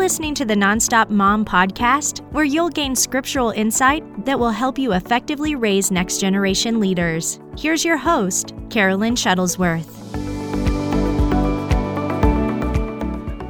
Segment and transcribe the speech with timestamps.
[0.00, 4.94] listening to the Nonstop Mom podcast, where you'll gain scriptural insight that will help you
[4.94, 7.38] effectively raise next generation leaders.
[7.58, 9.86] Here's your host, Carolyn Shuttlesworth.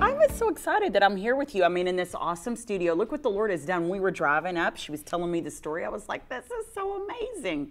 [0.02, 1.62] I was so excited that I'm here with you.
[1.62, 2.94] I mean, in this awesome studio.
[2.94, 3.88] Look what the Lord has done.
[3.88, 4.76] We were driving up.
[4.76, 5.84] She was telling me the story.
[5.84, 7.70] I was like, this is so amazing.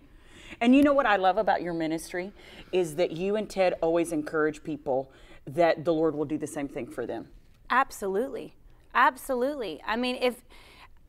[0.61, 2.31] And you know what I love about your ministry
[2.71, 5.11] is that you and Ted always encourage people
[5.45, 7.27] that the Lord will do the same thing for them.
[7.69, 8.55] Absolutely.
[8.93, 9.81] Absolutely.
[9.85, 10.43] I mean, if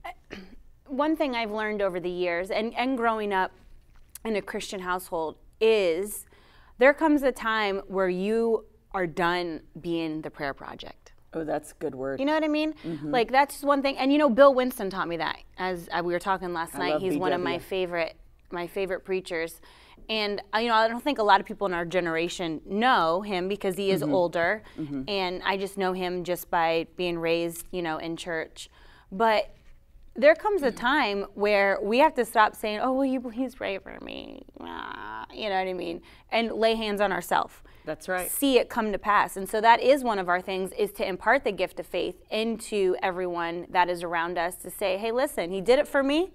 [0.87, 3.53] one thing I've learned over the years and, and growing up
[4.25, 6.27] in a Christian household is
[6.79, 11.13] there comes a time where you are done being the prayer project.
[11.33, 12.19] Oh, that's a good word.
[12.19, 12.75] You know what I mean?
[12.85, 13.11] Mm-hmm.
[13.11, 13.97] Like that's just one thing.
[13.99, 16.95] And you know, Bill Winston taught me that as uh, we were talking last night.
[16.95, 18.17] love He's one of my favorite
[18.51, 19.61] my favorite preachers.
[20.11, 23.23] And uh, you know, I don't think a lot of people in our generation know
[23.23, 23.95] him because he Mm-hmm.
[23.95, 24.63] is older,
[25.09, 28.69] and I just know him just by being raised, you know, in church.
[29.13, 29.55] But
[30.17, 33.79] there comes a time where we have to stop saying, "Oh, will you please pray
[33.79, 38.29] for me?" Ah, you know what I mean, and lay hands on ourselves That's right.
[38.29, 39.37] see it come to pass.
[39.37, 42.17] And so that is one of our things is to impart the gift of faith
[42.31, 46.31] into everyone that is around us to say, hey, listen, he did it for me.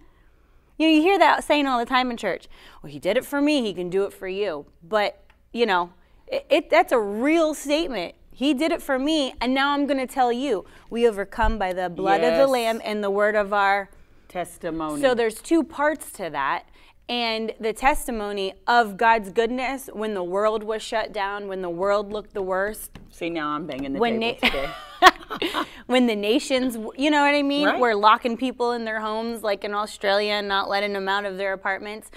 [0.77, 2.47] You know, you hear that saying all the time in church.
[2.81, 4.65] Well, he did it for me, he can do it for you.
[4.83, 5.23] But,
[5.53, 5.93] you know,
[6.27, 8.15] it, it that's a real statement.
[8.31, 11.71] He did it for me, and now I'm going to tell you, we overcome by
[11.71, 13.89] the blood of the lamb and the word of our
[14.27, 15.01] Testimony.
[15.01, 16.65] so there's two parts to that.
[17.07, 22.11] And the testimony of God's goodness when the world was shut down, when the world
[22.11, 25.63] looked the worst, See, now I'm banging the when table na- today.
[25.85, 27.67] when the nations, you know what I mean?
[27.67, 27.79] Right.
[27.79, 31.37] We're locking people in their homes, like in Australia, and not letting them out of
[31.37, 32.09] their apartments.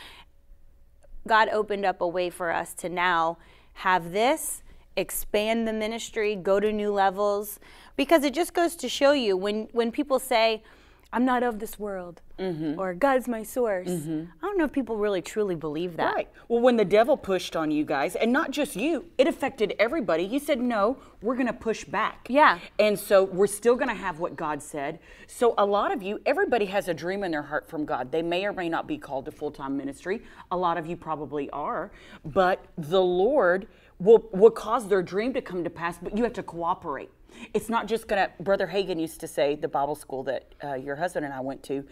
[1.27, 3.37] God opened up a way for us to now
[3.75, 4.63] have this,
[4.97, 7.61] expand the ministry, go to new levels,
[7.97, 10.63] because it just goes to show you when, when people say,
[11.13, 12.79] I'm not of this world, Mm-hmm.
[12.79, 13.89] or God's my source.
[13.89, 16.15] I don't know if people really truly believe that.
[16.15, 16.29] Right.
[16.47, 20.23] Well, when the devil pushed on you guys, and not just you, it affected everybody.
[20.23, 22.27] You said, no, we're going to push back.
[22.31, 22.61] Yeah.
[22.79, 25.01] And so we're still going to have what God said.
[25.27, 28.13] So a lot of you, everybody has a dream in their heart from God.
[28.13, 30.23] They may or may not be called to full time ministry.
[30.53, 31.91] A lot of you probably are.
[32.25, 33.67] But the Lord
[33.99, 37.11] will, will cause their dream to come to pass, but you have to cooperate.
[37.55, 40.75] It's not just going to, Brother Hagin used to say, the Bible school that uh,
[40.75, 41.85] your husband and I went to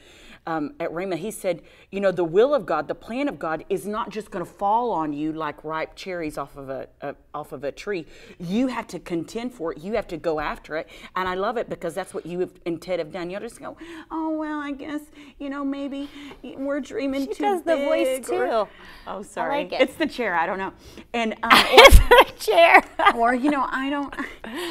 [0.47, 3.65] um, at Rhema, he said, you know, the will of God, the plan of God
[3.69, 7.15] is not just going to fall on you like ripe cherries off of a, a
[7.35, 8.07] off of a tree.
[8.39, 9.79] You have to contend for it.
[9.83, 10.89] You have to go after it.
[11.17, 13.29] And I love it because that's what you have, and Ted have done.
[13.29, 13.77] You'll just go,
[14.11, 15.01] oh, well, I guess,
[15.39, 16.09] you know, maybe
[16.43, 18.69] we're dreaming She too does the voice, big," or- too.
[19.09, 19.65] oh, sorry.
[19.65, 19.81] like it.
[19.81, 20.35] It's the chair.
[20.37, 20.73] I don't know.
[21.13, 22.83] And um, It's a chair.
[23.17, 24.15] or you know i don't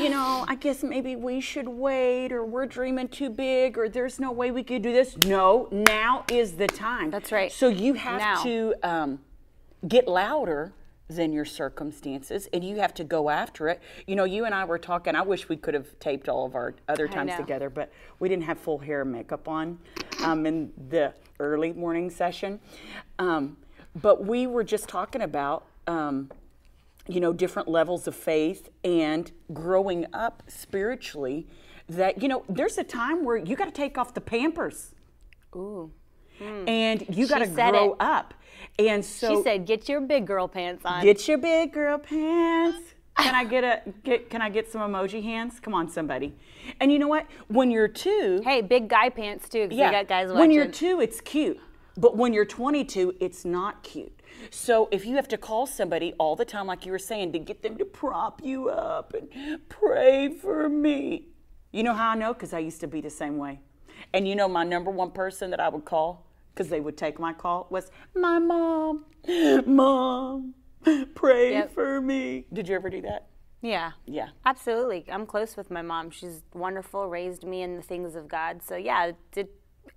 [0.01, 4.19] you know i guess maybe we should wait or we're dreaming too big or there's
[4.19, 5.17] no way we could do this.
[5.17, 7.11] No now is the time.
[7.11, 7.51] That's right.
[7.51, 8.43] so you have Now.
[8.43, 9.19] to um,
[9.88, 10.73] get louder
[11.07, 13.79] than your circumstances and you have to go after it.
[14.07, 16.55] You know you and i were talking i wish we could have taped all of
[16.55, 19.77] our other times together but we didn't have full hair and makeup on
[20.23, 22.59] um, in the early morning session.
[23.19, 23.57] Um,
[23.95, 26.31] but we were just talking about um,
[27.07, 31.47] you know, different levels of faith and growing up spiritually,
[31.88, 34.91] that, you know, there's a time where you got to take off the pampers
[35.55, 35.91] Ooh.
[36.39, 36.67] Hmm.
[36.67, 37.97] and you got to grow it.
[37.99, 38.33] up.
[38.79, 42.94] And so She said, "Get your big girl pants on." get your big girl pants.
[43.17, 45.59] Can I get a get, can I get some emoji hands?
[45.61, 46.35] Come on, somebody.
[46.81, 47.25] And you know what?
[47.47, 50.39] When you're two, hey, big guy pants too, because you got guys watching.
[50.39, 51.59] when you're two, it's cute.
[51.97, 54.11] But when you're 22, it's not cute.
[54.50, 57.40] So if you have to call somebody all the time, like you were saying, to
[57.40, 61.28] get them to prop you up and pray for me,
[61.72, 62.34] you know how I know?
[62.34, 63.59] Because I used to be the same way.
[64.13, 67.19] And you know, my number one person that I would call, because they would take
[67.19, 69.06] my call, was my mom.
[69.66, 70.53] Mom,
[71.16, 71.74] pray Yep.
[71.74, 72.45] for me.
[72.54, 73.27] Did you ever do that?
[73.62, 74.30] yeah, Yeah.
[74.45, 75.06] absolutely.
[75.12, 76.12] I'm close with my mom.
[76.12, 77.07] She's wonderful.
[77.07, 78.62] Raised me in the things of God.
[78.63, 79.51] So yeah, it, it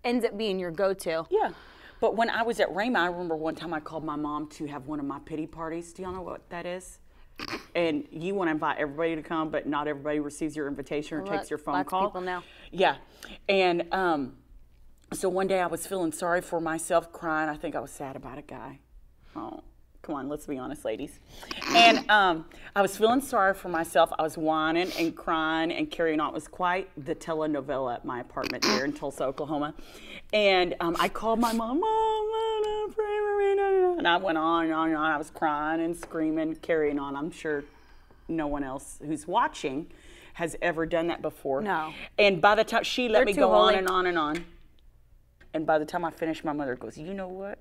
[0.04, 1.26] ends up being your go-to.
[1.30, 1.50] Yeah.
[2.00, 4.66] But when I was at Rhema, I remember one time I called my mom to
[4.66, 5.92] have one of my pity parties.
[5.92, 6.98] Do y'all know what that is?
[7.74, 11.22] And you want to invite everybody to come, but not everybody receives your invitation or
[11.22, 12.06] Well, takes your phone lots of call.
[12.06, 12.42] people know.
[12.72, 12.96] Yeah.
[13.48, 14.36] And um,
[15.12, 17.48] so one day I was feeling sorry for myself, crying.
[17.48, 18.80] I think I was sad about a guy.
[19.36, 19.60] Oh,
[20.02, 21.18] come on, let's be honest, ladies.
[21.68, 24.10] And um, I was feeling sorry for myself.
[24.18, 26.30] I was whining and crying and carrying on.
[26.30, 29.74] It was quite the telenovela at my apartment there in Tulsa, Oklahoma.
[30.32, 34.16] And um, I called my mom, Mom, pray for me, no, no, no." and I
[34.16, 35.10] went on and on and on.
[35.10, 37.16] I was crying and screaming, carrying on.
[37.16, 37.64] I'm sure
[38.28, 39.90] no one else who's watching
[40.34, 41.60] has ever done that before.
[41.60, 41.92] No.
[42.18, 44.44] And by the time she let They're me go on and on and on.
[45.52, 47.58] And by the time I finished, my mother goes, You know what?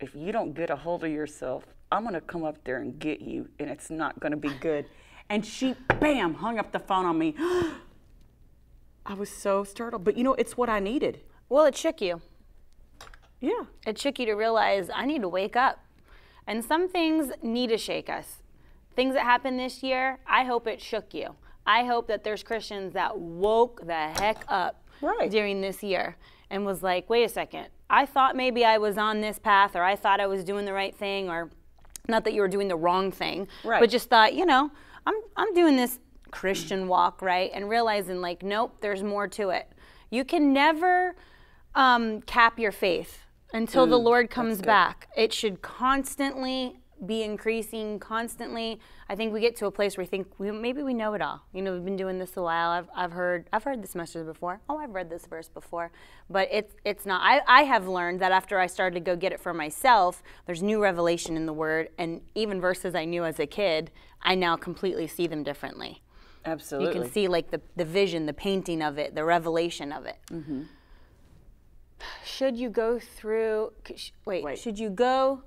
[0.00, 2.98] If you don't get a hold of yourself, I'm going to come up there and
[2.98, 4.86] get you, and it's not going to be good.
[5.30, 7.34] And she, bam, hung up the phone on me.
[9.06, 10.04] I was so startled.
[10.04, 11.20] But you know, it's what I needed.
[11.48, 12.20] Well, it shook you.
[13.40, 13.64] Yeah.
[13.86, 15.78] It shook you to realize I need to wake up.
[16.46, 18.42] And some things need to shake us.
[18.96, 21.34] Things that happened this year, I hope it shook you.
[21.66, 25.30] I hope that there's Christians that woke the heck up Right.
[25.30, 26.16] during this year
[26.50, 29.82] and was like, wait a second, I thought maybe I was on this path or
[29.82, 31.50] I thought I was doing the right thing or
[32.08, 33.80] not that you were doing the wrong thing, Right.
[33.80, 34.70] but just thought, you know,
[35.06, 35.98] I'm, I'm doing this
[36.30, 37.50] Christian walk, right?
[37.54, 39.70] And realizing, like, nope, there's more to it.
[40.10, 41.14] You can never
[41.74, 43.20] um, cap your faith
[43.52, 45.08] until the Lord comes back.
[45.16, 48.80] It should constantly be increasing, constantly.
[49.08, 51.22] I think we get to a place where we think we, maybe we know it
[51.22, 51.42] all.
[51.52, 52.70] You know, we've been doing this a while.
[52.70, 54.60] I've, I've heard I've heard this message before.
[54.68, 55.90] Oh, I've read this verse before,
[56.30, 57.20] but it's it's not.
[57.22, 60.62] I, I have learned that after I started to go get it for myself, there's
[60.62, 63.90] new revelation in the Word, and even verses I knew as a kid,
[64.22, 66.02] I now completely see them differently.
[66.44, 66.94] Absolutely.
[66.94, 70.18] You can see like the, the vision, the painting of it, the revelation of it.
[70.30, 70.62] Mm-hmm.
[72.24, 73.72] Should you go through?
[73.94, 74.58] sh- Wait, Wait.
[74.58, 75.42] should you go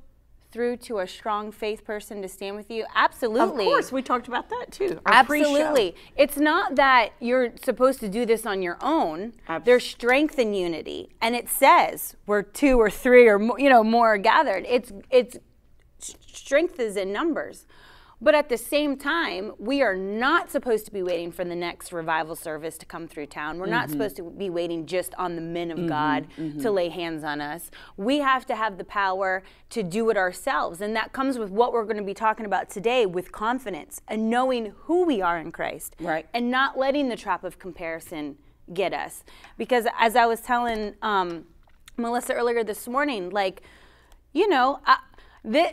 [0.52, 2.86] through to a strong faith person to stand with you?
[2.96, 3.66] Absolutely.
[3.66, 5.00] Of course, we talked about that too.
[5.06, 5.96] Absolutely.
[6.16, 9.34] It's not that you're supposed to do this on your own.
[9.66, 13.84] There's strength in unity, and it says where two or three or more, you know
[13.84, 14.66] more are gathered.
[14.68, 15.38] It's it's
[16.00, 17.66] strength is in numbers.
[18.20, 21.94] But at the same time, we are not supposed to be waiting for the next
[21.94, 23.60] revival service to come through town.
[23.60, 23.72] We're Mm-hmm.
[23.74, 26.26] not supposed to be waiting just on the men of God
[26.60, 27.70] to lay hands on us.
[27.96, 30.82] We have to have the power to do it ourselves.
[30.82, 34.32] And that comes with what we're going to be talking about today with confidence and
[34.32, 35.96] knowing who we are in Christ.
[36.00, 36.26] Right.
[36.34, 38.38] And not letting the trap of comparison
[38.74, 39.24] get us.
[39.60, 41.46] Because as I was telling um,
[41.98, 43.62] Melissa earlier this morning, like,
[44.34, 44.98] you know, I,
[45.44, 45.72] the,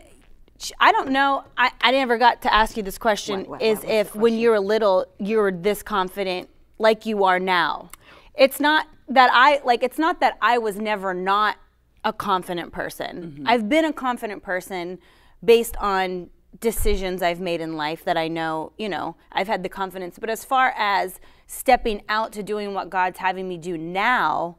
[0.81, 1.45] I don't know.
[1.57, 3.41] I, I never got to ask you this question.
[3.41, 6.49] What- what- is what was the if when you were little, you were this confident
[6.79, 7.91] like you are now?
[8.35, 9.83] It's not that I like.
[9.83, 11.57] It's not that I was never not
[12.05, 13.23] a confident person.
[13.23, 13.49] Mm-hmm.
[13.49, 14.99] I've been a confident person
[15.45, 16.31] based on
[16.61, 18.73] decisions I've made in life that I know.
[18.79, 20.19] You know, I've had the confidence.
[20.19, 24.57] But as far as stepping out to doing what God's having me do now,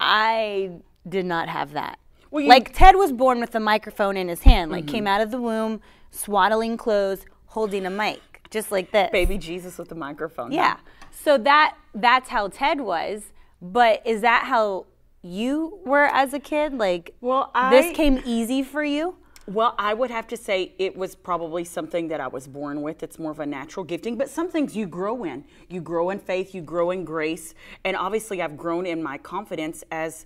[0.00, 1.98] I did not have that.
[2.34, 4.92] Well, like Ted was born with a microphone in his hand, like Mm-hmm.
[4.94, 8.20] came out of the womb, swaddling clothes, holding a mic,
[8.50, 9.08] just like this.
[9.12, 10.50] Baby Jesus with the microphone.
[10.50, 10.78] Yeah.
[11.12, 13.30] So that that's how Ted was.
[13.62, 14.86] But is that how
[15.22, 16.74] you were as a kid?
[16.74, 19.14] Like, Well, I- this came easy for you.
[19.46, 23.02] Well, I would have to say it was probably something that I was born with.
[23.02, 25.44] It's more of a natural gifting, but some things you grow in.
[25.68, 27.54] You grow in faith, you grow in grace,
[27.84, 30.24] and obviously I've grown in my confidence as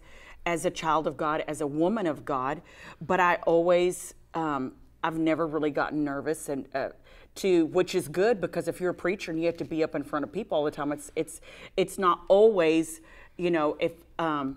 [0.49, 2.63] as a child of God, as a woman of God.
[3.01, 4.73] But I always, um,
[5.05, 6.67] I've never really gotten nervous and.
[6.75, 6.91] Uh,
[7.35, 9.95] to which is good because if you're a preacher and you have to be up
[9.95, 11.41] in front of people all the time, it's it's
[11.77, 13.01] it's not always,
[13.37, 14.57] you know, if um,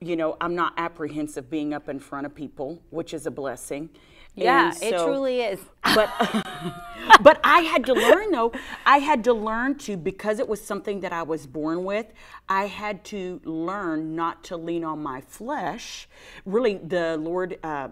[0.00, 3.90] you know, I'm not apprehensive being up in front of people, which is a blessing.
[4.36, 5.60] Yeah, And it truly is.
[5.94, 6.10] But
[7.22, 8.52] but I had to learn though.
[8.84, 12.06] I had to learn to because it was something that I was born with.
[12.48, 16.08] I had to learn not to lean on my flesh.
[16.44, 17.58] Really, the Lord.
[17.62, 17.88] Uh,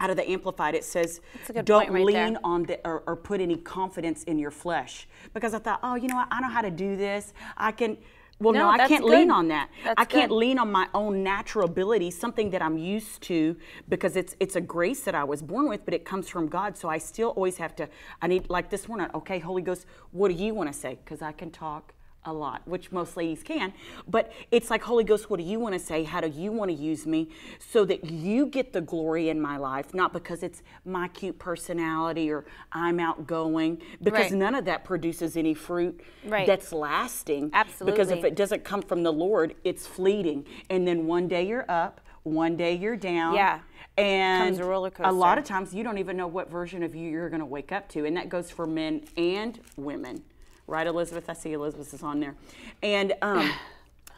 [0.00, 1.20] out of the amplified, it says,
[1.62, 2.40] "Don't right lean there.
[2.42, 6.08] on the or, or put any confidence in your flesh." Because I thought, oh, you
[6.08, 6.28] know what?
[6.30, 7.32] I know how to do this.
[7.56, 7.96] I can.
[8.42, 9.68] Well, no, No, I can't lean on that.
[9.84, 10.36] That's I can't good.
[10.36, 13.56] lean on my own natural ability, something that I'm used to,
[13.88, 16.76] because it's it's a grace that I was born with, but it comes from God.
[16.76, 17.88] So I still always have to.
[18.20, 19.08] I need like this morning.
[19.14, 20.98] Okay, Holy Ghost, what do you want to say?
[21.04, 23.72] Because I can talk a lot, which most ladies can.
[24.08, 26.04] But it's like Holy Ghost, what do you want to say?
[26.04, 29.56] How do you want to use me, so that you get the glory in my
[29.56, 34.32] life, not because it's my cute personality or I'm outgoing, because Right.
[34.32, 36.46] none of that produces any fruit Right.
[36.46, 37.50] that's lasting.
[37.52, 37.92] Absolutely.
[37.92, 40.46] Because if it doesn't come from the Lord, it's fleeting.
[40.70, 43.34] And then one day you're up, one day you're down.
[43.34, 43.60] Yeah.
[43.98, 47.10] And a roller a lot of times you don't even know what version of you
[47.10, 48.06] you're going to wake up to.
[48.06, 50.24] And that goes for men and women.
[50.66, 51.28] Right, Elizabeth?
[51.28, 52.34] I see Elizabeth is on there.
[52.82, 53.50] And um,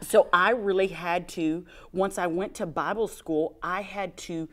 [0.00, 4.48] so I really had to, once I went to Bible school, I had to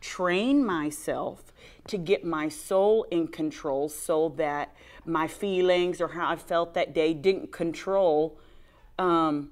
[0.00, 1.52] train myself
[1.88, 4.74] to get my soul in control so that
[5.04, 8.38] my feelings or how I felt that day didn't control
[8.98, 9.50] um,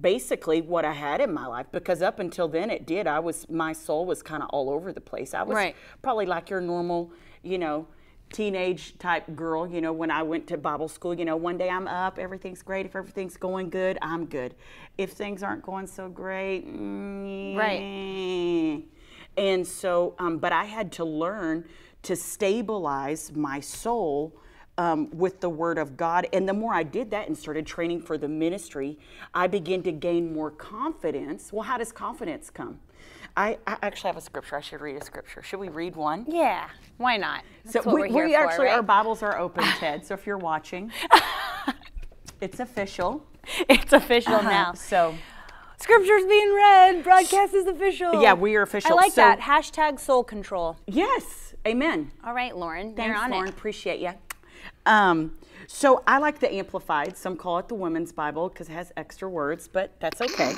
[0.00, 3.06] basically what I had in my life because up until then it did.
[3.06, 5.34] I was my soul was kind of all over the place.
[5.34, 5.76] I was Right.
[6.02, 7.86] probably like your normal, you know,
[8.32, 11.68] teenage type girl, you know, when I went to Bible school, you know, one day
[11.68, 12.86] I'm up, everything's great.
[12.86, 14.54] If everything's going good, I'm good.
[14.98, 18.84] If things aren't going so great, mm, Right.
[19.36, 21.64] And so, um, but I had to learn
[22.02, 24.34] to stabilize my soul
[24.78, 26.26] um, with the Word of God.
[26.32, 28.98] And the more I did that and started training for the ministry,
[29.34, 31.52] I began to gain more confidence.
[31.52, 32.80] Well, how does confidence come?
[33.36, 34.56] I, I actually have a scripture.
[34.56, 35.42] I should read a scripture.
[35.42, 36.24] Should we read one?
[36.26, 37.42] Yeah, why not?
[37.64, 38.82] That's So we, we're here we for, actually, our?
[38.82, 40.06] Bibles are open, Ted.
[40.06, 40.90] So if you're watching,
[42.40, 43.26] it's official.
[43.68, 44.72] It's official now.
[44.72, 45.14] So
[45.78, 47.04] Scripture's being read.
[47.04, 48.22] Broadcast is official.
[48.22, 48.92] Yeah, we are official.
[48.92, 49.40] I like So- that.
[49.40, 50.78] Hashtag soul control.
[50.86, 52.12] yes, amen.
[52.24, 53.48] All right, Lauren, Thanks, you're on Lauren.
[53.48, 53.50] it.
[53.50, 54.12] Appreciate you.
[54.86, 55.32] Um,
[55.68, 57.16] so I like the Amplified.
[57.16, 60.54] Some call it the Women's Bible because it has extra words, but that's okay.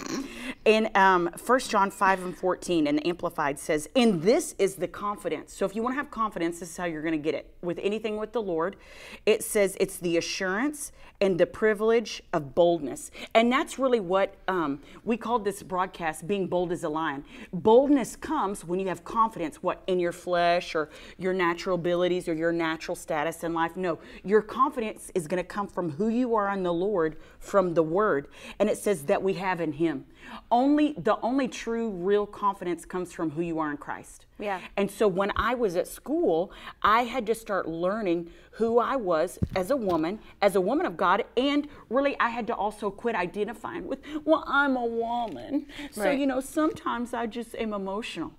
[0.69, 5.55] And um, 1 John 5 and 14 and Amplified says, And this is the confidence.
[5.55, 7.51] So if you want to have confidence, this is how you're going to get it.
[7.63, 8.77] With anything with the Lord,
[9.25, 13.11] it says it's the assurance and the privilege of boldness.
[13.35, 17.25] And that's really what um, we called this broadcast being bold as a lion.
[17.51, 22.35] Boldness comes when you have confidence, what, in your flesh or your natural abilities or
[22.35, 23.75] your natural status in life.
[23.75, 27.73] No, your confidence is going to come from who you are in the Lord, from
[27.73, 28.29] the Word.
[28.59, 30.05] And it says that we have in Him.
[30.51, 34.27] Only the only true, real confidence comes from who you are in Christ.
[34.39, 34.61] Yeah.
[34.77, 39.39] And so when I was at school, I had to start learning who I was
[39.57, 43.15] as a woman, as a woman of God, and really I had to also quit
[43.15, 45.67] identifying with, well, I'm a woman.
[45.91, 48.33] So, you know, sometimes I just am emotional.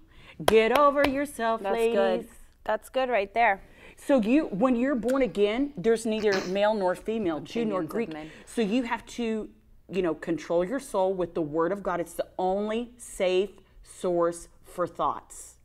[0.45, 1.95] Get over yourself, That's ladies.
[1.95, 2.27] good.
[2.63, 3.61] That's good right there.
[3.97, 8.13] So you, when you're born again, there's neither male nor female, Jew nor Greek.
[8.45, 9.49] So you have to,
[9.91, 11.99] you know, control your soul with the Word of God.
[11.99, 13.49] It's the only safe
[13.83, 15.55] source for thoughts.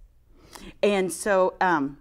[0.83, 1.99] And so um,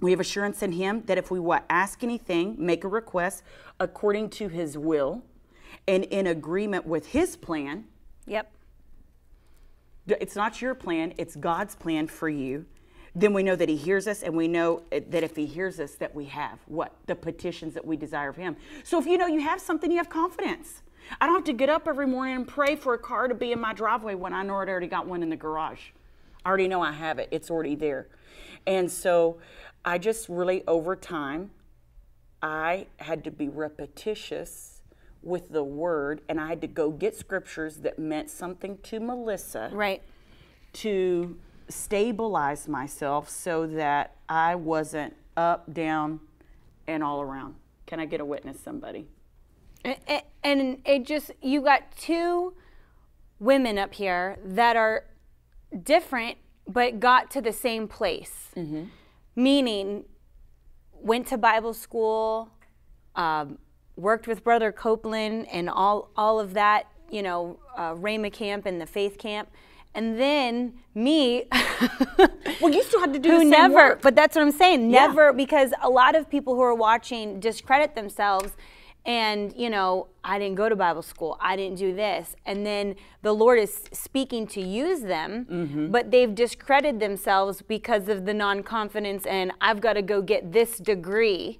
[0.00, 3.42] we have assurance in Him that if we what ask anything, make a request
[3.80, 5.22] according to His will,
[5.86, 7.84] and in agreement with His plan,
[8.26, 8.50] Yep.
[10.06, 12.66] it's not your plan, it's God's plan for you.
[13.14, 15.94] Then we know that He hears us, and we know that if He hears us,
[15.96, 16.94] that we have what?
[17.06, 18.56] The petitions that we desire of Him.
[18.84, 20.82] So if you know you have something, you have confidence.
[21.20, 23.52] I don't have to get up every morning and pray for a car to be
[23.52, 25.90] in my driveway when I know I already got one in the garage.
[26.44, 28.08] I already know I have it, it's already there.
[28.66, 29.38] And so
[29.84, 31.50] I just really, over time,
[32.42, 34.82] I had to be repetitious
[35.22, 39.70] with the word, and I had to go get scriptures that meant something to Melissa
[39.72, 40.02] Right.
[40.74, 41.36] to
[41.68, 46.20] stabilize myself so that I wasn't up, down,
[46.86, 47.56] and all around.
[47.86, 49.08] Can I get a witness, somebody?
[49.84, 52.54] A- a- And it just, you got two
[53.38, 55.04] women up here that are
[55.82, 58.50] different but got to the same place.
[59.36, 60.04] Meaning,
[60.92, 62.50] went to Bible school,
[63.14, 63.58] um,
[63.96, 68.80] worked with Brother Copeland and all, all of that, you know, uh, Rhema camp and
[68.80, 69.48] the faith camp.
[69.94, 71.44] And then me,
[72.60, 74.02] Well, you still had to do who never work.
[74.02, 75.06] but that's what i'm saying Yeah.
[75.06, 78.52] never because a lot of people who are watching discredit themselves
[79.08, 82.94] and you know i didn't go to bible school i didn't do this and then
[83.22, 85.90] the lord is speaking to use them Mm-hmm.
[85.90, 90.76] but they've discredited themselves because of the non-confidence and i've got to go get this
[90.78, 91.58] degree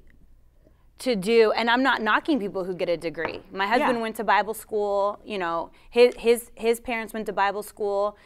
[0.98, 4.02] to do and i'm not knocking people who get a degree my husband Yeah.
[4.02, 8.16] went to bible school you know his his his parents went to bible school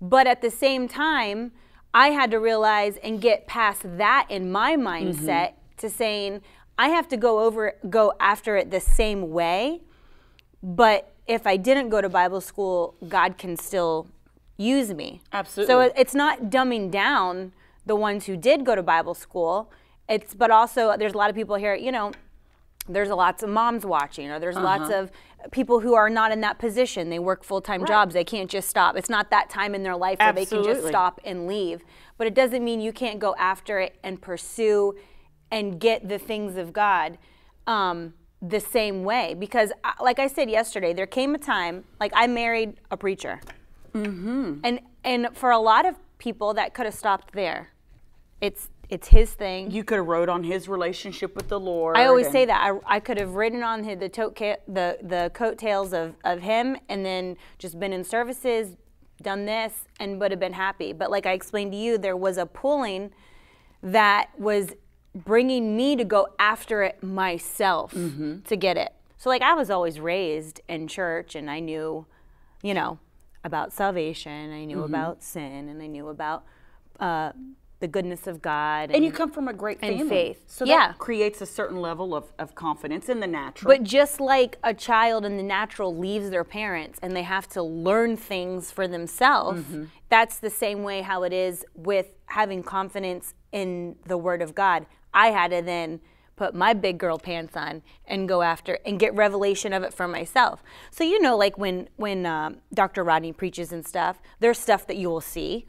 [0.00, 1.52] but at the same time
[1.92, 6.40] i had to realize and get past that in my mindset to saying
[6.78, 9.80] i have to go over go after it the same way
[10.62, 14.06] but if i didn't go to bible school god can still
[14.56, 15.20] use me.
[15.32, 15.72] Absolutely.
[15.72, 17.52] so it's not dumbing down
[17.86, 19.70] the ones who did go to bible school.
[20.08, 22.12] It's but also there's a lot of people here you know
[22.88, 25.00] there's lots of moms watching or there's lots Uh-huh.
[25.04, 25.10] of
[25.50, 27.08] people who are not in that position.
[27.10, 28.14] They work full-time jobs.
[28.14, 28.96] They can't just stop.
[28.96, 31.82] It's not that time in their life where they can just stop and leave.
[32.18, 34.94] But it doesn't mean you can't go after it and pursue
[35.54, 37.16] and get the things of god
[37.66, 39.34] um, the same way.
[39.44, 43.40] Because I- like i said yesterday there came a time like i married a preacher.
[43.94, 47.68] And and for a lot of people that could have stopped there.
[48.40, 49.70] It's it's his thing.
[49.70, 51.96] You could have wrote on his relationship with the Lord.
[51.96, 52.60] I always say that.
[52.60, 56.40] I, I could have ridden on the the, tote ca- the the coattails of, of
[56.40, 58.76] him, and then just been in services,
[59.22, 60.92] done this, and would have been happy.
[60.92, 63.10] But like I explained to you, there was a pulling
[63.82, 64.74] that was
[65.14, 68.40] bringing me to go after it myself Mm-hmm.
[68.40, 68.92] to get it.
[69.16, 72.06] So like I was always raised in church, and I knew,
[72.62, 72.98] you know,
[73.42, 74.52] about salvation.
[74.52, 74.94] I knew Mm-hmm.
[74.94, 76.44] about sin, and I knew about.
[77.00, 77.32] Uh,
[77.80, 78.92] the goodness of God.
[78.92, 80.40] And you come from a great and faith.
[80.46, 80.86] So Yeah.
[80.88, 83.68] that creates a certain level of, of confidence in the natural.
[83.74, 87.62] But just like a child in the natural leaves their parents and they have to
[87.62, 89.84] learn things for themselves, Mm-hmm.
[90.08, 94.86] that's the same way how it is with having confidence in the Word of God.
[95.14, 96.00] I had to then
[96.36, 100.08] put my big girl pants on and go after and get revelation of it for
[100.08, 100.62] myself.
[100.90, 103.04] So you know, like when when um, Dr.
[103.04, 105.66] Rodney preaches and stuff, there's stuff that you will see,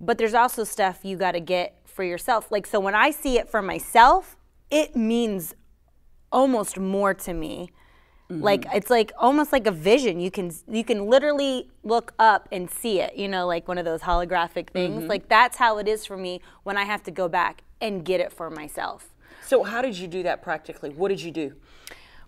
[0.00, 2.50] but there's also stuff you got to get for yourself.
[2.50, 4.36] Like so, when I see it for myself,
[4.70, 5.54] it means
[6.32, 7.70] almost more to me
[8.30, 12.70] like it's like almost like a vision you can you can literally look up and
[12.70, 16.04] see it you know like one of those holographic things like that's how it is
[16.04, 19.08] for me when i have to go back and get it for myself
[19.48, 20.90] So how did you do that practically?
[20.90, 21.54] What did you do?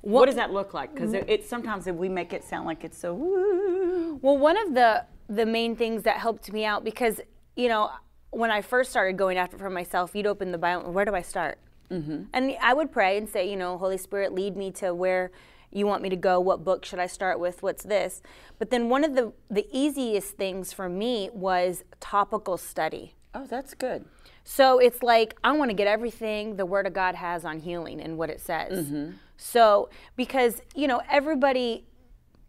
[0.00, 0.94] What, does that look like?
[0.94, 3.12] Because it, it sometimes we make it sound like it's so.
[3.12, 4.18] Woo.
[4.22, 7.20] well one of the the main things that helped me out because
[7.56, 7.90] you know
[8.30, 11.14] when i first started going after it for myself you'd open the bible where do
[11.14, 12.22] i start mm-hmm.
[12.32, 15.30] and i would pray and say you know holy spirit lead me to where
[15.72, 18.22] you want me to go what book should i start with what's this
[18.58, 23.74] but then one of the the easiest things for me was topical study Oh, that's
[23.74, 24.06] good.
[24.44, 28.00] so it's like I want to get everything the Word of God has on healing
[28.00, 28.86] and what it says.
[28.86, 29.12] Mm-hmm.
[29.36, 31.84] So because you know everybody,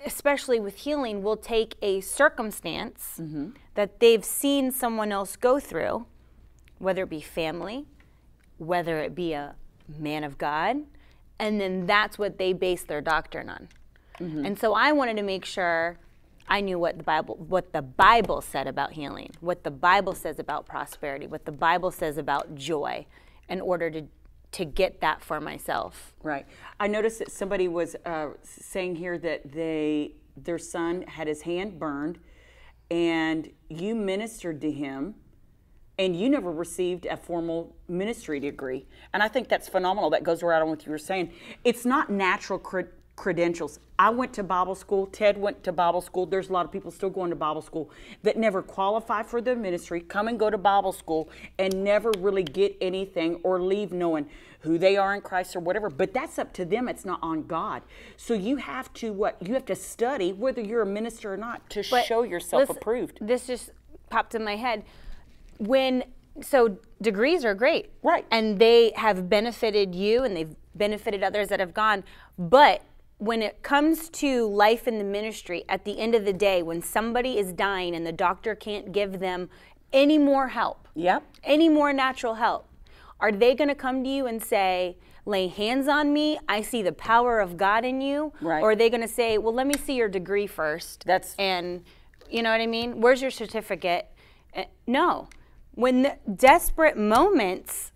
[0.06, 3.52] especially with healing, will take a circumstance mm-hmm.
[3.76, 6.08] that they've seen someone else go through,
[6.80, 7.86] whether it be family,
[8.58, 9.56] whether it be a
[10.00, 10.78] man of God,
[11.42, 13.68] and then that's what they base their doctrine on.
[14.46, 15.98] And so I wanted to make sure
[16.48, 20.38] I knew what the Bible what the Bible said about healing, what the Bible says
[20.38, 23.08] about prosperity, what the Bible says about joy
[23.50, 24.04] in order to
[24.52, 26.14] to get that for myself.
[26.22, 26.46] Right.
[26.80, 31.80] I noticed that somebody was uh, saying here that they their son had his hand
[31.80, 32.20] burned,
[32.92, 35.16] and you ministered to him,
[36.02, 38.88] and you never received a formal ministry degree.
[39.14, 40.10] And I think that's phenomenal.
[40.10, 41.32] That goes right on with what you were saying.
[41.64, 43.78] It's not natural cred- credentials.
[44.00, 45.06] I went to Bible school.
[45.06, 46.26] Ted went to Bible school.
[46.26, 47.92] There's a lot of people still going to Bible school
[48.24, 52.42] that never qualify for the ministry, come and go to Bible school, and never really
[52.42, 54.28] get anything or leave knowing
[54.62, 55.92] who they are in Christ or whatever.
[55.92, 56.90] But that's up to them.
[56.90, 57.84] It's not on God.
[58.18, 59.38] So you have to what?
[59.40, 62.78] You have to study whether you're a minister or not to But show yourself listen,
[62.78, 63.20] approved.
[63.22, 63.70] This just
[64.10, 64.84] popped in my head.
[65.62, 66.04] When
[66.42, 68.26] so degrees are great, Right.
[68.32, 72.04] And they have benefited you, and they've benefited others that have gone.
[72.40, 72.82] But
[73.20, 76.82] when it comes to life in the ministry, at the end of the day, when
[76.82, 79.50] somebody is dying and the doctor can't give them
[79.94, 81.22] any more help, Yep.
[81.44, 82.68] any more natural help,
[83.20, 84.98] are they going to come to you and say,
[85.28, 88.34] lay hands on me, I see the power of God in you?
[88.42, 88.64] Right.
[88.64, 91.06] Or are they going to say, well, let me see your degree first?
[91.06, 91.84] That's- And,
[92.32, 93.00] you know what I mean?
[93.02, 94.08] Where's your certificate?
[94.56, 95.28] Uh, No.
[95.74, 97.92] When the desperate moments,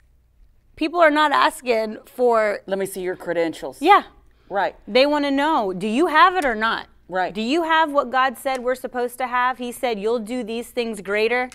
[0.75, 3.81] people are not asking for, Let me see your credentials.
[3.81, 4.03] yeah,
[4.49, 4.75] Right.
[4.88, 6.88] they want to know, do you have it or not?
[7.07, 7.33] Right.
[7.33, 9.57] Do you have what God said we're supposed to have?
[9.59, 11.49] He said, you'll do these things greater.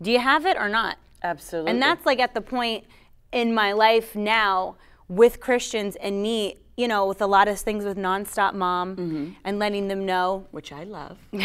[0.00, 0.96] Do you have it or not?
[1.22, 1.70] Absolutely.
[1.70, 2.84] And that's like at the point
[3.30, 4.76] in my life now
[5.08, 9.30] with Christians and me, you know, with a lot of things with Nonstop Mom mm-hmm.
[9.44, 10.46] and letting them know.
[10.50, 11.18] which I love.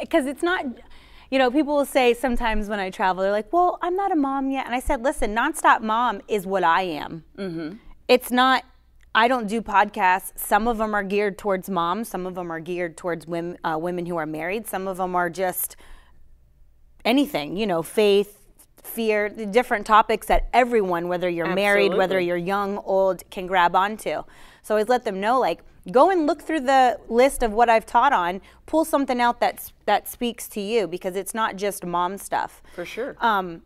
[0.00, 0.64] Because it's not,
[1.30, 4.16] you know, people will say sometimes when I travel, they're like, well, I'm not a
[4.16, 4.66] mom yet.
[4.66, 7.24] And I said, listen, Nonstop Mom is what I am.
[8.08, 8.64] It's not,
[9.14, 10.32] I don't do podcasts.
[10.36, 13.78] Some of them are geared towards moms, some of them are geared towards women, uh,
[13.78, 15.76] women who are married, some of them are just
[17.04, 18.40] anything, you know, faith,
[18.82, 23.74] fear, the different topics that everyone, whether you're married, whether you're young, old, can grab
[23.74, 24.22] onto.
[24.62, 27.68] So I always let them know, like, go and look through the list of what
[27.68, 31.84] I've taught on, pull something out that's, that speaks to you because it's not just
[31.84, 32.62] mom stuff.
[32.74, 33.16] For sure.
[33.20, 33.62] Um,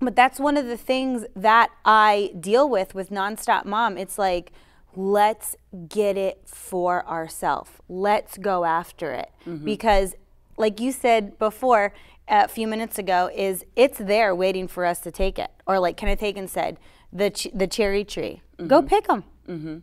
[0.00, 3.98] but that's one of the things that I deal with with Nonstop Mom.
[3.98, 4.52] It's like,
[4.94, 5.56] let's
[5.88, 7.70] get it for ourselves.
[7.88, 9.30] Let's go after it.
[9.46, 9.64] Mm-hmm.
[9.64, 10.14] Because,
[10.56, 11.92] like you said before,
[12.28, 15.50] a few minutes ago, is it's there waiting for us to take it.
[15.66, 16.78] Or like Kenneth Hagin said,
[17.12, 18.42] the, ch- the cherry tree.
[18.66, 18.86] Go mm-hmm.
[18.86, 19.24] pick them.
[19.48, 19.78] Mm-hmm.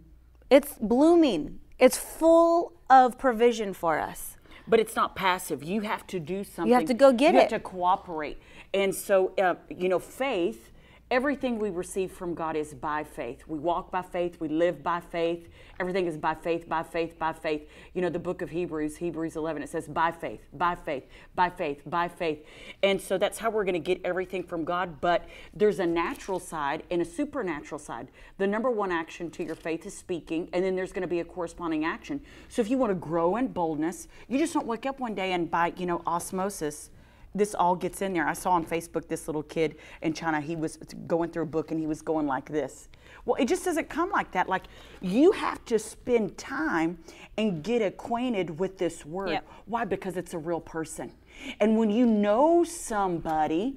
[0.50, 1.60] It's blooming.
[1.80, 4.38] It's full of provision for us.
[4.68, 5.64] But it's not passive.
[5.64, 6.70] You have to do something.
[6.70, 7.52] You have to go get you it.
[7.52, 8.40] have to cooperate.
[8.74, 10.72] And so, uh, you know, faith,
[11.12, 13.44] everything we receive from God is by faith.
[13.48, 15.48] We walk by faith, we live by faith.
[15.80, 17.70] Everything is by faith, by faith, by faith.
[17.94, 21.04] You know, the book of Hebrews, Hebrews 11, it says by faith, by faith,
[21.36, 22.46] by faith, by faith.
[22.82, 25.02] And so that's how we're going to get everything from God.
[25.02, 28.08] But there's a natural side and a supernatural side.
[28.38, 31.20] The number one action to your faith is speaking, and then there's going to be
[31.20, 32.22] a corresponding action.
[32.48, 35.34] So if you want to grow in boldness, you just don't wake up one day
[35.34, 36.89] and by, you know, osmosis,
[37.36, 38.28] this all gets in there.
[38.28, 40.39] I saw on Facebook this little kid in China.
[40.39, 42.88] He was going through a book and he was going like this.
[43.26, 44.48] Well, it just doesn't come like that.
[44.48, 44.63] Like
[45.02, 46.98] you have to spend time
[47.38, 49.30] and get acquainted with this word.
[49.30, 49.48] Yep.
[49.65, 49.86] Why?
[49.86, 51.12] Because it's a real person.
[51.60, 53.76] And when you know somebody,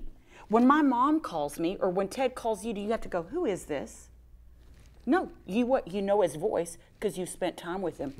[0.48, 3.22] when my mom calls me or when Ted calls you, do you have to go,
[3.24, 4.07] "Who is this?"
[5.08, 8.12] No, you what you know his voice because you spent time with him.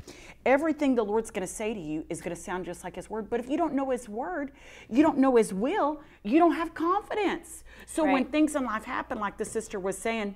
[0.46, 3.11] Everything the Lord's going to say to you is going to sound just like his
[3.11, 3.29] word.
[3.29, 4.53] But if you don't know his word,
[4.88, 7.62] you don't know his will, you don't have confidence.
[7.85, 10.35] So when things in life happen, like the sister was saying,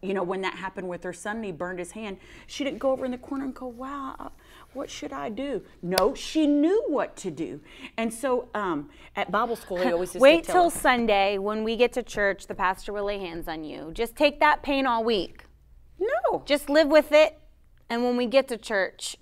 [0.00, 2.78] you know, when that happened with her son and he burned his hand, she didn't
[2.78, 4.28] go over in the corner and go, wow, uh,
[4.72, 5.60] what should I do?
[5.82, 7.60] No, she knew what to do.
[7.98, 11.92] And so um, at Bible school, they always Wait till us, Sunday when we get
[11.94, 13.90] to church, the pastor will lay hands on you.
[13.92, 15.45] Just take that pain all week.
[15.98, 16.42] No.
[16.44, 17.38] Just live with it.
[17.88, 19.16] And when we get to church,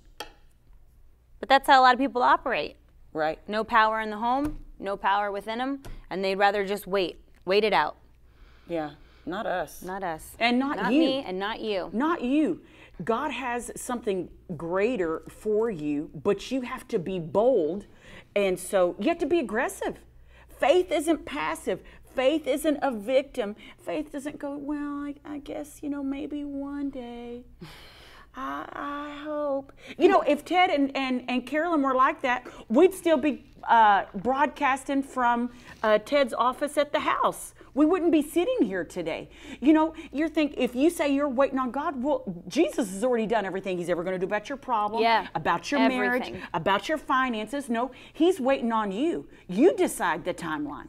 [1.39, 2.77] but that's how a lot of people operate.
[3.13, 3.39] Right.
[3.47, 7.63] No power in the home, no power within them, and they'd rather just wait, wait
[7.63, 7.97] it out.
[8.67, 8.91] Yeah.
[9.25, 9.81] Not us.
[9.81, 10.35] Not us.
[10.39, 10.99] And not not you.
[10.99, 11.89] me and not you.
[11.93, 12.61] Not you.
[13.03, 17.85] God has something greater for you, but you have to be bold.
[18.35, 19.97] And so you have to be aggressive.
[20.59, 21.81] Faith isn't passive.
[22.15, 23.55] Faith isn't a victim.
[23.77, 27.43] Faith doesn't go, well, I, I guess, you know, maybe one day.
[28.35, 29.73] I, I hope.
[29.97, 34.05] You know, if Ted and, and, and Carolyn were like that, we'd still be uh,
[34.15, 35.51] broadcasting from
[35.83, 37.53] uh, Ted's office at the house.
[37.73, 39.29] We wouldn't be sitting here today.
[39.59, 43.25] You know, you're thinking, if you say you're waiting on God, well, Jesus has already
[43.25, 46.87] done everything he's ever going to do about your problem, Yeah, about your marriage, about
[46.87, 47.69] your finances.
[47.69, 49.27] No, he's waiting on you.
[49.47, 50.87] You decide the timeline.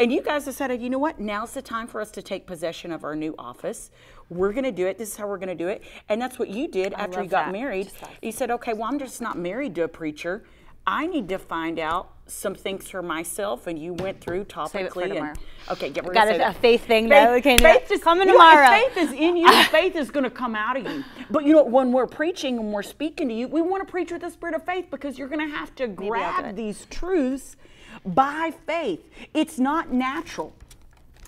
[0.00, 1.18] And you guys decided, you know what?
[1.18, 3.90] Now's the time for us to take possession of our new office.
[4.30, 4.96] We're going to do it.
[4.96, 5.82] This is how we're going to do it.
[6.08, 7.52] And that's what you did after you got that.
[7.52, 7.90] married.
[8.22, 10.44] You said, okay, well, I'm just not married to a preacher.
[10.86, 13.66] I need to find out some things for myself.
[13.66, 15.02] And you went through Save it for topically.
[15.04, 15.34] and, tomorrow.
[15.72, 17.34] okay, get we're Got a- a faith thing, though.
[17.34, 18.68] Okay, faith is coming you know, tomorrow.
[18.68, 19.50] faith is in you.
[19.64, 21.02] faith is going to come out of you.
[21.28, 24.12] But you know, when we're preaching and we're speaking to you, we want to preach
[24.12, 27.56] with the spirit of faith because you're going to have to grab these truths
[28.04, 29.08] by faith.
[29.34, 30.52] It's not natural.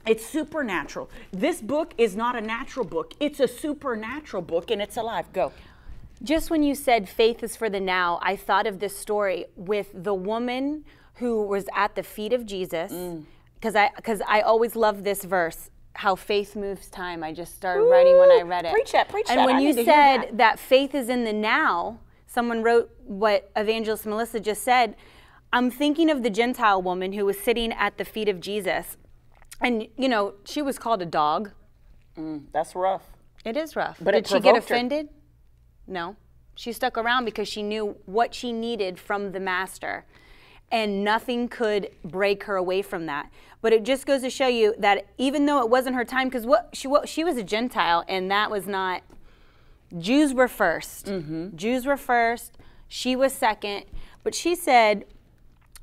[0.06, 1.10] It's supernatural.
[1.30, 3.14] This book is not a natural book.
[3.20, 5.32] It's a supernatural book and it's alive.
[5.32, 5.52] Go.
[6.22, 9.88] Just when you said faith is for the now, I thought of this story with
[9.94, 12.92] the woman who was at the feet of Jesus.
[12.92, 13.24] Mm.
[13.54, 17.22] Because I, because I always love this verse, how faith moves time.
[17.22, 18.72] I just started writing when I read it.
[18.72, 19.46] Preach that, preach and that.
[19.46, 20.38] when I you need to hear said that.
[20.38, 24.94] that faith is in the now, someone wrote what Evangelist Melissa just said.
[25.52, 28.96] I'm thinking of the Gentile woman who was sitting at the feet of Jesus.
[29.60, 31.50] And, you know, she was called a dog.
[32.16, 33.02] Mm, that's rough.
[33.44, 33.98] It is rough.
[34.00, 34.74] But Did she get provoked her.
[34.74, 35.08] offended?
[35.86, 36.16] No.
[36.54, 40.04] She stuck around because she knew what she needed from the master.
[40.70, 43.30] And nothing could break her away from that.
[43.60, 46.46] But it just goes to show you that even though it wasn't her time, because
[46.46, 49.02] what she what, she was a Gentile, and that was not.
[49.98, 51.56] Jews were 1st mm-hmm.
[51.56, 52.56] Jews were first.
[52.86, 53.84] She was second.
[54.22, 55.04] But she said,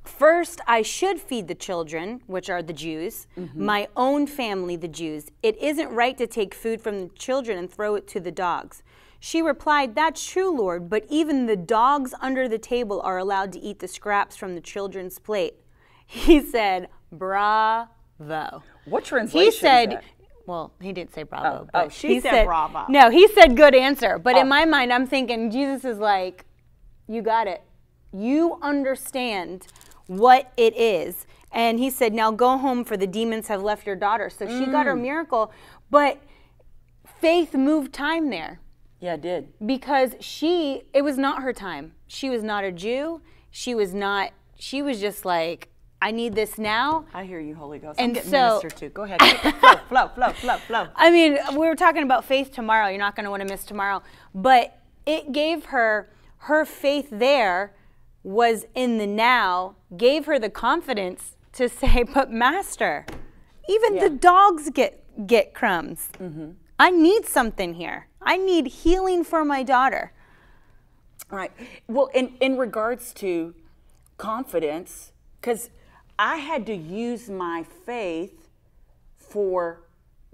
[0.07, 3.65] First, I should feed the children, which are the Jews, mm-hmm.
[3.65, 5.27] my own family, the Jews.
[5.43, 8.83] It isn't right to take food from the children and throw it to the dogs.
[9.19, 13.59] She replied, That's true, Lord, but even the dogs under the table are allowed to
[13.59, 15.55] eat the scraps from the children's plate.
[16.09, 18.63] He said, Bravo.
[18.85, 20.01] What translation He said?
[20.45, 21.63] Well, he didn't say bravo.
[21.63, 22.85] Oh, but oh, she he said bravo.
[22.87, 24.17] No, he said good answer.
[24.17, 24.41] But Oh.
[24.41, 26.45] in my mind, I'm thinking Jesus is like,
[27.09, 27.61] you got it.
[28.13, 29.67] You understand
[30.07, 31.25] what it is.
[31.51, 34.29] And he said, now go home for the demons have left your daughter.
[34.29, 35.01] So she got her Mm.
[35.01, 35.51] miracle.
[35.89, 36.19] But
[37.21, 38.59] faith moved time there
[38.99, 39.53] Yeah, I did.
[39.65, 41.93] because she, it was not her time.
[42.07, 43.21] She was not a Jew.
[43.49, 45.69] She was not, she was just like,
[46.01, 47.05] I need this now.
[47.13, 47.99] I hear you, Holy Ghost.
[47.99, 48.89] And I'm getting so- ministered to.
[48.89, 49.19] Go ahead.
[49.21, 50.87] flow, flow, flow, flow, flow.
[50.95, 52.87] I mean, we were talking about faith tomorrow.
[52.89, 54.03] You're not going to want to miss tomorrow.
[54.35, 57.73] But it gave her, her faith there
[58.27, 63.05] was in the now, gave her the confidence to say, but master,
[63.69, 66.09] even the dogs get, get crumbs.
[66.19, 66.51] Mm-hmm.
[66.77, 68.07] I need something here.
[68.21, 70.11] I need healing for my daughter.
[71.31, 71.51] Right.
[71.87, 73.55] Well, in, in regards to
[74.17, 75.69] confidence, because
[76.19, 78.49] I had to use my faith
[79.15, 79.83] for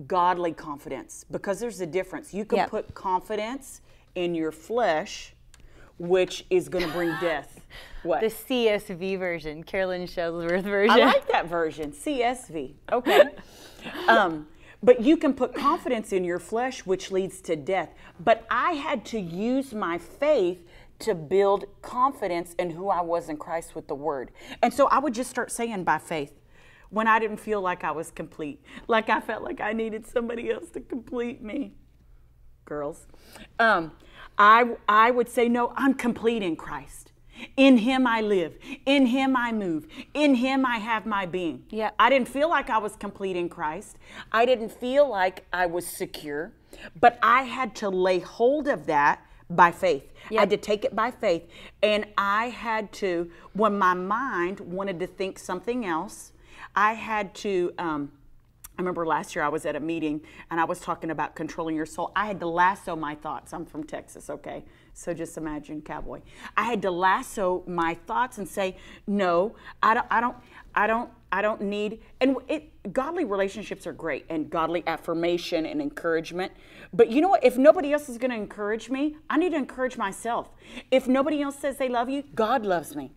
[0.08, 2.34] godly confidence, because there's a difference.
[2.34, 2.70] You can Yep.
[2.72, 3.82] put confidence
[4.16, 5.36] in your flesh,
[6.00, 7.53] which is going to bring death.
[8.04, 8.22] What?
[8.22, 11.02] The CSV version, Carolyn Shuttlesworth version.
[11.02, 12.74] I like that version, CSV.
[12.92, 13.24] Okay.
[14.08, 14.48] um,
[14.82, 17.94] but you can put confidence in your flesh, which leads to death.
[18.20, 20.66] But I had to use my faith
[21.00, 24.32] to build confidence in who I was in Christ with the word.
[24.62, 26.34] And so I would just start saying by faith
[26.90, 30.52] when I didn't feel like I was complete, like I felt like I needed somebody
[30.52, 31.74] else to complete me.
[32.66, 33.08] Girls,
[33.60, 33.92] um,
[34.38, 37.13] I, I would say, No, I'm complete in Christ.
[37.58, 38.58] In him I live.
[38.86, 39.88] In him I move.
[40.14, 41.64] In him I have my being.
[41.70, 41.92] Yeah.
[42.00, 43.98] I didn't feel like I was complete in Christ.
[44.32, 46.52] I didn't feel like I was secure,
[47.00, 50.12] but I had to lay hold of that by faith.
[50.32, 51.44] I had to take it by faith.
[51.82, 56.32] And I had to, when my mind wanted to think something else,
[56.76, 57.74] I had to.
[57.78, 58.12] Um,
[58.76, 61.76] I remember last year I was at a meeting and I was talking about controlling
[61.76, 62.12] your soul.
[62.16, 63.54] I had to lasso my thoughts.
[63.54, 64.66] I'm from Texas, okay?
[64.94, 66.22] So just imagine cowboy.
[66.56, 68.78] I had to lasso my thoughts and say,
[69.08, 70.38] "No, I don't I don't
[70.76, 75.82] I don't I don't need and it godly relationships are great and godly affirmation and
[75.82, 76.52] encouragement.
[76.94, 77.44] But you know what?
[77.44, 80.52] If nobody else is going to encourage me, I need to encourage myself.
[80.92, 83.12] If nobody else says they love you, God loves me.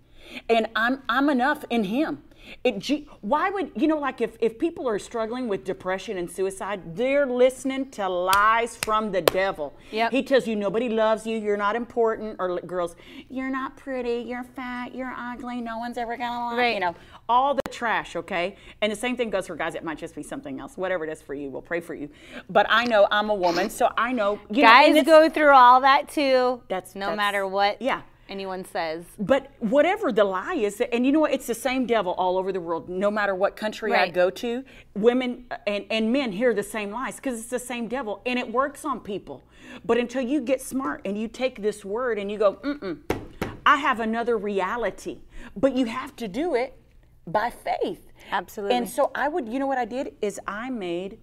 [0.49, 2.23] And I'm I'm enough in him.
[2.65, 6.97] It, why would you know like if, if people are struggling with depression and suicide
[6.97, 9.75] they're listening to lies from the devil.
[9.91, 10.13] Yep.
[10.13, 11.37] he tells you nobody loves you.
[11.39, 12.37] You're not important.
[12.39, 12.97] Or girls
[13.29, 14.25] you're not pretty.
[14.29, 14.95] You're fat.
[14.95, 15.61] You're ugly.
[15.61, 16.59] No one's ever gonna like you.
[16.61, 16.81] Right.
[16.81, 16.95] know
[17.29, 18.57] all the trash okay?
[18.81, 19.75] And the same thing goes for guys.
[19.75, 20.77] It might just be something else.
[20.77, 22.09] Whatever it is for you we'll pray for you.
[22.51, 25.51] But i know i'm a woman so i know you know, Guys it's- go through
[25.53, 26.63] all that too.
[26.69, 28.03] That's- no that's- matter what yeah.
[28.29, 29.05] Anyone says.
[29.19, 31.33] But whatever the lie is, and you know what?
[31.33, 32.89] It's the same devil all over the world.
[32.89, 36.91] No matter what country I go to, women uh, and, and men hear the same
[36.91, 39.45] lies because it's the same devil and it works on people.
[39.85, 42.99] But until you get smart and you take this word and you go, mm-mm,
[43.65, 45.21] I have another reality.
[45.57, 46.79] But you have to do it
[47.27, 48.13] by faith.
[48.31, 48.77] Absolutely.
[48.77, 50.15] And so I would, you know what I did?
[50.23, 51.19] Is I made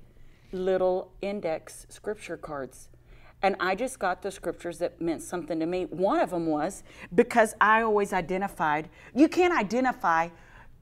[0.51, 2.89] little index scripture cards.
[3.43, 5.83] And I just got the scriptures that meant something to me.
[5.85, 10.29] One of them was because I always identified, you can't identify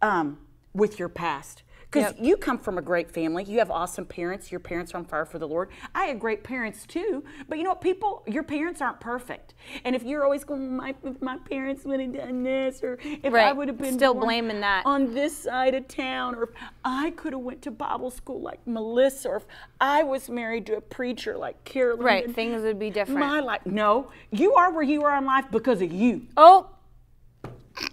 [0.04, 0.38] um,
[0.74, 1.64] with your past.
[1.92, 2.26] Because Yep.
[2.26, 3.44] you come from a great family.
[3.44, 4.50] You have awesome parents.
[4.50, 5.70] Your parents are on fire for the Lord.
[5.94, 7.22] I had great parents too.
[7.50, 7.82] But you know what?
[7.82, 9.56] People, your parents aren't perfect.
[9.84, 13.52] And if you're always going, my, my parents would have done this, or if I
[13.52, 14.86] would have been Still blaming that.
[14.86, 16.50] on this side of town, or if
[16.86, 19.46] I could have went to Bible school like Melissa, or if
[19.82, 22.06] I was married to a preacher like Carolyn.
[22.06, 23.20] Right, things would be different.
[23.20, 26.22] My life, no, you are where you are in life because of you.
[26.38, 26.70] Oh.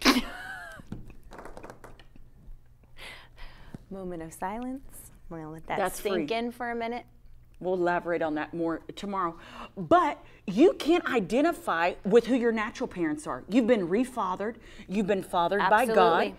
[3.91, 5.13] Moment of silence.
[5.31, 6.37] We're gonna let that That's sink free.
[6.37, 7.05] in for a minute.
[7.61, 9.37] We'll elaborate on that more tomorrow.
[9.77, 13.43] But you can't identify with who your natural parents are.
[13.49, 14.57] You've been refathered.
[14.89, 16.35] You've been fathered by God, Absolutely.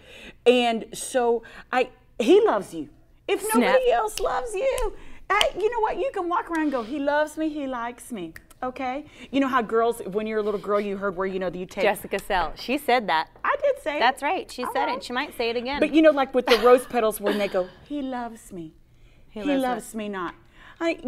[0.45, 1.89] and so I.
[2.19, 2.89] He loves you.
[3.27, 3.55] If Snap.
[3.55, 4.93] nobody else loves you,
[5.29, 5.97] hey, you know what?
[5.97, 7.49] You can walk around and go, "He loves me.
[7.49, 9.05] He likes me." Okay.
[9.31, 11.57] You know how girls, when you're a little girl, you heard where you know that
[11.57, 11.83] you take.
[11.83, 12.53] Jessica Sell.
[12.55, 13.29] She said that.
[13.43, 13.99] I did say it.
[13.99, 14.51] That's right.
[14.51, 14.89] She All said right.
[14.89, 14.91] it.
[14.93, 15.01] Uh-huh.
[15.01, 15.79] She might say it again.
[15.79, 18.73] But you know, like with the rose petals, when they go, "He loves me,"
[19.29, 20.35] he, loves loves, me not.
[20.81, 20.99] I,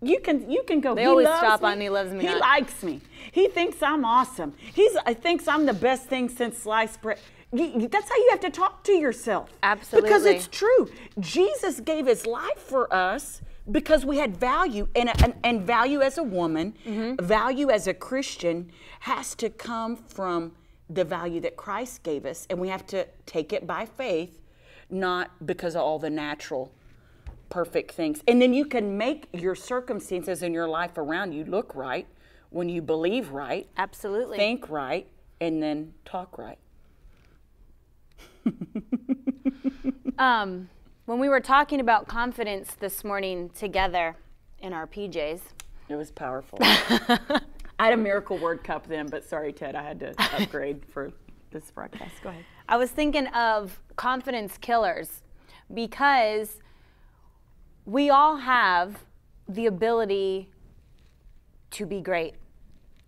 [0.00, 0.94] you can you can go.
[0.94, 1.68] They he always stop me.
[1.68, 3.00] on, "He loves me He not." likes me.
[3.32, 4.54] He thinks I'm awesome.
[4.74, 7.18] He's I thinks I'm the best thing since sliced bread.
[7.52, 9.50] You- That's how you have to talk to yourself.
[9.62, 10.08] Absolutely.
[10.08, 10.90] Because it's true.
[11.18, 16.18] Jesus gave his life for us because we had value, and, and, and value as
[16.18, 17.24] a woman, Mm-hmm.
[17.24, 20.52] value as a Christian has to come from
[20.90, 24.40] the value that Christ gave us, and we have to take it by faith,
[24.90, 26.72] not because of all the natural
[27.50, 28.22] perfect things.
[28.26, 32.06] And then you can make your circumstances in your life around you look right
[32.50, 34.38] when you believe right, Absolutely.
[34.38, 35.06] think right,
[35.40, 36.58] and then talk right.
[40.18, 40.68] Um,
[41.08, 44.14] when we were talking about confidence this morning together
[44.58, 45.40] in our PJs,
[45.88, 46.58] It was powerful.
[46.60, 47.40] I
[47.78, 51.10] had a miracle word cup then, but sorry, Ted, I had to upgrade for
[51.50, 52.12] this broadcast.
[52.22, 52.44] Go ahead.
[52.68, 55.22] I was thinking of confidence killers
[55.72, 56.58] because
[57.86, 58.98] we all have
[59.48, 60.50] the ability
[61.70, 62.34] to be great.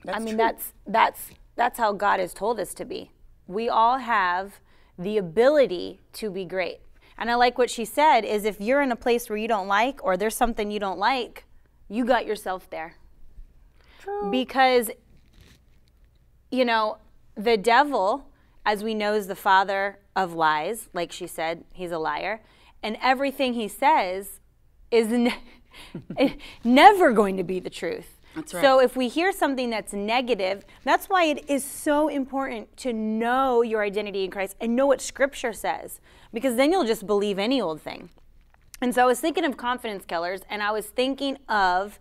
[0.08, 0.36] I mean, true.
[0.38, 3.10] that's that's that's how God has told us to be.
[3.46, 4.58] We all have
[4.98, 6.80] the ability to be great.
[7.20, 9.68] And I like what she said is if you're in a place where you don't
[9.68, 11.44] like or there's something you don't like,
[11.88, 12.96] you got yourself there.
[14.00, 14.30] True.
[14.30, 14.90] Because
[16.50, 16.98] you know,
[17.36, 18.26] the devil,
[18.66, 20.88] as we know, is the father of lies.
[20.92, 22.40] Like she said, he's a liar.
[22.82, 24.40] And everything he says
[24.90, 28.16] is ne- never going to be the truth.
[28.34, 28.62] That's right.
[28.62, 33.62] So if we hear something that's negative, that's why it is so important to know
[33.62, 36.00] your identity in Christ and know what Scripture says,
[36.32, 38.10] because then you'll just believe any old thing.
[38.82, 41.98] And so I was thinking of confidence killers, and I was thinking of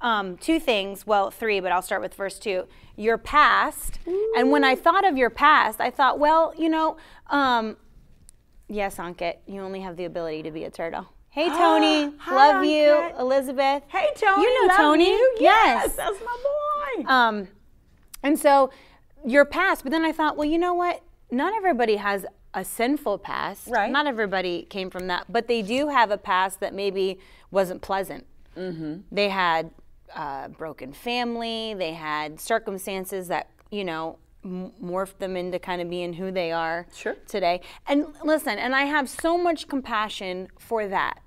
[0.00, 1.06] um, two things.
[1.06, 2.66] Well, three, but I'll start with verse two.
[2.96, 3.98] Your past.
[4.36, 6.96] And when I thought of your past, I thought, well, you know,
[7.30, 7.76] um,
[8.68, 11.06] yes, Ankit, you only have the ability to be a turtle.
[11.30, 12.12] Hey, Tony.
[12.18, 13.12] Hi, love you.
[13.20, 13.84] Elizabeth.
[13.88, 14.42] Hey, Tony.
[14.42, 15.08] You know Tony.
[15.10, 15.36] you.
[15.40, 15.96] Yes, Yes.
[15.96, 16.36] that's my
[17.04, 17.08] boy.
[17.08, 17.48] Um,
[18.24, 18.70] and so
[19.24, 21.02] your past, but then I thought, well, you know what?
[21.30, 23.68] Not everybody has a sinful past.
[23.68, 23.90] Right.
[23.90, 27.18] Not everybody came from that, but they do have a past that maybe
[27.50, 28.26] wasn't pleasant.
[28.56, 29.00] Mm-hmm.
[29.12, 29.70] They had
[30.14, 31.74] a broken family.
[31.74, 36.50] They had circumstances that you know m- morphed them into kind of being who they
[36.52, 37.14] are Sure.
[37.26, 37.60] today.
[37.86, 41.20] And listen, and I have so much compassion for that.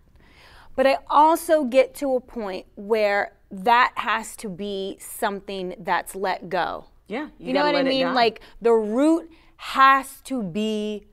[0.75, 6.49] But I also get to a point where that has to be something that's let
[6.49, 6.85] go.
[7.07, 8.13] Yeah, you You, know what I mean?
[8.13, 11.05] Like the root has to be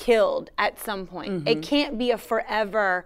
[0.00, 1.30] killed at some point.
[1.30, 1.48] Mm-hmm.
[1.48, 3.04] It can't be a forever,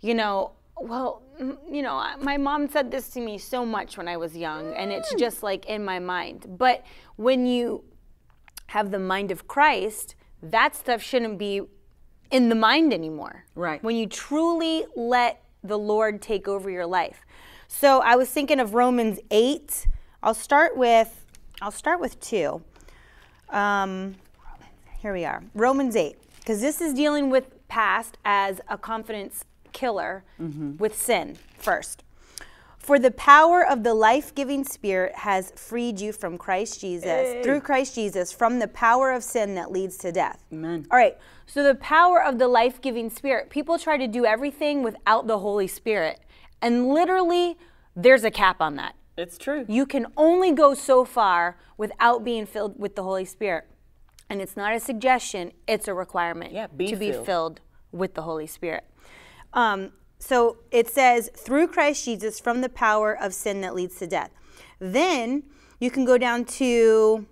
[0.00, 1.22] you know, well,
[1.70, 4.92] you know, my mom said this to me so much when I was young, and
[4.92, 5.18] it's Mm.
[5.18, 6.46] just like in my mind.
[6.58, 6.84] But
[7.16, 7.84] when you
[8.68, 11.62] have the mind of Christ, that stuff shouldn't be
[12.30, 13.44] in the mind anymore.
[13.54, 13.82] Right.
[13.82, 17.24] When you truly let the Lord take over your life.
[17.68, 19.86] So I was thinking of Romans 8.
[20.22, 21.24] I'll start with
[21.62, 22.62] I'll start with 2.
[23.48, 24.16] Um,
[25.00, 25.42] here we are.
[25.54, 30.76] Romans 8 because this is dealing with past as a confidence killer mm-hmm.
[30.76, 32.04] with sin first.
[32.78, 37.62] For the power of the life giving Spirit has freed you from Christ Jesus, through
[37.62, 40.44] Christ Jesus, from the power of sin that leads to death.
[40.52, 40.86] Amen.
[40.88, 43.50] All right, so the power of the life giving Spirit.
[43.50, 46.20] People try to do everything without the Holy Spirit.
[46.62, 47.58] And literally,
[47.96, 48.94] there's a cap on that.
[49.18, 49.64] It's true.
[49.68, 53.66] You can only go so far without being filled with the Holy Spirit.
[54.28, 57.26] And it's not a suggestion, it's a requirement Yeah, be to be filled.
[57.26, 57.60] filled
[57.92, 58.84] with the Holy Spirit.
[59.52, 64.06] Um, so it says, through Christ Jesus, from the power of sin that leads to
[64.06, 64.30] death.
[64.78, 65.44] Then
[65.78, 67.26] you can go down to,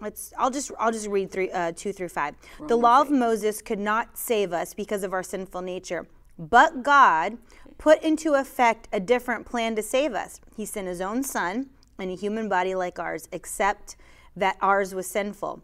[0.00, 2.34] let's, I'll just, I'll just read three, uh, two through five.
[2.66, 6.06] the law of Moses could not save us because of our sinful nature,
[6.38, 7.38] but God
[7.78, 10.40] put into effect a different plan to save us.
[10.56, 13.96] He sent his own son in a human body like ours, except
[14.36, 15.62] that ours was sinful.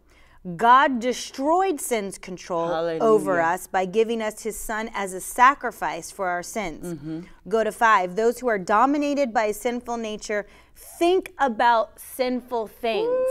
[0.57, 6.29] God destroyed sin's control over us by giving us his son as a sacrifice for
[6.29, 6.95] our sins.
[6.95, 7.21] Mm-hmm.
[7.47, 8.15] Go to five.
[8.15, 13.27] Those who are dominated by a sinful nature think about sinful things,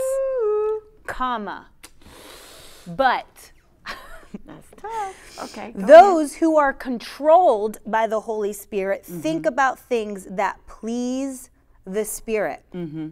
[1.05, 1.67] comma.
[2.87, 3.51] But
[4.45, 5.51] That's tough.
[5.51, 5.73] Okay.
[5.75, 9.53] those who are controlled by the Holy Spirit think mm-hmm.
[9.53, 11.49] about things that please
[11.85, 12.63] the Spirit.
[12.73, 13.09] Mm-hmm.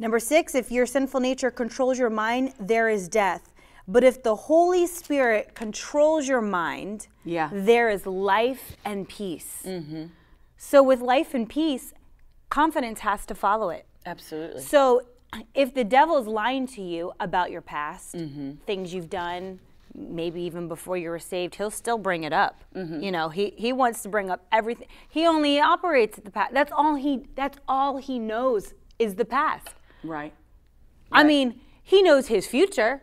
[0.00, 3.52] Number six, if your sinful nature controls your mind, there is death.
[3.86, 7.50] But if the Holy Spirit controls your mind, Yeah.
[7.52, 9.66] there is life and peace.
[10.56, 11.92] So, with life and peace,
[12.48, 13.86] confidence has to follow it.
[14.06, 14.62] Absolutely.
[14.62, 15.02] So,
[15.54, 18.52] if the devil's lying to you about your past, Mm-hmm.
[18.66, 19.60] things you've done,
[19.94, 22.62] maybe even before you were saved, he'll still bring it up.
[22.74, 23.00] Mm-hmm.
[23.02, 24.88] You know, he, he wants to bring up everything.
[25.08, 26.54] He only operates at the past.
[26.54, 29.68] That's all he that's all he knows is the past.
[30.02, 30.32] Right.
[31.12, 33.02] I mean, he knows his future,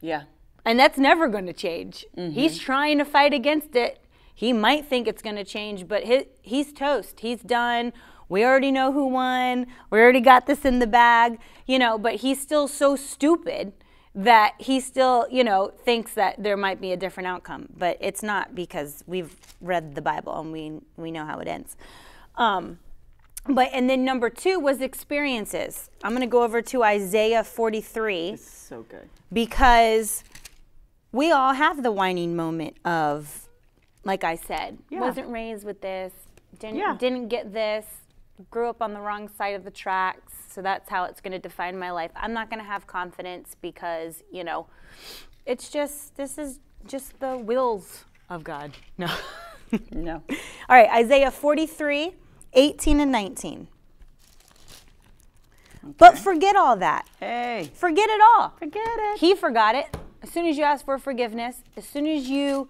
[0.00, 0.22] Yeah.
[0.64, 2.04] and that's never going to change.
[2.16, 2.32] Mm-hmm.
[2.32, 4.00] He's trying to fight against it.
[4.34, 7.20] He might think it's going to change, but he, he's toast.
[7.20, 7.92] He's done.
[8.28, 9.66] We already know who won.
[9.90, 13.72] We already got this in the bag, you know, but he's still so stupid
[14.14, 18.22] that he still, you know, thinks that there might be a different outcome, but it's
[18.22, 21.76] not because we've read the Bible and we we know how it ends.
[22.34, 22.78] Um,
[23.48, 25.90] but and then number 2 was experiences.
[26.02, 29.08] I'm going to go over to Isaiah 43 It's So good.
[29.32, 30.24] because
[31.12, 33.48] we all have the whining moment of
[34.04, 35.00] like i said Yeah.
[35.00, 36.12] wasn't raised with this
[36.58, 36.96] didn't Yeah.
[36.98, 37.86] didn't get this
[38.50, 41.38] grew up on the wrong side of the tracks so that's how it's going to
[41.38, 44.66] define my life i'm not going to have confidence because you know
[45.46, 49.08] it's just this is just the wills of god no
[49.90, 50.22] No.
[50.68, 52.12] all right isaiah 43
[52.56, 53.68] 18 and 19
[55.98, 57.70] but forget all that Hey.
[57.74, 59.20] forget it all Forget it.
[59.20, 59.96] he forgot it.
[60.22, 62.68] As soon as you ask for forgiveness, as soon as you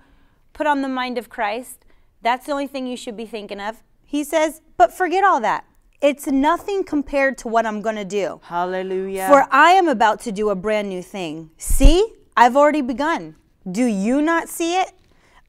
[0.53, 1.87] put on the mind of Christ,
[2.21, 3.83] that's the only thing you should be thinking of.
[4.05, 5.65] He says, but forget all that.
[6.03, 8.41] It's nothing compared to what I'm going to do.
[8.45, 9.29] Hallelujah.
[9.29, 11.51] For I am about to do a brand new thing.
[11.57, 13.37] See, I've already begun.
[13.71, 14.93] Do you not see it?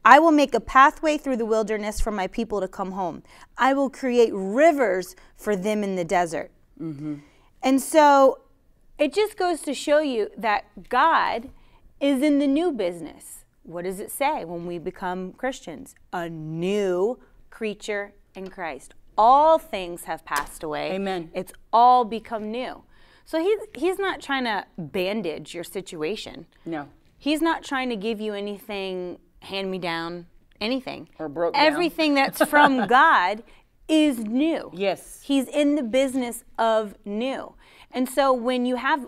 [0.08, 3.24] I will make a pathway through the wilderness for my people to come home.
[3.58, 6.50] I will create rivers for them in the desert.
[6.82, 7.16] Mm-hmm.
[7.62, 8.40] And so
[8.98, 11.50] it just goes to show you that God
[12.00, 13.44] is in the new business.
[13.64, 15.94] What does it say when we become Christians?
[16.14, 18.94] A new creature in Christ.
[19.18, 20.92] all things have passed away.
[20.94, 21.32] Amen.
[21.34, 22.84] It's all become new.
[23.26, 26.46] So he's he's not trying to bandage your situation.
[26.66, 26.88] No.
[27.18, 30.28] He's not trying to give you anything hand me down,
[30.60, 31.10] anything.
[31.20, 31.66] Or broke down.
[31.66, 33.44] Everything that's from God
[33.88, 34.72] is new.
[34.74, 35.22] Yes.
[35.24, 37.54] He's in the business of new.
[37.92, 39.08] And so when you have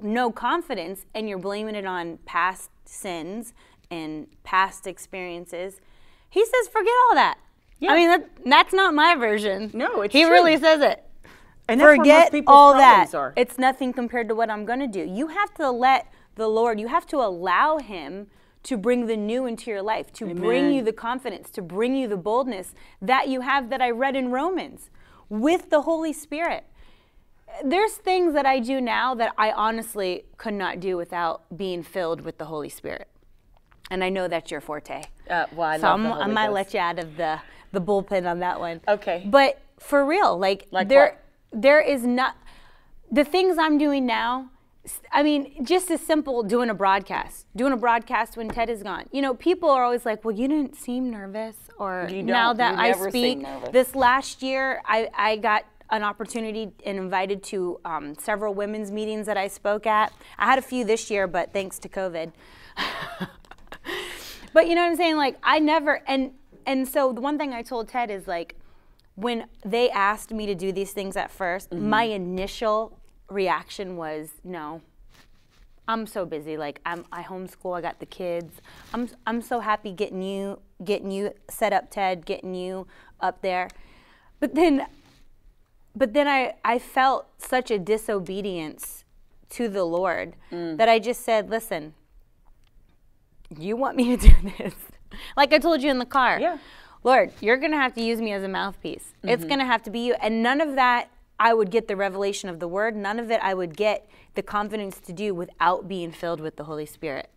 [0.00, 3.54] no confidence and you're blaming it on past sins
[3.90, 5.80] and past experiences,
[6.30, 7.38] he says, forget all that.
[7.80, 7.92] Yeah.
[7.92, 9.70] I mean, that, that's not my version.
[9.74, 10.30] No, it's He true.
[10.30, 11.04] really says it.
[11.68, 13.14] And that's where most Forget all that.
[13.14, 13.32] are.
[13.36, 15.00] It's nothing compared to what I'm going to do.
[15.00, 18.28] You have to let the Lord, you have to allow Him
[18.64, 22.08] to bring the new into your life, to bring you the confidence, to bring you
[22.08, 24.90] the boldness that you have that I read in Romans
[25.28, 26.64] with the Holy Spirit.
[27.64, 32.22] There's things that I do now that I honestly could not do without being filled
[32.22, 33.08] with the Holy Spirit.
[33.90, 35.02] And I know that's your forte.
[35.28, 36.54] Uh, well, I so I'm, I might Ghost.
[36.54, 37.38] let you out of the,
[37.72, 38.80] the bullpen on that one.
[38.88, 39.22] Okay.
[39.26, 41.18] But for real, like, Like there,
[41.50, 41.62] what?
[41.62, 42.36] there is not
[43.12, 44.50] the things I'm doing now.
[45.10, 49.06] I mean, just as simple doing a broadcast, doing a broadcast when Ted is gone.
[49.12, 52.78] You know, people are always like, "Well, you didn't seem nervous," or You now that
[52.78, 53.46] I speak.
[53.72, 59.26] This last year, I, I got an opportunity and invited to um, several women's meetings
[59.26, 60.12] that I spoke at.
[60.38, 62.32] I had a few this year, but thanks to COVID.
[64.52, 65.16] But you know what I'm saying?
[65.16, 66.30] Like I never and
[66.64, 68.54] and so the one thing I told Ted is like
[69.16, 71.88] when they asked me to do these things at 1st Mm-hmm.
[71.90, 72.96] my initial
[73.34, 74.80] reaction was no.
[75.86, 76.56] I'm so busy.
[76.56, 78.60] Like I'm I homeschool, I got the kids.
[78.94, 82.86] I'm I'm so happy getting you getting you set up Ted, getting you
[83.20, 83.68] up there.
[84.40, 84.86] But then
[85.96, 89.04] but then I, I felt such a disobedience
[89.50, 90.76] to the Lord Mm.
[90.78, 91.94] that I just said, listen,
[93.56, 94.74] you want me to do this?
[95.36, 96.40] like I told you in the car.
[96.40, 96.58] Yeah.
[97.04, 99.12] Lord, you're going to have to use me as a mouthpiece.
[99.22, 99.48] It's Mm-hmm.
[99.48, 100.14] going to have to be you.
[100.14, 101.10] And none of that
[101.44, 102.96] I would get the revelation of the word.
[102.96, 106.64] None of it I would get the confidence to do without being filled with the
[106.64, 107.28] Holy Spirit.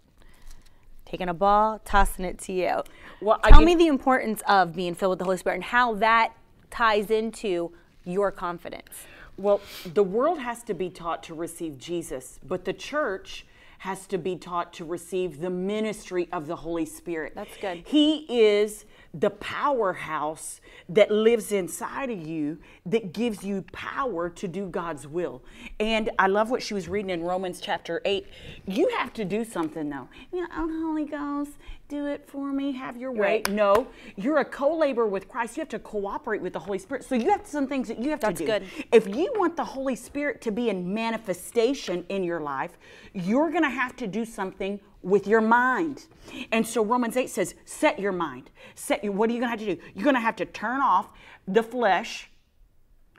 [1.06, 2.84] Taking a ball, tossing it to you.
[3.20, 5.64] Well, I- Tell you- me the importance of being filled with the Holy Spirit and
[5.66, 6.32] how that
[6.72, 7.74] ties into
[8.06, 9.06] your confidence.
[9.38, 13.46] Well, the world has to be taught to receive Jesus, but the church
[13.80, 17.34] has to be taught to receive the ministry of the Holy Spirit.
[17.36, 17.84] That's good.
[17.86, 24.68] He is the powerhouse that lives inside of you that gives you power to do
[24.68, 25.42] God's will.
[25.80, 28.28] And I love what she was reading in Romans chapter 8.
[28.66, 30.08] You have to do something though.
[30.32, 31.52] You know, oh, Holy Ghost,
[31.90, 33.20] do it for me, have your way.
[33.20, 33.52] Right.
[33.52, 33.88] No,
[34.18, 35.56] you're a co-laborer with Christ.
[35.56, 37.06] You have to cooperate with the Holy Spirit.
[37.06, 38.52] So you have some things that you have That's to do.
[38.52, 38.86] That's good.
[38.92, 42.78] If you want the Holy Spirit to be in manifestation in your life,
[43.14, 46.06] you're going to have to do something with your mind.
[46.52, 48.52] And so Romans 8 says, set your mind.
[48.76, 49.82] Set your what are you going to have to do?
[49.96, 51.10] You're going to have to turn off
[51.48, 52.30] the flesh.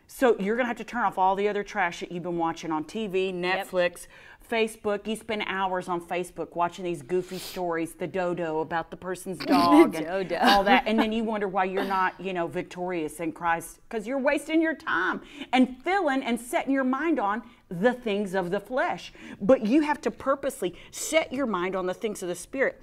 [0.06, 2.38] So you're going to have to turn off all the other trash that you've been
[2.38, 4.06] watching on TV, Netflix,
[4.50, 5.06] Facebook.
[5.06, 9.94] You spend hours on Facebook watching these goofy stories, the dodo about the person's dog
[9.94, 10.38] and dodo.
[10.40, 14.06] all that, and then you wonder why you're not, you know, victorious in Christ because
[14.06, 15.20] you're wasting your time
[15.52, 19.12] and filling and setting your mind on the things of the flesh.
[19.40, 22.82] But you have to purposely set your mind on the things of the spirit.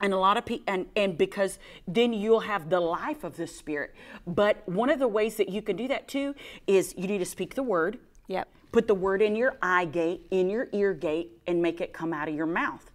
[0.00, 1.58] And a lot of people, and, and because
[1.88, 3.94] then you'll have the life of the Spirit.
[4.26, 6.34] But one of the ways that you can do that too
[6.66, 7.98] is you need to speak the word.
[8.26, 8.48] Yep.
[8.72, 12.12] Put the word in your eye gate, in your ear gate, and make it come
[12.12, 12.90] out of your mouth.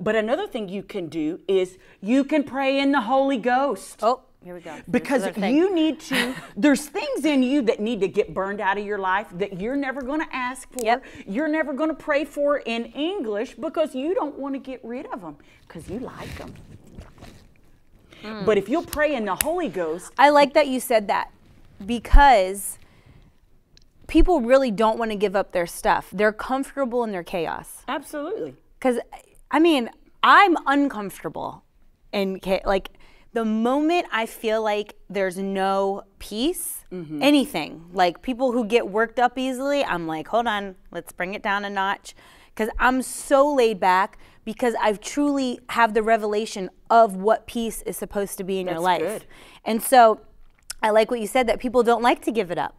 [0.00, 4.00] But another thing you can do is you can pray in the Holy Ghost.
[4.02, 4.80] Oh, here we go.
[4.88, 8.86] Because you need to, there's things in you that need to get burned out of
[8.86, 10.84] your life that you're never going to ask for.
[10.84, 11.04] Yep.
[11.26, 15.06] You're never going to pray for in English because you don't want to get rid
[15.06, 15.36] of them
[15.66, 16.54] because you like them.
[18.22, 18.44] Hmm.
[18.44, 21.32] But if you'll pray in the Holy Ghost, I like that you said that
[21.84, 22.78] because
[24.06, 26.08] people really don't want to give up their stuff.
[26.12, 27.82] They're comfortable in their chaos.
[27.88, 28.54] absolutely.
[28.78, 29.00] Because,
[29.50, 29.90] I mean,
[30.22, 31.64] I'm uncomfortable
[32.12, 32.90] in like
[33.36, 37.22] the moment I feel like there's no peace, mm-hmm.
[37.22, 41.42] anything like people who get worked up easily, I'm like, hold on, let's bring it
[41.42, 42.14] down a notch.
[42.46, 47.98] Because I'm so laid back because I've truly have the revelation of what peace is
[47.98, 49.00] supposed to be in your That's life.
[49.02, 49.24] good.
[49.66, 50.22] And so
[50.82, 52.74] I like what you said that people don't like to give it up.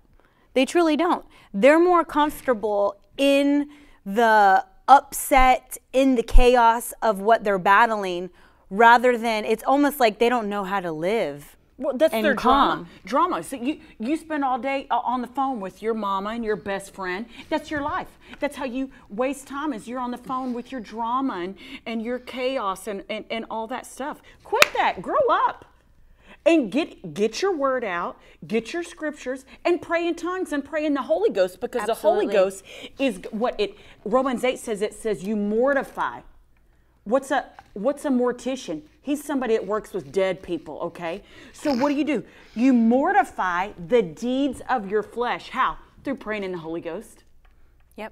[0.55, 1.23] They truly don't.
[1.53, 3.69] They're more comfortable in
[4.03, 8.31] the upset, in the chaos of what they're battling,
[8.69, 11.55] rather than it's almost like they don't know how to live.
[11.79, 12.87] Well, that's and their calm.
[13.05, 13.37] drama.
[13.37, 13.43] Drama.
[13.43, 16.55] So you you spend all day uh, on the phone with your mama and your
[16.55, 17.27] best friend.
[17.49, 18.07] That's your life.
[18.39, 19.73] That's how you waste time.
[19.73, 21.55] Is you're on the phone with your drama and,
[21.85, 24.21] and your chaos and, and and all that stuff.
[24.43, 25.01] Quit that.
[25.03, 25.65] Grow up.
[26.47, 30.85] and get get your word out, get your scriptures, and pray in tongues and pray
[30.85, 32.63] in the Holy Ghost because the Holy Ghost
[32.97, 36.21] is what it Romans 8 says it says you mortify.
[37.07, 38.81] What's a what's a mortician?
[39.01, 41.23] He's somebody that works with dead people, okay?
[41.53, 42.21] So what do you do?
[42.53, 45.49] You mortify the deeds of your flesh.
[45.49, 45.77] How?
[46.03, 47.23] Through praying in the Holy Ghost.
[47.95, 48.11] Yep.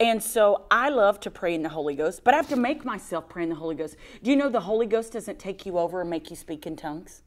[0.00, 2.84] And so I love to pray in the Holy Ghost, but I have to make
[2.84, 3.94] myself pray in the Holy Ghost.
[4.24, 6.74] Do you know the Holy Ghost doesn't take you over and make you speak in
[6.74, 7.22] tongues?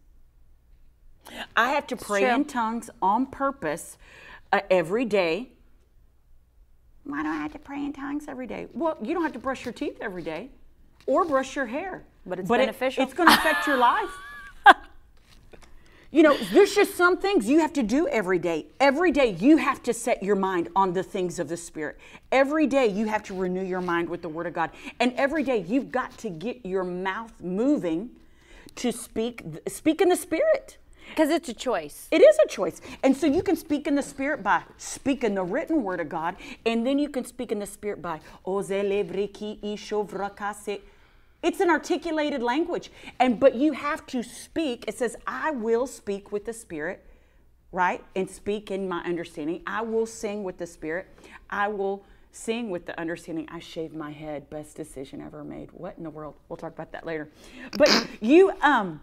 [1.55, 3.97] I have to pray in tongues on purpose
[4.51, 5.51] uh, every day.
[7.03, 8.67] Why do I have to pray in tongues every day?
[8.73, 10.49] Well, you don't have to brush your teeth every day
[11.07, 12.03] or brush your hair.
[12.25, 13.03] But it's it- beneficial.
[13.03, 14.09] it's going to affect your life.
[16.13, 18.65] You know, there's just some things you have to do every day.
[18.81, 21.97] Every day you have to set your mind on the things of the Spirit.
[22.33, 24.71] Every day you have to renew your mind with the Word of God.
[24.99, 28.09] And every day you've got to get your mouth moving
[28.75, 30.77] to speak speak in the Spirit.
[31.11, 32.07] Because it's a choice.
[32.11, 32.81] It is a choice.
[33.03, 36.35] And so you can speak in the spirit by speaking the written word of God,
[36.65, 38.19] and then you can speak in the spirit by
[41.43, 42.91] it's an articulated language.
[43.19, 44.85] And but you have to speak.
[44.87, 47.05] It says, I will speak with the spirit,
[47.71, 48.03] right?
[48.15, 49.61] And speak in my understanding.
[49.65, 51.07] I will sing with the spirit.
[51.49, 53.47] I will sing with the understanding.
[53.51, 54.49] I shaved my head.
[54.49, 55.69] Best decision ever made.
[55.73, 56.35] What in the world?
[56.47, 57.29] We'll talk about that later.
[57.77, 59.01] But you um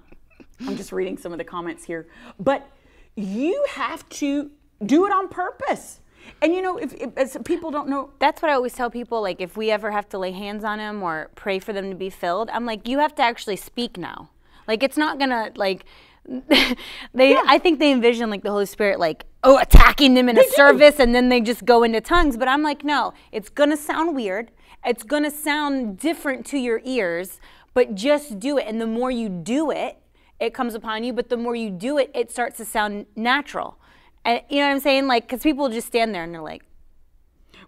[0.67, 2.09] I'm just reading some of the comments here.
[2.39, 2.69] But
[3.15, 4.51] you have to
[4.85, 6.01] do it on purpose.
[6.41, 9.23] And you know, if, if people don't know, That's what I always tell people.
[9.23, 11.97] Like, if we ever have to lay hands on them or pray for them to
[11.97, 14.31] be filled, I'm like, you have to actually speak now.
[14.67, 15.85] Like, it's not gonna like.
[17.15, 20.43] they, I think they envision like the Holy Spirit, like oh, attacking them in a
[20.43, 20.51] do.
[20.51, 22.37] service, and then they just go into tongues.
[22.37, 24.51] But I'm like, no, it's gonna sound weird.
[24.85, 27.41] It's gonna sound different to your ears,
[27.73, 28.67] but just do it.
[28.67, 29.97] And the more you do it,
[30.41, 31.13] it comes upon you.
[31.13, 33.79] But the more you do it, it starts to sound natural.
[34.25, 35.07] And you know what I'm saying?
[35.07, 36.63] Like, because people just stand there and they're like,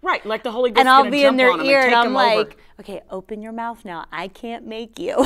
[0.02, 2.16] right, like the Holy Ghost and I'll be in their ear and take I'm 'em
[2.16, 2.36] over.
[2.36, 4.06] like, okay, open your mouth now.
[4.12, 5.16] I can't make you.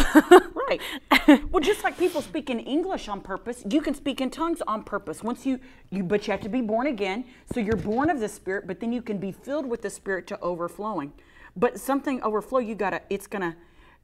[0.66, 0.80] Right.
[1.50, 4.82] well, just like people speak in English on purpose, you can speak in tongues on
[4.82, 5.22] purpose.
[5.22, 7.26] Once you, you, but you have to be born again.
[7.52, 10.26] So you're born of the Spirit, but then you can be filled with the Spirit
[10.28, 11.12] to overflowing.
[11.54, 13.56] But something overflow, you gotta, it's gonna,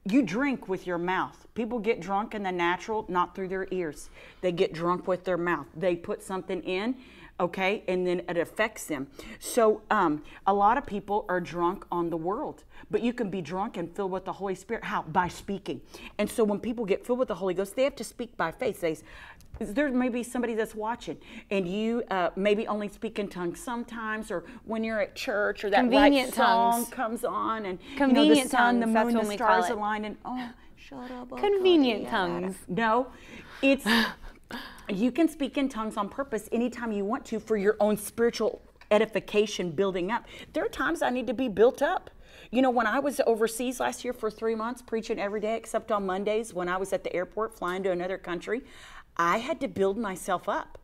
[0.05, 1.47] you drink with your mouth.
[1.53, 4.09] People get drunk in the natural, not through their ears.
[4.41, 5.67] They get drunk with their mouth.
[5.75, 6.95] They put something in,
[7.39, 9.07] okay, and then it affects them.
[9.39, 13.41] So um, a lot of people are drunk on the world, but you can be
[13.41, 14.83] drunk and filled with the Holy Spirit.
[14.83, 15.03] How?
[15.03, 15.81] By speaking.
[16.17, 18.51] And so when people get filled with the Holy Ghost, they have to speak by
[18.51, 18.81] faith.
[18.81, 18.97] They,
[19.59, 21.17] there may be somebody that's watching,
[21.49, 25.69] and you uh, maybe only speak in tongues sometimes, or when you're at church, or
[25.69, 26.89] that right Convenient song tongues.
[26.89, 29.69] comes on, and you know, the Convenient sun, the tongues, moon, the we call stars
[29.69, 31.37] align, and oh, shut up.
[31.37, 32.55] Convenient tongues.
[32.67, 33.07] No,
[33.61, 33.85] it's
[34.89, 38.61] you can speak in tongues on purpose anytime you want to for your own spiritual
[38.91, 40.25] edification building up.
[40.53, 42.09] There are times I need to be built up.
[42.51, 45.91] You know, when I was overseas last year for three months, preaching every day except
[45.91, 48.61] on Mondays, when I was at the airport flying to another country,
[49.15, 50.77] I had to build myself up.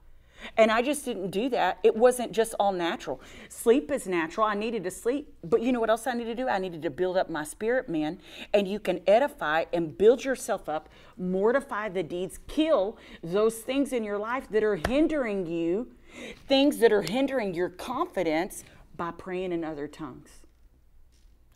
[0.58, 1.80] And I just didn't do that.
[1.84, 3.22] It wasn't just all natural.
[3.50, 4.46] Sleep is natural.
[4.46, 5.34] I needed to sleep.
[5.44, 6.50] But you know what else I needed to do?
[6.50, 8.20] I needed to build up my spirit, man.
[8.54, 14.04] And you can edify and build yourself up, mortify the deeds, kill those things in
[14.04, 15.92] your life that are hindering you,
[16.48, 18.64] things that are hindering your confidence
[18.96, 20.47] by praying in other tongues.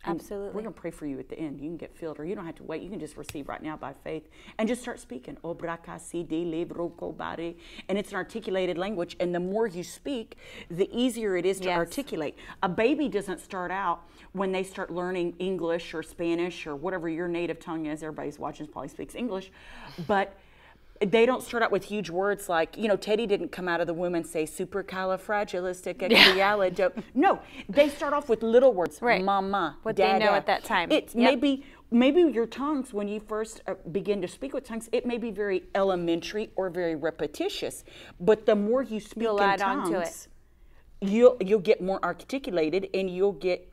[0.04, 0.48] And Absolutely.
[0.48, 1.60] We're going to pray for you at the end.
[1.60, 2.82] You can get filled, or you don't have to wait.
[2.82, 4.28] You can just receive right now by faith
[4.58, 5.36] and just start speaking.
[5.44, 7.54] Obrakasi de lebroko bare.
[7.88, 9.16] And it's an articulated language.
[9.20, 10.36] And the more you speak,
[10.70, 11.76] the easier it is to Yes.
[11.76, 12.36] articulate.
[12.64, 14.00] A baby doesn't start out
[14.32, 18.02] when they start learning English or Spanish or whatever your native tongue is.
[18.02, 19.52] Everybody's watching probably speaks English.
[20.08, 20.36] But
[21.04, 23.86] they don't start out with huge words like, you know, Teddy didn't come out of
[23.86, 27.02] the womb and say supercalifragilisticexpialidocious.
[27.14, 29.24] no, they start off with little words, Right.
[29.24, 30.90] mama, What they know at that time.
[30.90, 31.24] It's Yep.
[31.24, 35.18] maybe maybe your tongues when you first uh, begin to speak with tongues, it may
[35.18, 37.84] be very elementary or very repetitious,
[38.18, 40.04] but the more you speak You'll in add on to it.
[40.04, 40.28] tongues,
[41.02, 43.68] you'll you'll get more articulated and you'll get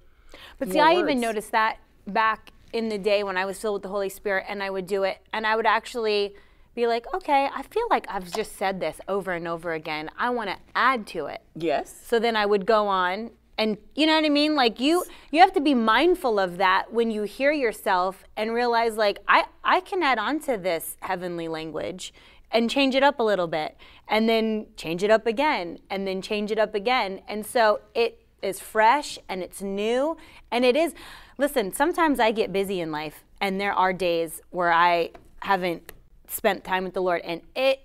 [0.58, 1.78] But see, I even noticed that
[2.08, 4.86] back in the day when I was filled with the Holy Spirit and I would
[4.88, 6.36] do it and I would actually
[6.76, 10.10] be like, okay, I feel like I've just said this over and over again.
[10.18, 11.42] I want to add to it.
[11.56, 11.94] Yes.
[12.06, 14.56] So then I would go on and you know what I mean?
[14.56, 18.96] Like you you have to be mindful of that when you hear yourself and realize
[18.96, 22.14] like I I can add on to this heavenly language
[22.52, 26.22] and change it up a little bit and then change it up again and then
[26.22, 27.22] change it up again.
[27.28, 30.16] And so it is fresh and it's new
[30.50, 30.94] and it is
[31.38, 35.12] listen, sometimes I get busy in life and there are days where I
[35.42, 35.92] haven't
[36.30, 37.82] spent time with the Lord, and it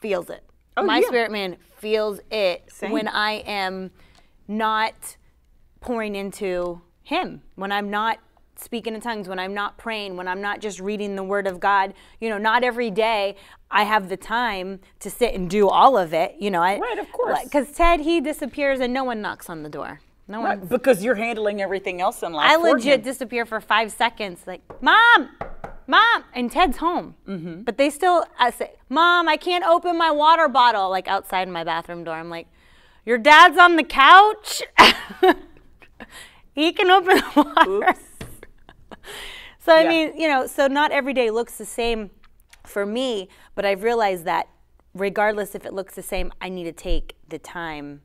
[0.00, 0.42] feels it.
[0.76, 1.06] Oh, My yeah.
[1.06, 2.92] spirit man feels it Same.
[2.92, 3.90] when I am
[4.48, 5.16] not
[5.80, 8.18] pouring into Him, when I'm not
[8.56, 11.58] speaking in tongues, when I'm not praying, when I'm not just reading the Word of
[11.58, 11.94] God.
[12.20, 13.36] You know, not every day
[13.70, 16.36] I have the time to sit and do all of it.
[16.38, 17.42] You know, I, Right, of course.
[17.44, 20.00] Because Ted, he disappears and no one knocks on the door.
[20.28, 20.60] No one.
[20.60, 22.48] Right, because you're handling everything else in life.
[22.50, 23.02] I legit him.
[23.02, 25.28] disappear for five seconds, like, Mom,
[25.86, 27.14] Mom, and Ted's home.
[27.28, 27.62] Mm-hmm.
[27.62, 31.64] But they still I say, Mom, I can't open my water bottle, like outside my
[31.64, 32.14] bathroom door.
[32.14, 32.46] I'm like,
[33.04, 34.62] Your dad's on the couch.
[36.54, 37.70] he can open the water.
[37.70, 38.00] Oops.
[39.64, 39.88] So I Yeah.
[39.88, 42.10] mean, you know, so not every day looks the same
[42.66, 44.48] for me, but I've realized that
[44.92, 48.02] regardless if it looks the same, I need to take the time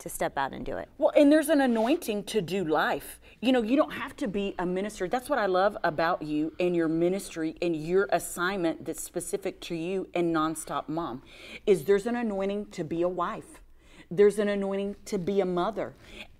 [0.00, 0.88] to step out and do it.
[0.98, 3.20] Well, and there's an anointing to do life.
[3.40, 5.08] You know, you don't have to be a minister.
[5.08, 9.74] That's what I love about you and your ministry and your assignment that's specific to
[9.74, 11.22] you and nonstop mom.
[11.66, 13.60] Is there's an anointing to be a wife.
[14.10, 15.94] There's an anointing to be a mother.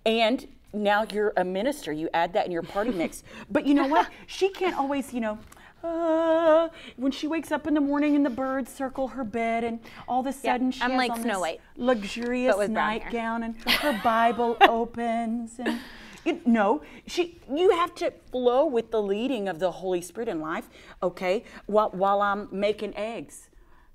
[0.05, 1.91] And now you're a minister.
[1.91, 3.23] You add that in your party mix.
[3.49, 4.09] But you know what?
[4.27, 5.39] She can't always, you know,
[5.83, 9.79] uh, when she wakes up in the morning and the birds circle her bed and
[10.07, 12.73] all of a sudden she I'm has like on Snow this White, luxurious but with
[12.73, 12.99] brown hair.
[13.03, 15.79] nightgown and her Bible opens and
[16.25, 20.39] you, no, she you have to flow with the leading of the Holy Spirit in
[20.39, 20.69] life.
[21.01, 23.49] Okay, while while I'm making eggs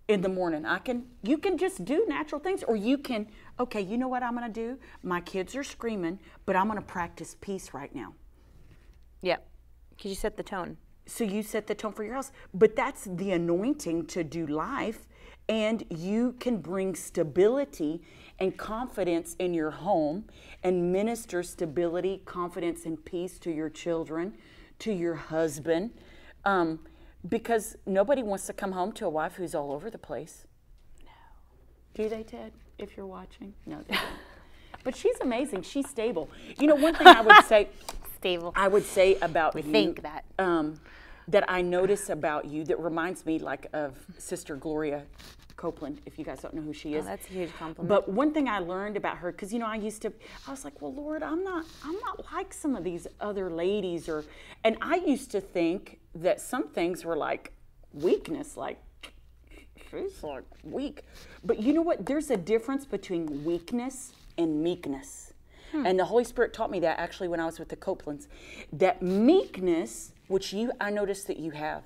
[0.08, 3.28] in the morning, I can you can just do natural things, or you can
[3.60, 3.80] okay.
[3.80, 4.78] You know what I'm gonna do?
[5.02, 8.14] My kids are screaming, but I'm gonna practice peace right now.
[9.22, 9.46] Yep.
[9.90, 10.76] Because you set the tone.
[11.06, 12.32] So you set the tone for your house.
[12.52, 15.06] But that's the anointing to do life.
[15.48, 18.02] And you can bring stability
[18.38, 20.24] and confidence in your home
[20.62, 24.34] and minister stability, confidence, and peace to your children,
[24.80, 25.92] to your husband.
[26.44, 26.80] Um,
[27.28, 30.46] because nobody wants to come home to a wife who's all over the place.
[31.04, 31.10] No.
[31.94, 33.54] Do they, Ted, if you're watching?
[33.64, 34.04] No, they don't.
[34.84, 35.62] But she's amazing.
[35.62, 36.30] She's stable.
[36.60, 37.70] You know, one thing I would say.
[38.16, 38.52] Stable.
[38.56, 40.24] I would say about we you, think that.
[40.38, 40.80] um,
[41.28, 45.02] that I notice about you that reminds me like of Sister Gloria
[45.56, 46.00] Copeland.
[46.06, 47.88] If you guys don't know who she is, Oh, that's a huge compliment.
[47.88, 50.12] But one thing I learned about her, because you know, I used to,
[50.46, 54.08] I was like, well, Lord, I'm not, I'm not like some of these other ladies,
[54.08, 54.24] or,
[54.64, 57.52] and I used to think that some things were like
[57.92, 58.78] weakness, like
[59.90, 61.02] she's like weak.
[61.44, 62.06] But you know what?
[62.06, 65.25] There's a difference between weakness and meekness.
[65.84, 68.28] And the Holy Spirit taught me that actually when I was with the Copelands.
[68.72, 71.82] That meekness, which you I noticed that you have,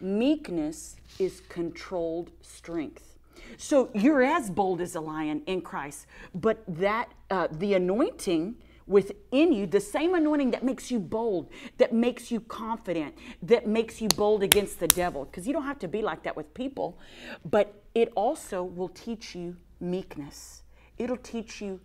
[0.00, 3.16] meekness is controlled strength.
[3.56, 8.56] So you're as bold as a lion in Christ, but that uh, the anointing
[8.86, 14.00] within you, the same anointing that makes you bold, that makes you confident, that makes
[14.00, 16.98] you bold against the devil, because you don't have to be like that with people,
[17.44, 20.62] but it also will teach you meekness.
[20.98, 21.80] It'll teach you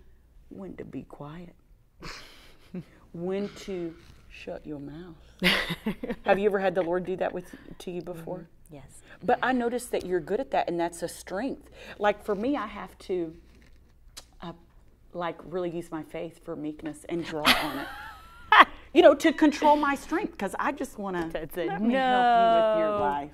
[0.49, 1.55] when to be quiet,
[3.13, 3.93] when to
[4.29, 5.15] shut your mouth.
[6.25, 7.45] have you ever had the Lord do that with
[7.79, 8.47] to you before?
[8.71, 9.01] Yes.
[9.23, 11.69] But I noticed that you're good at that, and that's a strength.
[11.99, 13.33] Like for me, I have to,
[14.41, 14.53] uh,
[15.13, 17.87] like, really use my faith for meekness and draw on it.
[18.93, 22.55] You know, to control my strength, because I just want to let me help you
[22.55, 22.99] with your No.
[22.99, 23.31] life.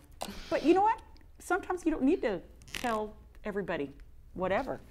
[0.49, 0.99] But you know what?
[1.39, 2.41] Sometimes you don't need to
[2.73, 3.13] tell
[3.45, 3.91] everybody
[4.33, 4.81] whatever.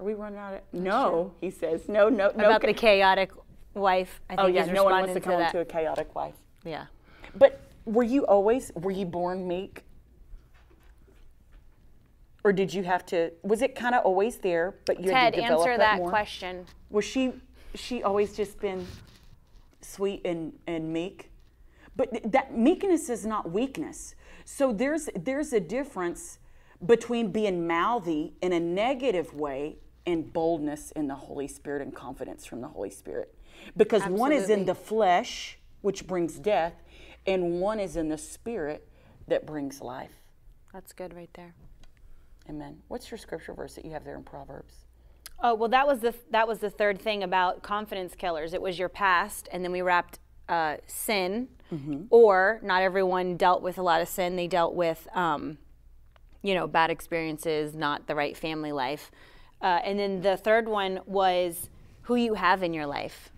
[0.00, 0.60] Are we running out of?
[0.72, 1.88] No, he says.
[1.88, 2.46] No, no, no.
[2.46, 3.30] About the chaotic
[3.74, 4.20] wife.
[4.28, 6.34] I oh, think oh yeah, no one wants to come into a chaotic wife.
[6.64, 6.86] Yeah.
[7.36, 9.84] But were you always were you born meek?
[12.44, 15.40] Or did you have to was it kind of always there but you had to
[15.40, 16.66] develop answer that Ted, answer that question.
[16.90, 17.32] Was she
[17.74, 18.86] she always just been
[19.80, 21.30] sweet and and meek?
[21.94, 24.14] But th- that meekness is not weakness.
[24.44, 26.38] So there's there's a difference
[26.84, 29.76] between being mouthy in a negative way
[30.06, 33.34] and boldness in the Holy Spirit and confidence from the Holy Spirit.
[33.76, 36.74] Because one is in the flesh, which brings death,
[37.26, 38.88] and one is in the spirit
[39.28, 40.10] that brings life.
[40.72, 41.54] That's good right there.
[42.48, 42.78] Amen.
[42.88, 44.74] What's your scripture verse that you have there in Proverbs?
[45.40, 48.54] Oh well, that was the that was the third thing about confidence killers.
[48.54, 50.18] It was your past, and then we wrapped
[50.48, 51.48] uh, sin,
[52.10, 54.36] or not everyone dealt with a lot of sin.
[54.36, 55.58] They dealt with, um,
[56.42, 59.10] you know, bad experiences, not the right family life,
[59.60, 61.68] uh, and then the third one was
[62.02, 63.30] who you have in your life,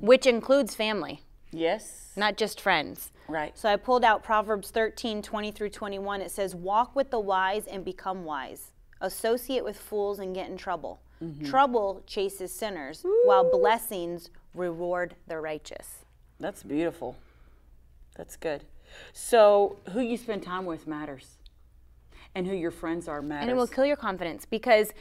[0.00, 1.20] which includes family,
[1.52, 2.12] Yes.
[2.16, 3.10] not just friends.
[3.28, 3.56] Right.
[3.56, 6.20] So I pulled out Proverbs 13, 20 through 21.
[6.22, 8.72] It says, Walk with the wise and become wise.
[9.00, 11.00] Associate with fools and get in trouble.
[11.44, 16.04] Trouble chases sinners, while blessings reward the righteous.
[16.38, 17.16] That's beautiful.
[18.16, 18.62] That's good.
[19.12, 21.37] So who you spend time with matters.
[22.34, 23.42] And who your friends are matters.
[23.42, 24.92] and it will kill your confidence because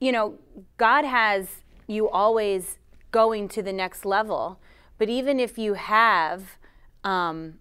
[0.00, 0.34] you know
[0.76, 1.46] god has
[1.86, 2.78] you always
[3.12, 4.60] going to the next level
[4.98, 6.58] but even if you have
[7.04, 7.54] um,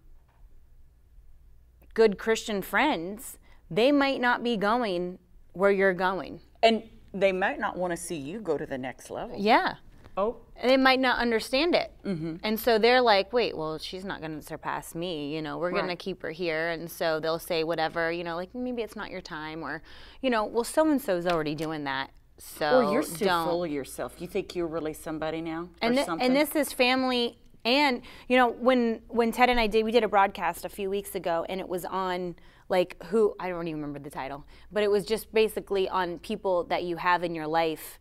[1.93, 3.37] good christian friends
[3.69, 5.19] they might not be going
[5.53, 9.09] where you're going and they might not want to see you go to the next
[9.09, 9.35] level.
[9.39, 9.75] yeah
[10.17, 12.35] Oh, they might not understand it mm-hmm.
[12.43, 15.71] and so they're like wait well she's not going to surpass me you know we're
[15.71, 18.95] going to keep her here and so they'll say whatever you know like maybe it's
[18.95, 19.81] not your time or
[20.21, 23.63] you know well so and so's already doing that so or you're so don't full
[23.65, 24.15] of yourself.
[24.19, 25.67] You think you're really somebody now?
[25.81, 26.25] and, something?
[26.25, 30.03] and this is family and you know when when ted and i did we did
[30.03, 32.33] a broadcast a few weeks ago and it was on
[32.69, 36.63] like who i don't even remember the title but it was just basically on people
[36.63, 37.99] that you have in your life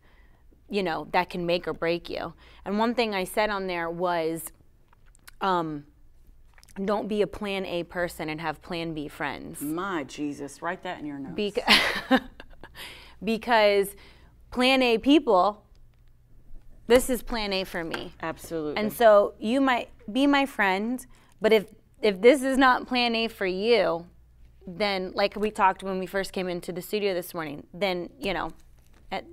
[0.69, 2.33] you know that can make or break you
[2.65, 4.51] and one thing i said on there was
[5.41, 5.85] um,
[6.83, 10.99] don't be a plan a person and have plan b friends My Jesus, write that
[10.99, 11.35] in your notes.
[11.35, 11.67] Bec-
[13.23, 13.95] because
[14.51, 15.63] plan a people
[16.87, 18.75] this is plan a for me Absolutely.
[18.81, 21.05] and so you might be my friend,
[21.41, 21.65] but if
[22.01, 24.05] if this is not plan A for you,
[24.65, 28.33] then like we talked when we first came into the studio this morning, then you
[28.33, 28.51] know,
[29.11, 29.25] at,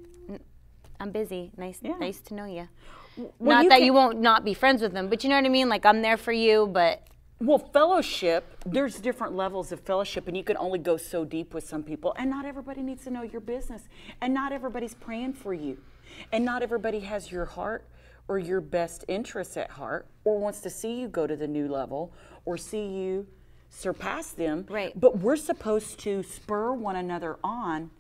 [1.00, 1.52] I'm busy.
[1.56, 1.96] Nice, Yeah.
[1.98, 2.68] nice to know you.
[3.16, 5.36] Well, not you that can- you won't not be friends with them, but you know
[5.36, 5.68] what I mean.
[5.68, 7.02] Like I'm there for you, but
[7.40, 11.66] Well, fellowship, there's different levels of fellowship, and you can only go so deep with
[11.66, 13.88] some people, and not everybody needs to know your business,
[14.22, 15.76] and not everybody's praying for you,
[16.32, 17.84] and not everybody has your heart
[18.28, 21.68] or your best interests at heart, or wants to see you go to the new
[21.68, 22.12] level,
[22.46, 23.26] or see you
[23.68, 24.66] surpass them.
[24.70, 24.98] Right.
[24.98, 27.90] But we're supposed to spur one another on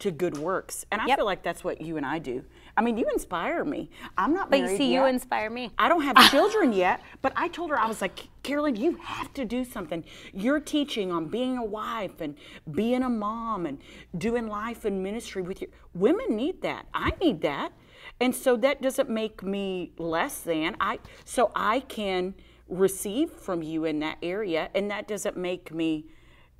[0.00, 1.18] to good works, and I Yep.
[1.18, 2.44] feel like that's what you and I do.
[2.76, 3.90] I mean, you inspire me.
[4.18, 5.70] I'm not but you see, you inspire me.
[5.78, 9.32] I don't have children yet, but I told her I was like, Carolyn, you have
[9.34, 10.04] to do something.
[10.34, 12.36] You're teaching on being a wife and
[12.70, 13.78] being a mom and
[14.18, 16.86] doing life and ministry with your women need that.
[16.92, 17.72] I need that.
[18.20, 20.76] And so that doesn't make me less than.
[20.80, 22.34] I so I can
[22.68, 26.06] receive from you in that area and that doesn't make me,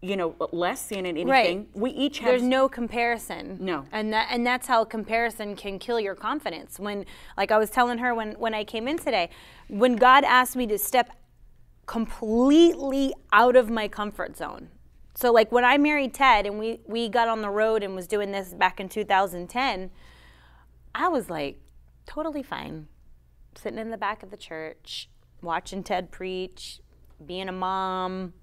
[0.06, 1.66] you know, less than in anything.
[1.74, 3.58] We each have There's no comparison.
[3.60, 3.84] No.
[3.90, 6.78] And that and that's how comparison can kill your confidence.
[6.78, 7.04] When
[7.36, 9.30] like I was telling her when when I came in today,
[9.68, 11.10] when God asked me to step
[11.86, 14.68] completely out of my comfort zone.
[15.14, 18.06] So like when I married Ted and we we got on the road and was
[18.06, 19.90] doing this back in 2010,
[20.94, 21.60] I was like
[22.06, 22.86] totally fine.
[23.56, 25.08] Sitting in the back of the church,
[25.42, 26.80] watching Ted preach,
[27.24, 28.34] being a mom,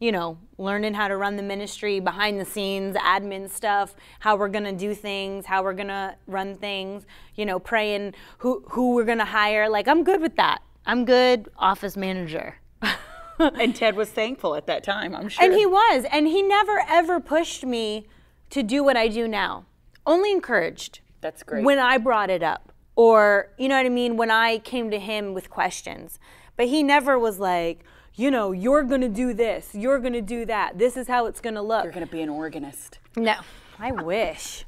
[0.00, 4.48] you know, learning how to run the ministry behind the scenes, admin stuff, how we're
[4.48, 9.24] gonna do things, how we're gonna run things, you know, praying who who we're gonna
[9.24, 9.68] hire.
[9.68, 10.62] Like I'm good with that.
[10.86, 12.56] I'm good office manager.
[13.38, 15.44] and Ted was thankful at that time, I'm sure.
[15.44, 18.06] And he was, and he never ever pushed me
[18.50, 19.66] to do what I do now.
[20.06, 21.00] Only encouraged.
[21.20, 21.64] That's great.
[21.64, 24.98] When I brought it up, or you know what I mean, when I came to
[24.98, 26.18] him with questions.
[26.56, 27.84] But he never was like,
[28.18, 30.76] you know, you're gonna do this, you're gonna do that.
[30.76, 31.84] This is how it's gonna look.
[31.84, 32.98] You're gonna be an organist.
[33.16, 33.36] No,
[33.78, 34.64] I wish.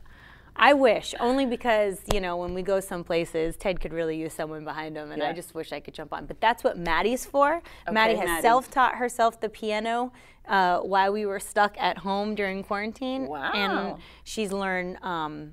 [0.54, 4.34] I wish, only because, you know, when we go some places, Ted could really use
[4.34, 6.26] someone behind him, and I just wish I could jump on.
[6.26, 7.62] But that's what Maddie's for.
[7.90, 8.42] Maddie has Maddie.
[8.42, 10.12] self taught herself the piano
[10.46, 13.26] uh, while we were stuck at home during quarantine.
[13.26, 13.52] Wow.
[13.52, 15.52] And she's learned, um,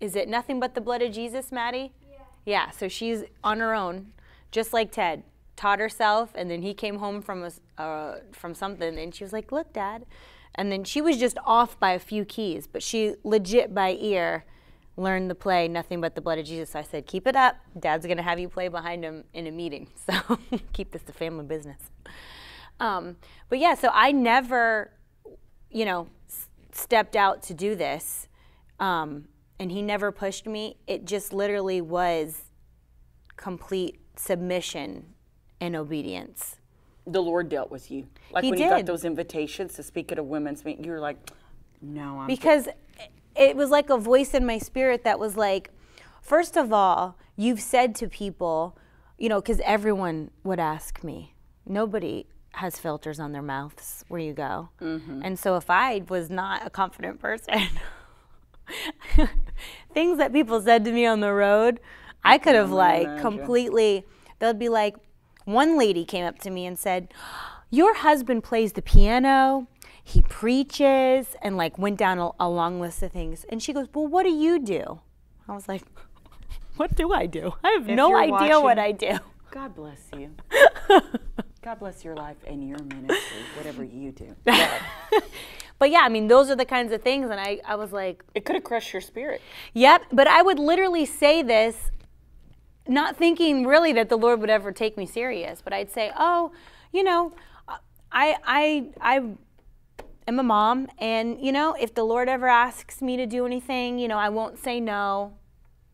[0.00, 1.92] is it Nothing But the Blood of Jesus, Maddie?
[2.08, 2.18] Yeah.
[2.46, 4.12] Yeah, so she's on her own,
[4.52, 5.24] just like Ted.
[5.58, 9.32] Taught herself, and then he came home from a uh, from something, and she was
[9.32, 10.06] like, "Look, Dad,"
[10.54, 14.44] and then she was just off by a few keys, but she legit by ear
[14.96, 17.56] learned the play "Nothing But the Blood of Jesus." So I said, "Keep it up.
[17.76, 20.38] Dad's gonna have you play behind him in a meeting, so
[20.72, 21.90] keep this a family business."
[22.78, 23.16] Um,
[23.48, 24.92] but yeah, so I never,
[25.72, 28.28] you know, s- stepped out to do this,
[28.78, 29.26] um,
[29.58, 30.76] and he never pushed me.
[30.86, 32.42] It just literally was
[33.34, 35.14] complete submission
[35.60, 36.56] and obedience.
[37.06, 38.06] the Lord dealt with you.
[38.32, 38.86] Like He when you got did.
[38.86, 41.16] those invitations to speak at a women's meeting, you were like,
[41.80, 42.68] no, I'm because
[43.38, 45.70] it was like a voice in my spirit that was like
[46.20, 48.76] first of all you've said to people
[49.16, 51.34] you know because everyone would ask me
[51.64, 55.20] nobody has filters on their mouths where you go mm-hmm.
[55.22, 57.68] and so if i was not a confident person
[59.94, 61.80] things that people said to me on the road
[62.24, 63.22] i could have like imagine.
[63.22, 64.04] completely
[64.40, 64.96] they'd be like
[65.48, 67.08] one lady came up to me and said
[67.70, 69.66] your husband plays the piano
[70.02, 73.86] he preaches and like went down a, a long list of things and she goes
[73.94, 75.00] well what do you do
[75.48, 75.82] i was like
[76.76, 79.18] what do i do i have no you're idea what i do
[79.50, 80.30] God bless you.
[81.62, 84.36] God bless your life and your ministry, whatever you do.
[85.78, 87.30] But yeah, I mean, those are the kinds of things.
[87.30, 89.40] And I, I was like, It could have crushed your spirit.
[89.74, 91.90] Yep, but I would literally say this
[92.88, 96.52] not thinking really that the Lord would ever take me serious, but I'd say, "Oh,
[96.92, 97.32] you know,
[98.12, 99.14] I I I
[100.26, 103.98] am a mom and, you know, if the Lord ever asks me to do anything,
[103.98, 105.34] you know, I won't say no."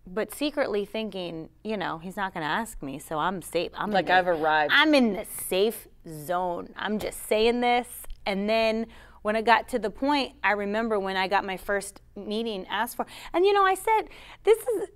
[0.07, 3.73] But secretly thinking, you know, he's not going to ask me, so I'm safe.
[3.75, 4.71] I'm Like the- I've arrived.
[4.75, 6.69] I'm in the safe zone.
[6.77, 7.89] I'm just saying this.
[8.27, 8.87] And then
[9.23, 12.97] when it got to the point, I remember when I got my first meeting asked
[12.97, 14.03] for, and you know, I said,
[14.45, 14.91] this is,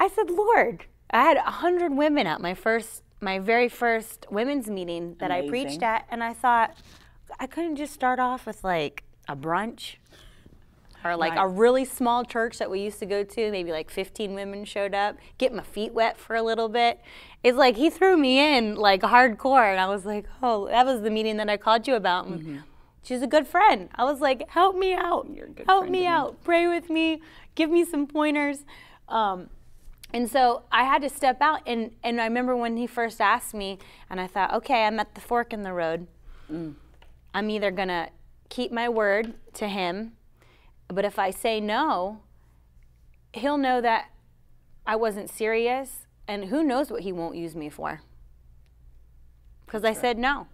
[0.00, 4.68] I said, Lord, I had a hundred women at my first, my very first women's
[4.68, 6.76] meeting that I preached at, and I thought,
[7.40, 9.96] I couldn't just start off with like a brunch
[11.04, 14.34] or like a really small church that we used to go to, maybe like 15
[14.34, 17.00] women showed up, get my feet wet for a little bit.
[17.44, 21.02] It's like he threw me in like hardcore, and I was like, oh, that was
[21.02, 22.26] the meeting that I called you about.
[22.26, 22.62] And
[23.02, 23.88] She's a good friend.
[23.94, 25.24] I was like, help me out.
[25.24, 25.34] Mm-hmm.
[25.34, 26.06] You're a good help me to me.
[26.06, 26.44] out.
[26.44, 27.22] Pray with me.
[27.54, 28.64] Give me some pointers.
[29.08, 29.48] Um,
[30.12, 33.54] and so I had to step out, and, and I remember when he first asked
[33.54, 33.78] me,
[34.08, 36.06] and I thought, okay, I'm at the fork in the road.
[36.50, 36.74] Mm.
[37.34, 38.08] I'm either going to
[38.48, 40.12] keep my word to him,
[40.88, 42.20] but if I say no,
[43.34, 44.06] he'll know that
[44.86, 48.00] I wasn't serious, and who knows what he won't use me for.
[49.66, 50.46] Because I said no.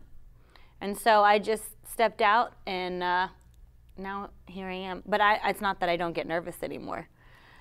[0.80, 3.28] And so I just stepped out, and uh,
[3.96, 5.04] now here I am.
[5.06, 7.08] But I, it's not that I don't get nervous anymore.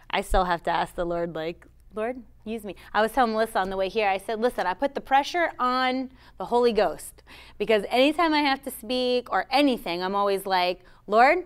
[0.10, 2.76] I still have to ask the Lord, like, Lord, use me.
[2.94, 5.52] I was telling Melissa on the way here, I said, listen, I put the pressure
[5.60, 7.22] on the Holy Ghost
[7.60, 11.46] because anytime I have to speak or anything, I'm always like, Lord,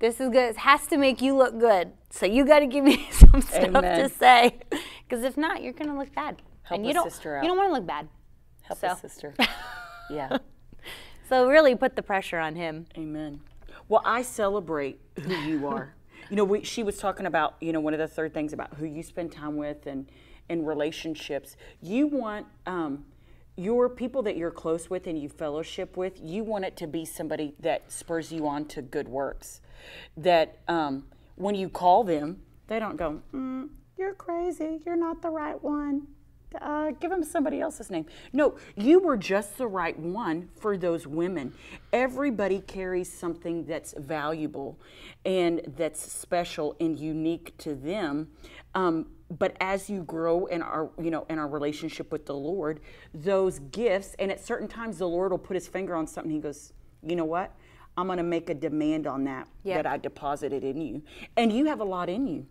[0.00, 0.50] this is good.
[0.50, 1.92] It has to make you look good.
[2.10, 4.00] So you got to give me some stuff Amen.
[4.00, 4.58] to say.
[5.08, 6.42] Because if not, you're going to look bad.
[6.64, 7.44] Help and you don't, sister out.
[7.44, 8.08] You don't want to look bad.
[8.62, 8.94] Help So.
[9.00, 9.34] sister.
[10.10, 10.38] Yeah.
[11.28, 12.84] So really put the pressure on him.
[12.98, 13.40] Amen.
[13.88, 15.94] Well, I celebrate who you are.
[16.32, 18.72] You know, we, she was talking about, you know, one of the third things about
[18.76, 20.08] who you spend time with and
[20.48, 21.58] and relationships.
[21.82, 23.04] You want um,
[23.54, 26.18] your people that you're close with and you fellowship with.
[26.22, 29.60] You want it to be somebody that spurs you on to good works.
[30.16, 31.04] That um,
[31.36, 33.68] when you call them, they don't go, mm,
[33.98, 34.80] "You're crazy.
[34.86, 36.06] You're not the right one."
[36.60, 38.06] Uh, give them somebody else's name.
[38.32, 41.54] No, you were just the right one for those women.
[41.92, 44.78] Everybody carries something that's valuable
[45.24, 48.28] and that's special and unique to them.
[48.74, 52.80] Um, but as you grow in our, you know, in our relationship with the Lord,
[53.14, 56.30] those gifts, and at certain times the Lord will put His finger on something.
[56.30, 56.72] He goes,
[57.02, 57.54] you know what?
[57.96, 59.76] I'm going to make a demand on that Yeah.
[59.76, 61.02] that I deposited in you,
[61.36, 62.46] and you have a lot in you.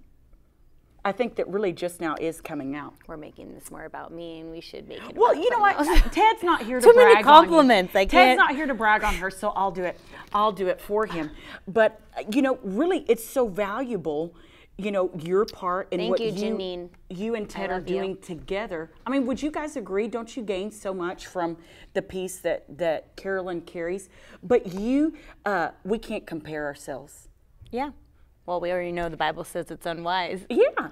[1.03, 2.93] I think that really just now is coming out.
[3.07, 5.15] We're making this more about me, and we should make it.
[5.15, 5.75] Well, about you know what?
[5.79, 6.01] else.
[6.11, 8.05] Ted's not here to Too many compliments, I.
[8.05, 9.99] Ted's not here to brag on her, so I'll do it.
[10.31, 11.31] I'll do it for him.
[11.67, 11.99] But
[12.31, 14.35] you know, really, it's so valuable.
[14.77, 16.89] You know, your part and Thank what you, Janine.
[17.09, 17.97] you and Ted are love you.
[17.97, 18.91] doing together.
[19.05, 20.07] I mean, would you guys agree?
[20.07, 21.57] Don't you gain so much from
[21.93, 24.09] the piece that that Carolyn carries?
[24.41, 27.27] But you, uh, we can't compare ourselves.
[27.71, 27.91] yeah.
[28.45, 30.45] Well, we already know the Bible says it's unwise.
[30.49, 30.89] Yeah.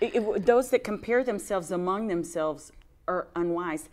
[0.00, 2.72] It- it- those that compare themselves among themselves
[3.06, 3.88] are unwise.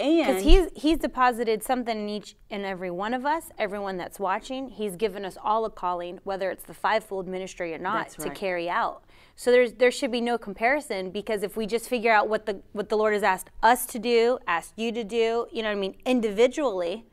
[0.00, 4.18] And Because he's he's deposited something in each and every one of us, everyone that's
[4.18, 4.68] watching.
[4.70, 8.30] He's given us all a calling, whether it's the fivefold ministry or not, That's to
[8.30, 9.04] carry out.
[9.36, 12.62] So there's there should be no comparison because if we just figure out what the
[12.72, 15.76] what the Lord has asked us to do, asked you to do, you know what
[15.76, 17.04] I mean, individually,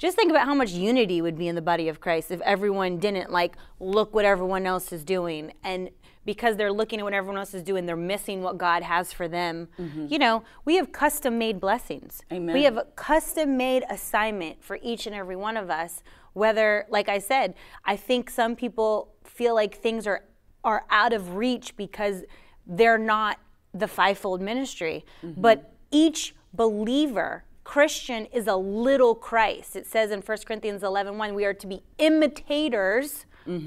[0.00, 2.96] just think about how much unity would be in the body of Christ if everyone
[2.96, 5.90] didn't like look what everyone else is doing and
[6.24, 9.26] because they're looking at what everyone else is doing, they're missing what God has for
[9.28, 9.68] them.
[9.78, 10.06] Mm-hmm.
[10.08, 12.22] You know, we have custom made blessings.
[12.32, 12.54] Amen.
[12.54, 16.02] We have a custom made assignment for each and every one of us.
[16.32, 20.24] Whether, like I said, I think some people feel like things are
[20.62, 22.22] are out of reach because
[22.66, 23.38] they're not
[23.72, 25.04] the fivefold ministry.
[25.24, 25.40] Mm-hmm.
[25.40, 29.76] But each believer, Christian, is a little Christ.
[29.76, 33.26] It says in 1 Corinthians 11 1, we are to be imitators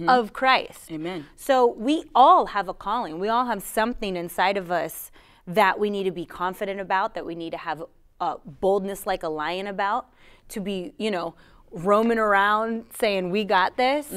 [0.09, 0.91] of Christ.
[0.91, 1.25] Amen.
[1.37, 3.17] So we all have a calling.
[3.17, 5.09] We all have something inside of us
[5.47, 7.81] that we need to be confident about, that we need to have
[8.19, 10.09] uh, boldness like a lion about,
[10.49, 11.33] to be, you know,
[11.71, 14.11] roaming around saying, we got this,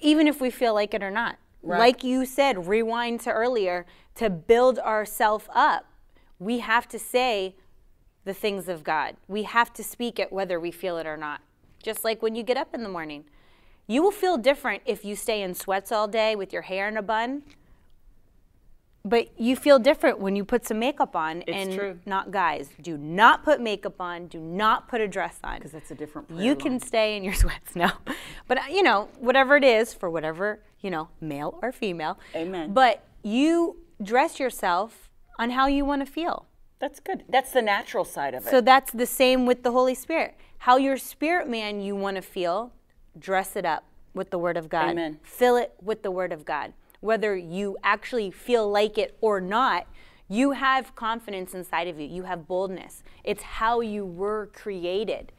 [0.00, 1.36] even if we feel like it or not.
[1.80, 5.84] Like you said, rewind to earlier, to build ourselves up,
[6.38, 7.56] we have to say
[8.26, 9.16] the things of God.
[9.28, 11.40] We have to speak it whether we feel it or not.
[11.82, 13.24] Just like when you get up in the morning.
[13.86, 16.98] You will feel different if you stay in sweats all day with your hair in
[16.98, 17.42] a bun
[19.04, 21.98] but you feel different when you put some makeup on It's and true.
[22.06, 22.70] not guys.
[22.82, 24.26] Do not put makeup on.
[24.26, 25.58] Do not put a dress on.
[25.58, 26.56] Because that's a different you line.
[26.56, 27.92] can stay in your sweats now.
[28.48, 32.18] But you know, whatever it is for whatever, you know, male or female.
[32.34, 32.72] Amen.
[32.72, 35.08] But you dress yourself
[35.38, 36.46] on how you want to feel.
[36.78, 37.24] That's good.
[37.28, 38.50] That's the natural side of it.
[38.50, 40.34] So that's the same with the Holy Spirit.
[40.58, 42.72] How your spirit man you want to feel,
[43.18, 44.90] dress it up with the Word of God.
[44.90, 45.18] Amen.
[45.22, 46.72] Fill it with the Word of God.
[47.00, 49.86] Whether you actually feel like it or not,
[50.28, 52.06] you have confidence inside of you.
[52.06, 53.02] You have boldness.
[53.22, 55.32] It's how you were created.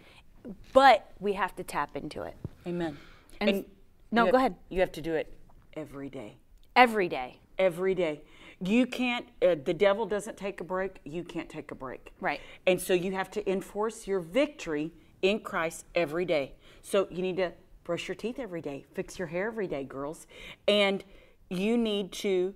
[0.72, 2.36] But we have to tap into it
[2.66, 2.98] Amen.
[3.42, 3.66] And-
[4.12, 4.56] no, have- go ahead.
[4.70, 5.34] You have to do it
[5.74, 6.38] every day.
[6.76, 7.40] every day.
[7.58, 8.22] Every day.
[8.60, 10.98] You can't, uh, the devil doesn't take a break.
[11.04, 12.12] You can't take a break.
[12.20, 12.42] Right.
[12.66, 14.92] And so you have to enforce your victory
[15.22, 16.54] in Christ every day.
[16.82, 17.52] So you need to
[17.84, 20.28] brush your teeth every day, fix your hair every day, girls.
[20.68, 21.04] And
[21.50, 22.54] you need to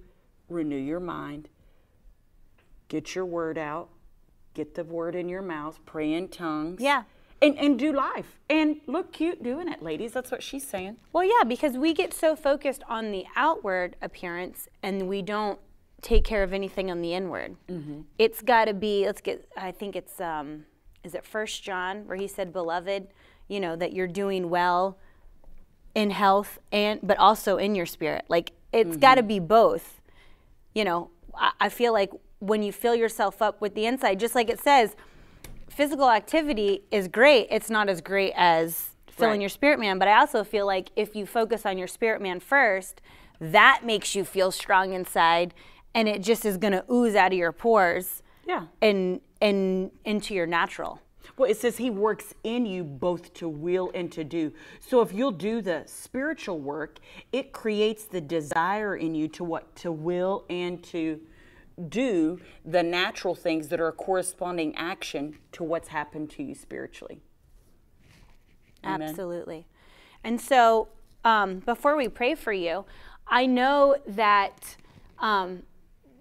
[0.50, 1.48] renew your mind,
[2.90, 3.90] get your word out,
[4.54, 6.82] get the word in your mouth, pray in tongues.
[6.82, 7.04] Yeah.
[7.42, 8.40] And, and do life.
[8.50, 10.12] And look cute doing it, ladies.
[10.12, 10.98] That's what she's saying.
[11.12, 15.60] Well, yeah, because we get so focused on the outward appearance and we don't
[16.02, 17.56] take care of anything on the inward.
[18.18, 19.06] It's got to be.
[19.06, 19.48] Let's get.
[19.58, 20.20] I think it's.
[20.20, 20.66] Um,
[21.04, 23.08] is it First John where he said, "Beloved,
[23.48, 24.98] you know that you're doing well
[25.96, 28.26] in health and but also in your spirit.
[28.30, 30.02] Like it's got to be both.
[30.74, 34.34] You know, I, I feel like when you fill yourself up with the inside, just
[34.36, 34.96] like it says,
[35.70, 37.48] physical activity is great.
[37.52, 39.42] It's not as great as filling Right.
[39.42, 40.00] your spirit man.
[40.00, 43.02] But I also feel like if you focus on your spirit man first,
[43.40, 45.54] that makes you feel strong inside,
[45.94, 48.24] and it just is going to ooze out of your pores.
[48.48, 48.66] Yeah.
[48.82, 51.02] And and into your natural.
[51.38, 54.54] Well, it says he works in you both to will and to do.
[54.80, 57.00] So if you'll do the spiritual work,
[57.32, 59.76] it creates the desire in you to what?
[59.78, 61.22] To will and to
[61.90, 67.22] do the natural things that are a corresponding action to what's happened to you spiritually.
[68.84, 69.10] Amen.
[69.10, 69.68] Absolutely.
[70.24, 70.90] And so,
[71.24, 72.86] um, before we pray for you,
[73.28, 74.76] I know that
[75.20, 75.64] um,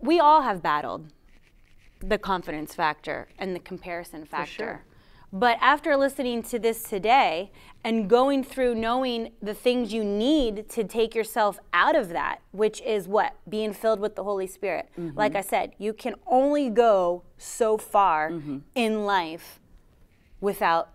[0.01, 1.13] we all have battled
[2.01, 4.53] the confidence factor and the comparison factor.
[4.53, 4.85] sure.
[5.33, 7.53] But after listening to this today
[7.85, 12.81] and going through knowing the things you need to take yourself out of that, which
[12.81, 13.37] is what?
[13.49, 14.89] Being filled with the Holy Spirit.
[14.99, 15.17] Mm-hmm.
[15.17, 18.59] Like I said, you can only go so far mm-hmm.
[18.75, 19.61] in life
[20.41, 20.91] without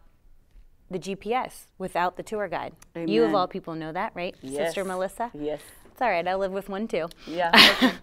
[0.91, 2.73] the GPS, without the tour guide.
[2.93, 4.35] You, of all people, know that, right?
[4.43, 5.31] Sister Melissa?
[5.33, 5.61] Yes.
[5.91, 7.07] It's all right, I live with one too.
[7.25, 7.51] Yeah.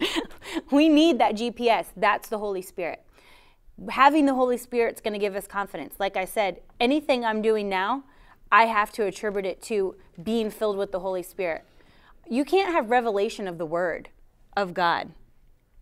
[0.70, 1.86] we need that GPS.
[1.96, 3.02] That's the Holy Spirit.
[3.90, 5.94] Having the Holy Spirit's going to give us confidence.
[5.98, 8.04] Like I said, anything I'm doing now,
[8.50, 11.64] I have to attribute it to being filled with the Holy Spirit.
[12.28, 14.10] You can't have revelation of the Word
[14.56, 15.12] of God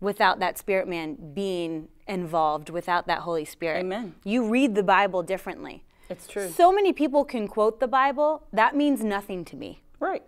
[0.01, 3.81] without that spirit man being involved, without that Holy Spirit.
[3.81, 4.15] Amen.
[4.25, 5.85] You read the Bible differently.
[6.09, 6.49] It's true.
[6.49, 8.47] So many people can quote the Bible.
[8.53, 9.83] That means nothing to me.
[9.99, 10.23] right.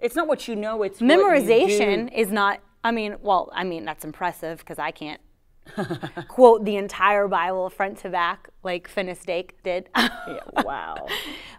[0.00, 4.04] It's not what you know, it's memorization is not i mean well i mean that's
[4.04, 5.20] impressive because i can't
[6.28, 11.06] quote the entire bible front to back like Finis Dake did Yeah, wow.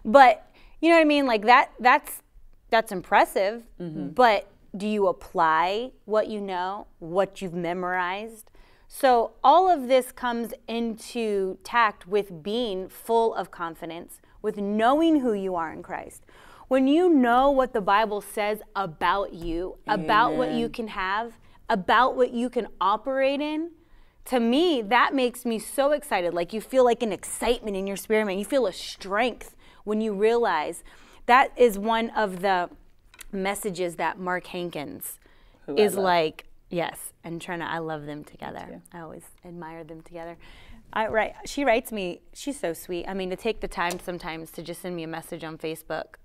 [0.04, 0.50] but
[0.80, 2.22] you know what i mean like that that's
[2.70, 4.08] that's impressive Mm-hmm.
[4.08, 8.50] but do you apply what you know what you've memorized
[8.88, 15.32] so all of this comes into tact with being full of confidence with knowing who
[15.32, 16.24] you are in christ
[16.72, 21.34] when you know what the bible says about you about what you can have
[21.68, 23.70] about what you can operate in
[24.24, 26.32] to me, that makes me so excited.
[26.32, 28.38] Like you feel like an excitement in your spirit, man.
[28.38, 30.84] You feel a strength when you realize
[31.26, 32.70] that is one of the
[33.32, 35.18] messages that Mark Hankins
[35.66, 38.80] I is like, yes, and Trina, I love them together.
[38.92, 40.36] I always admire them together.
[40.92, 43.06] I write, she writes me, she's so sweet.
[43.08, 46.16] I mean, to take the time sometimes to just send me a message on Facebook,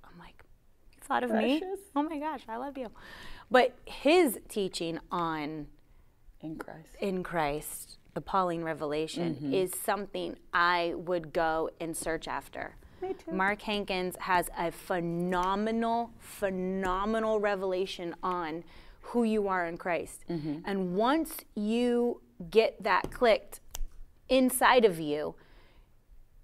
[1.10, 1.76] I'm like, you thought of me?
[1.96, 2.90] Oh my gosh, I love you.
[3.50, 5.68] But his teaching on
[6.42, 6.96] In Christ.
[7.00, 9.54] in Christ, the Pauline revelation, Mm-hmm.
[9.54, 12.76] is something I would go and search after.
[13.02, 13.32] Me too.
[13.32, 18.64] Mark Hankins has a phenomenal, phenomenal revelation on
[19.02, 20.26] who you are in Christ.
[20.30, 20.60] Mm-hmm.
[20.66, 23.62] And once you get that clicked
[24.30, 25.36] inside of you,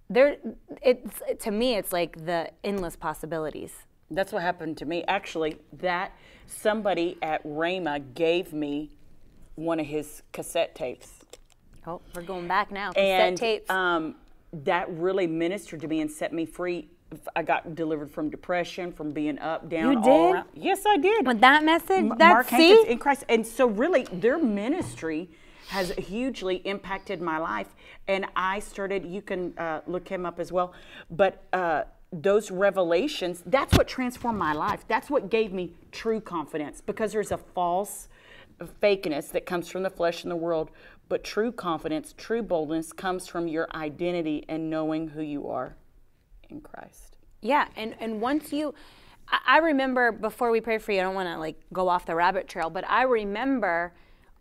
[0.09, 0.37] there
[0.81, 3.73] it's to me it's like the endless possibilities.
[4.15, 5.03] That's what happened to me.
[5.07, 6.13] Actually, that
[6.47, 8.91] somebody at Rhema gave me
[9.55, 11.09] one of his cassette tapes.
[11.85, 12.89] Oh, we're going back now.
[12.89, 13.69] Cassette and tapes.
[13.69, 14.15] Um,
[14.51, 16.89] that really ministered to me and set me free
[17.35, 20.35] I got delivered from depression, from being up, down, You all did?
[20.35, 20.49] around.
[20.55, 21.27] Yes, I did.
[21.27, 22.85] With that message, Mark see?
[22.87, 23.25] In Christ.
[23.29, 25.29] And so, really, their ministry
[25.67, 27.67] has hugely impacted my life.
[28.07, 30.73] And I started, you can uh, look him up as well,
[31.09, 31.83] but uh,
[32.13, 34.85] those revelations, that's what transformed my life.
[34.87, 38.07] That's what gave me true confidence because there's a false
[38.81, 40.69] fakeness that comes from the flesh and the world.
[41.09, 45.75] But true confidence, true boldness comes from your identity and knowing who you are
[46.49, 47.17] in Christ.
[47.41, 48.73] Yeah, and and once you,
[49.27, 51.01] I, remember before we pray for you.
[51.01, 53.93] I don't want to like go off the rabbit trail, but I remember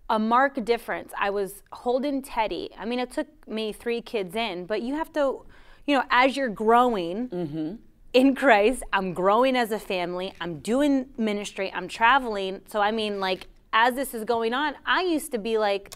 [0.09, 1.13] a marked difference.
[1.19, 2.71] I was holding Teddy.
[2.79, 5.45] I mean, it took me three kids in, but you have to,
[5.87, 7.29] you know, as you're growing.
[7.29, 7.75] Mm-hmm.
[8.13, 10.35] In Christ, I'm growing as a family.
[10.39, 11.73] I'm doing ministry.
[11.75, 12.61] I'm traveling.
[12.69, 15.95] So, I mean, like, as this is going on, I used to be like,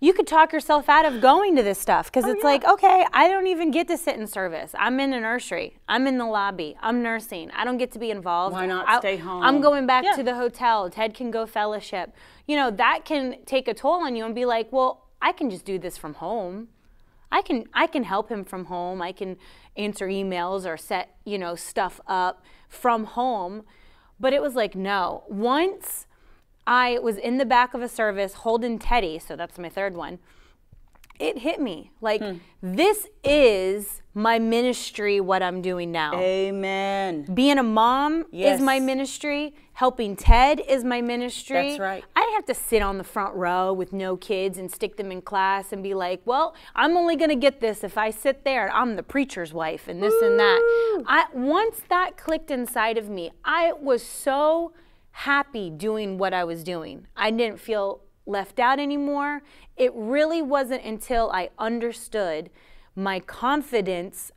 [0.00, 2.50] you could talk yourself out of going to this stuff because oh, it's yeah.
[2.50, 4.72] like, okay, I don't even get to sit in service.
[4.78, 5.78] I'm in a nursery.
[5.88, 6.76] I'm in the lobby.
[6.82, 7.50] I'm nursing.
[7.52, 8.52] I don't get to be involved.
[8.52, 9.42] Why not I- stay home?
[9.42, 10.16] I'm going back Yeah.
[10.16, 10.90] to the hotel.
[10.90, 12.14] Ted can go fellowship.
[12.46, 15.48] You know, that can take a toll on you and be like, well, I can
[15.48, 16.68] just do this from home.
[17.34, 19.02] I can I can help him from home.
[19.02, 19.36] I can
[19.76, 23.64] answer emails or set, you know, stuff up from home.
[24.20, 25.24] But it was like, no.
[25.28, 26.06] Once
[26.64, 30.20] I was in the back of a service holding Teddy, so that's my third one.
[31.18, 32.36] It hit me like Hmm.
[32.62, 36.14] this is my ministry what I'm doing now.
[36.14, 37.26] Amen.
[37.34, 38.58] Being a mom Yes.
[38.58, 39.54] is my ministry.
[39.72, 41.70] Helping Ted is my ministry.
[41.70, 42.04] That's right.
[42.14, 45.20] I have to sit on the front row with no kids and stick them in
[45.20, 48.66] class and be like, well, I'm only going to get this if I sit there
[48.66, 51.02] and I'm the preacher's wife and this and that.
[51.08, 54.72] I, once that clicked inside of me, I was so
[55.10, 57.08] happy doing what I was doing.
[57.16, 59.42] I didn't feel left out anymore.
[59.76, 62.50] It really wasn't until I understood
[62.96, 64.30] my confidence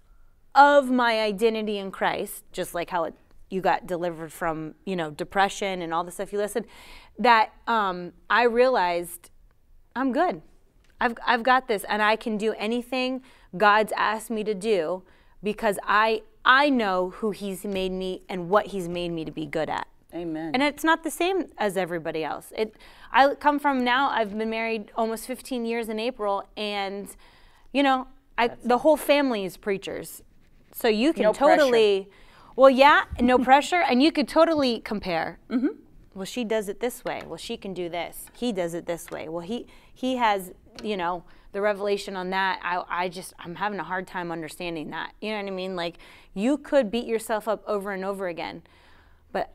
[0.56, 3.14] of my identity in Christ, just like how it,
[3.50, 6.66] you got delivered from, you know, depression and all the stuff you listed,
[7.20, 9.30] that um, I realized
[9.96, 10.42] I'm good.
[11.00, 13.22] I've, I've got this, and I can do anything
[13.56, 15.04] God's asked me to do
[15.44, 19.46] because I I know who He's made me and what He's made me to be
[19.46, 19.88] good at.
[20.14, 20.52] Amen.
[20.54, 22.52] And it's not the same as everybody else.
[22.58, 22.76] It
[23.12, 24.10] I come from now.
[24.10, 27.16] I've been married almost 15 years in April, and
[27.74, 28.08] you know,
[28.38, 30.22] I the whole family is preachers,
[30.74, 31.58] so you can No pressure.
[31.58, 32.10] totally.
[32.56, 35.40] Well, yeah, no pressure, and you could totally compare.
[35.50, 35.68] Mm-hmm.
[36.16, 37.22] Well, she does it this way.
[37.26, 38.26] Well, she can do this.
[38.34, 39.30] He does it this way.
[39.30, 40.52] Well, he he has
[40.84, 42.60] you know the revelation on that.
[42.64, 45.14] I I just I'm having a hard time understanding that.
[45.22, 45.76] You know what I mean?
[45.76, 45.98] Like
[46.34, 48.64] you could beat yourself up over and over again,
[49.32, 49.54] but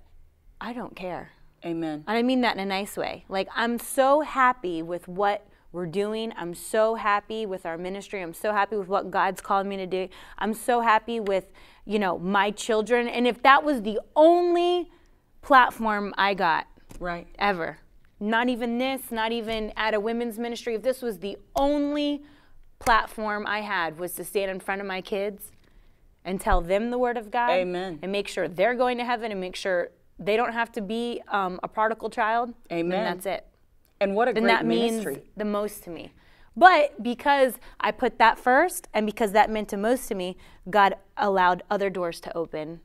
[0.60, 1.30] I don't care.
[1.64, 2.04] Amen.
[2.06, 3.24] And I mean that in a nice way.
[3.28, 6.32] Like, I'm so happy with what we're doing.
[6.36, 8.20] I'm so happy with our ministry.
[8.20, 10.08] I'm so happy with what God's called me to do.
[10.38, 11.46] I'm so happy with,
[11.86, 13.08] you know, my children.
[13.08, 14.90] And if that was the only
[15.40, 16.66] platform I got
[17.00, 17.26] Right.
[17.38, 17.78] ever,
[18.20, 22.22] not even this, not even at a women's ministry, if this was the only
[22.78, 25.52] platform I had was to stand in front of my kids
[26.24, 27.50] and tell them the word of God.
[27.50, 27.98] Amen.
[28.02, 31.22] And make sure they're going to heaven and make sure they don't have to be
[31.28, 32.52] um, a prodigal child.
[32.70, 33.04] Amen.
[33.04, 33.46] That's it.
[34.02, 35.14] And what a Then great that ministry.
[35.14, 36.12] means the most to me.
[36.56, 40.36] But because I put that first and because that meant the most to me,
[40.68, 42.80] God allowed other doors to open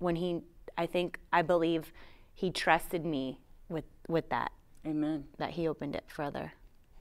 [0.00, 0.40] when He,
[0.76, 1.92] I think, I believe
[2.34, 4.50] He trusted me with, with that,
[4.86, 5.24] Amen.
[5.38, 6.54] that He opened it for other,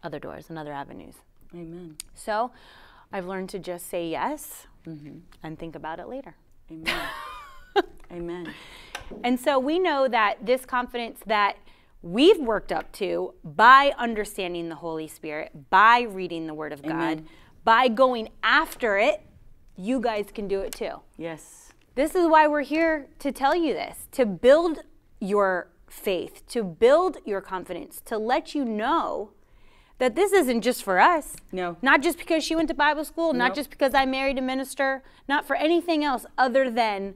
[0.04, 1.16] other doors and other avenues.
[1.54, 1.98] Amen.
[2.14, 2.52] So
[3.12, 5.18] I've learned to just say yes Mm-hmm.
[5.44, 6.34] and think about it later.
[6.72, 7.08] Amen.
[8.12, 8.52] Amen.
[9.24, 11.56] And so we know that this confidence that
[12.02, 17.24] we've worked up to by understanding the Holy Spirit, by reading the Word of God,
[17.64, 19.22] by going after it,
[19.76, 21.02] you guys can do it too.
[21.18, 21.72] Yes.
[21.96, 24.80] This is why we're here to tell you this to build
[25.20, 29.32] your faith, to build your confidence, to let you know
[30.00, 31.36] that this isn't just for us.
[31.52, 31.78] No.
[31.82, 33.56] Not just because she went to Bible school, not Nope.
[33.56, 37.14] just because I married a minister, not for anything else other than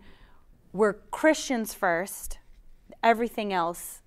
[0.72, 2.38] we're Christians first.
[3.02, 4.02] Everything else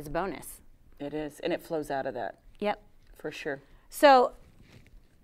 [0.00, 0.60] is a bonus.
[0.98, 1.40] It is.
[1.40, 2.82] And it flows out of that Yep.
[3.14, 3.60] for sure.
[3.88, 4.32] So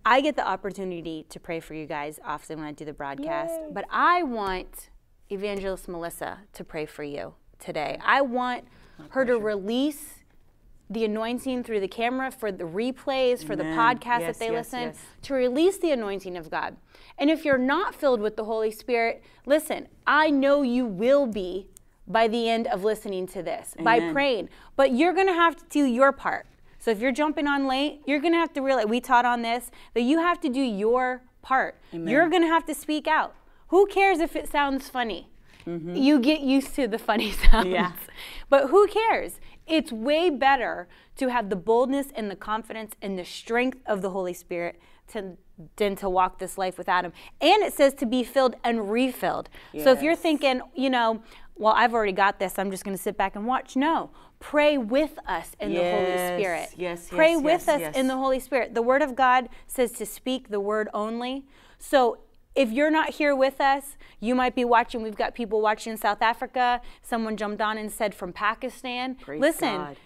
[0.04, 3.54] I get the opportunity to pray for you guys often when I do the broadcast,
[3.72, 4.90] but I want
[5.30, 7.98] Evangelist Melissa to pray for you today.
[8.04, 8.64] I want
[9.10, 10.22] her to release
[10.88, 14.66] the anointing through the camera for the replays, for the podcast Yes, that they yes,
[14.72, 14.98] listen, yes.
[15.22, 16.76] to release the anointing of God.
[17.18, 21.66] And if you're not filled with the Holy Spirit, listen, I know you will be
[22.08, 24.48] by the end of listening to this, by praying.
[24.76, 26.46] But you're going to have to do your part.
[26.78, 29.42] So if you're jumping on late, you're going to have to realize, we taught on
[29.42, 31.76] this, that you have to do your part.
[31.92, 33.34] You're going to have to speak out.
[33.68, 35.28] Who cares if it sounds funny?
[35.66, 35.96] Mm-hmm.
[35.96, 37.68] You get used to the funny sounds.
[37.68, 37.92] Yeah.
[38.48, 39.40] But who cares?
[39.66, 44.10] It's way better to have the boldness and the confidence and the strength of the
[44.10, 45.36] Holy Spirit to,
[45.76, 47.12] than to walk this life without Him.
[47.40, 49.48] And it says to be filled and refilled.
[49.82, 51.22] So if you're thinking, you know,
[51.56, 53.76] well, I've already got this, I'm just going to sit back and watch.
[53.76, 54.10] No.
[54.38, 56.68] Pray with us in the Holy Spirit.
[56.70, 57.96] Yes, yes, Pray yes, with yes, us yes.
[57.96, 58.74] in the Holy Spirit.
[58.74, 61.46] The Word of God says to speak the Word only.
[61.78, 62.18] So
[62.54, 65.02] if you're not here with us, you might be watching.
[65.02, 66.80] We've got people watching in South Africa.
[67.02, 69.14] Someone jumped on and said from Pakistan.
[69.14, 69.96] Praise Listen, God.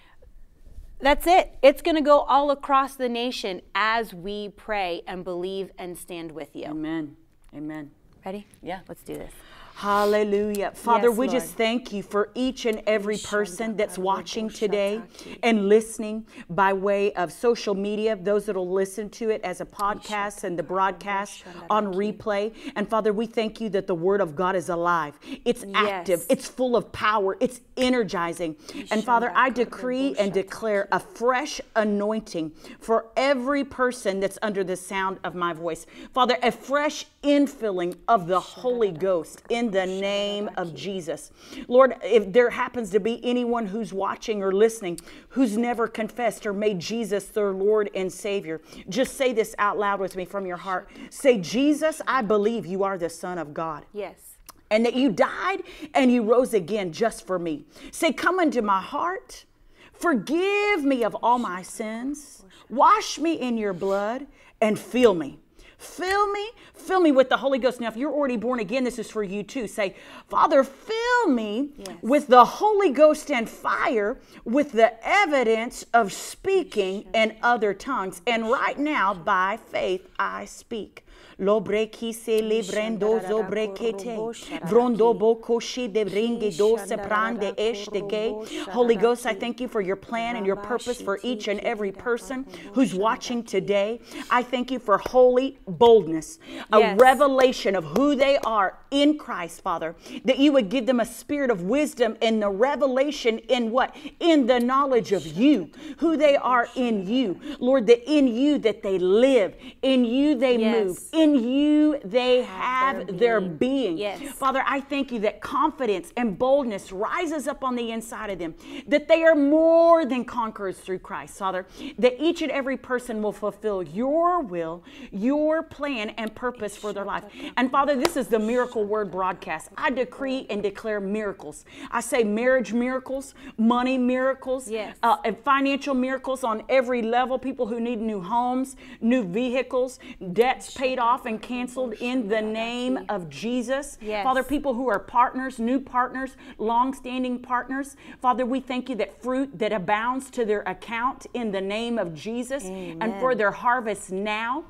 [1.01, 1.57] that's it.
[1.63, 6.33] It's going to go all across the nation as we pray and believe and stand
[6.33, 6.67] with you.
[6.67, 7.17] Amen.
[7.55, 7.91] Amen.
[8.25, 8.47] Ready?
[8.63, 8.81] Yeah.
[8.89, 9.33] Let's do this.
[9.81, 10.73] Hallelujah.
[10.75, 11.41] Father, Yes, we Lord.
[11.41, 15.01] just thank you for each and every person that's watching today
[15.43, 20.45] and listening by way of social media, those that'll listen to it as a podcast
[20.45, 22.53] and the broadcast on replay.
[22.77, 25.19] And Father, we thank you that the Word of God is alive.
[25.47, 26.27] It's active, Yes.
[26.29, 28.57] it's full of power, it's energizing.
[28.91, 34.77] And Father, I decree and declare a fresh anointing for every person that's under the
[34.77, 35.87] sound of my voice.
[36.13, 41.31] Father, a fresh infilling of the Holy Ghost in the name of Jesus.
[41.69, 44.99] Lord, if there happens to be anyone who's watching or listening
[45.31, 50.01] who's never confessed or made Jesus their Lord and Savior, just say this out loud
[50.01, 50.89] with me from your heart.
[51.11, 54.37] Say, Jesus, I believe you are the Son of God Yes.
[54.71, 55.63] and that you died
[55.95, 57.65] and you rose again just for me.
[57.93, 59.45] Say, Come into my heart,
[59.93, 64.27] forgive me of all my sins, wash me in your blood,
[64.61, 65.39] and fill me.
[65.81, 67.81] Fill me, fill me with the Holy Ghost.
[67.81, 69.67] Now, if you're already born again, this is for you too.
[69.67, 69.97] Say,
[70.29, 71.71] Father, fill me
[72.03, 78.21] with the Holy Ghost and fire, with the evidence of speaking in other tongues.
[78.27, 81.07] And right now, by faith, I speak.
[81.41, 88.69] Lobreki se librendo zobrekete, vrondo bokoshi de bringe do se prande eshtege.
[88.71, 91.93] Holy Ghost, I thank you for your plan and your purpose for each and every
[91.93, 92.45] person
[92.75, 94.01] who's watching today.
[94.31, 96.39] I thank you for holy boldness,
[96.73, 97.01] a Yes.
[97.01, 99.95] revelation of who they are in Christ, Father.
[100.25, 103.97] That you would give them a spirit of wisdom and the revelation in what?
[104.19, 107.41] In the knowledge of you, who they are in you.
[107.61, 110.87] Lord, that in you that they live, in you they Yes.
[110.87, 113.99] move, in you they have their being.
[113.99, 114.21] Yes.
[114.33, 118.55] Father, I thank you that confidence and boldness rises up on the inside of them,
[118.87, 121.67] that they are more than conquerors through Christ, Father,
[121.99, 127.05] that each and every person will fulfill your will, your plan, and purpose for their
[127.05, 127.25] life.
[127.57, 129.71] And Father, this is the Miracle Word broadcast.
[129.77, 131.65] I decree and declare miracles.
[131.91, 134.97] I say marriage miracles, money miracles, Yes.
[135.03, 139.99] uh, and financial miracles on every level, people who need new homes, new vehicles,
[140.33, 143.99] debts paid off and canceled in the name of Jesus.
[144.01, 144.25] Yes.
[144.25, 147.97] Father, people who are partners, new partners, long-standing partners.
[148.21, 152.15] Father, we thank you that fruit that abounds to their account in the name of
[152.15, 154.65] Jesus and for their harvest now.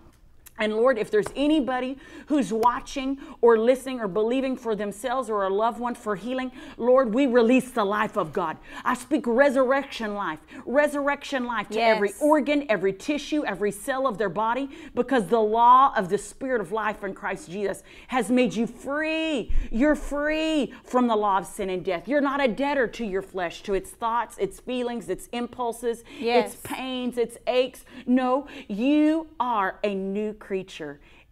[0.61, 1.97] And Lord, if there's anybody
[2.27, 7.15] who's watching or listening or believing for themselves or a loved one for healing, Lord,
[7.15, 8.59] we release the life of God.
[8.85, 14.29] I speak resurrection life, resurrection life to every organ, every tissue, every cell of their
[14.29, 18.67] body, because the law of the Spirit of life in Christ Jesus has made you
[18.67, 19.51] free.
[19.71, 22.07] You're free from the law of sin and death.
[22.07, 26.53] You're not a debtor to your flesh, to its thoughts, its feelings, its impulses, Yes.
[26.53, 27.87] its pains, its aches.
[28.07, 30.50] No, you are a new creature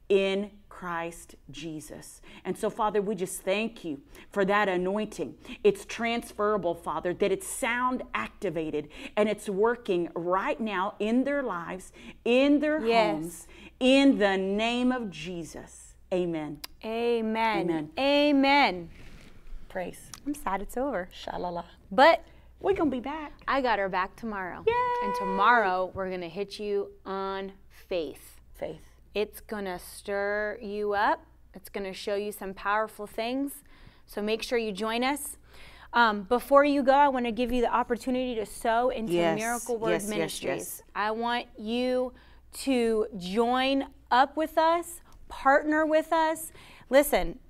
[0.09, 2.21] in Christ Jesus.
[2.45, 4.01] And so, Father, we just thank you
[4.31, 5.35] for that anointing.
[5.65, 11.93] It's transferable, Father, that it's sound activated and it's working right now in their lives,
[12.25, 13.13] in their Yes.
[13.13, 13.47] homes,
[13.81, 15.95] in the name of Jesus.
[16.15, 16.61] Amen.
[16.85, 17.59] Amen.
[17.69, 17.91] Amen.
[17.99, 18.91] Amen.
[19.69, 20.11] Praise.
[20.27, 21.09] I'm sad it's over.
[21.13, 21.65] Shalala.
[21.91, 22.23] But
[22.61, 23.33] We're going to be back.
[23.47, 24.65] I got her back tomorrow.
[24.67, 24.73] Yay!
[25.07, 28.37] And tomorrow we're going to hit you on faith.
[28.55, 28.88] Faith.
[29.21, 31.25] It's going to stir you up.
[31.53, 33.65] It's going to show you some powerful things.
[34.07, 35.39] So make sure you join us.
[35.93, 39.37] Um, before you go, I want to give you the opportunity to sow into Yes,
[39.37, 40.47] Miracle Word yes, yes, Ministries.
[40.47, 40.83] yes.
[40.95, 42.13] I want you
[42.65, 46.53] to join up with us, partner with us.
[46.89, 47.41] Listen,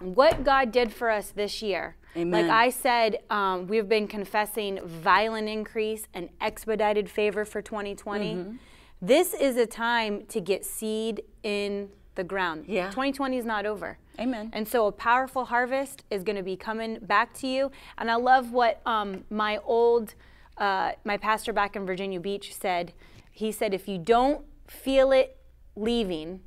[0.00, 1.96] what God did for us this year.
[2.16, 2.46] Amen.
[2.46, 8.34] Like I said, um, we've been confessing violent increase and expedited favor for 2020.
[8.34, 8.56] Mm-hmm.
[9.00, 12.64] This is a time to get seed in the ground.
[12.66, 12.86] Yeah.
[12.86, 13.98] 2020 is not over.
[14.18, 14.50] Amen.
[14.52, 17.70] And so a powerful harvest is going to be coming back to you.
[17.96, 20.14] And I love what um, my old,
[20.56, 22.92] uh, my pastor back in Virginia Beach said.
[23.30, 25.36] He said, if you don't feel it
[25.76, 26.40] leaving,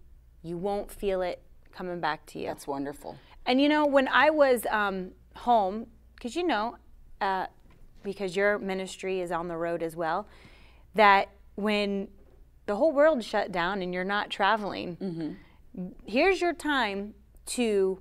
[0.43, 1.41] you won't feel it
[1.71, 2.47] coming back to you.
[2.47, 3.17] That's wonderful.
[3.45, 6.77] And you know, when I was um, home, because you know,
[7.21, 7.45] uh,
[8.03, 10.27] because your ministry is on the road as well,
[10.95, 12.09] that when
[12.65, 15.87] the whole world shut down and you're not traveling, Mm-hmm.
[16.05, 17.13] here's your time
[17.47, 17.99] to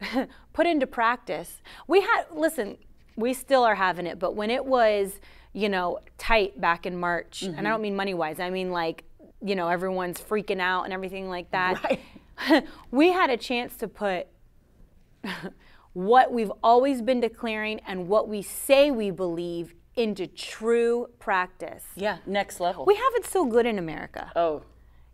[0.52, 1.60] put into practice.
[1.86, 2.76] We had, listen,
[3.16, 5.20] we still are having it, but when it was,
[5.52, 7.66] you know, tight back in March, and Mm-hmm.
[7.66, 9.04] I don't mean money wise, I mean like,
[9.42, 11.98] you know, everyone's freaking out and everything like that.
[12.50, 12.66] Right.
[12.90, 14.26] we had a chance to put
[15.94, 21.84] what we've always been declaring and what we say we believe into true practice.
[21.96, 22.84] Yeah, next level.
[22.84, 24.30] We have it so good in America.
[24.36, 24.62] oh,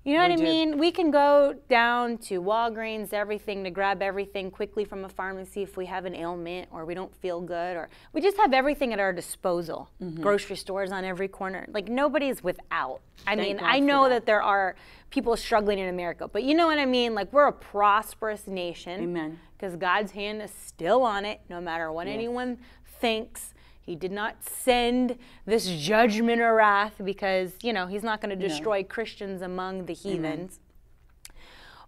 [0.05, 0.43] You know what I do.
[0.43, 0.79] mean?
[0.79, 5.77] We can go down to Walgreens, everything to grab everything quickly from a pharmacy if
[5.77, 8.99] we have an ailment or we don't feel good or we just have everything at
[8.99, 9.89] our disposal.
[10.03, 10.21] Mm-hmm.
[10.21, 11.67] Grocery stores on every corner.
[11.69, 13.01] Like nobody's without.
[13.27, 14.11] I mean, God I know that.
[14.11, 14.27] that.
[14.27, 14.75] there are
[15.11, 17.15] people struggling in America, but you know what I mean?
[17.15, 19.01] Like we're a prosperous nation.
[19.05, 19.39] Amen.
[19.57, 22.59] Because God's hand is still on it, no matter what anyone
[23.01, 23.55] thinks.
[23.93, 28.49] He did not send this judgment or wrath because, you know, he's not going to
[28.49, 30.09] destroy Christians among the mm-hmm.
[30.09, 30.61] heathens.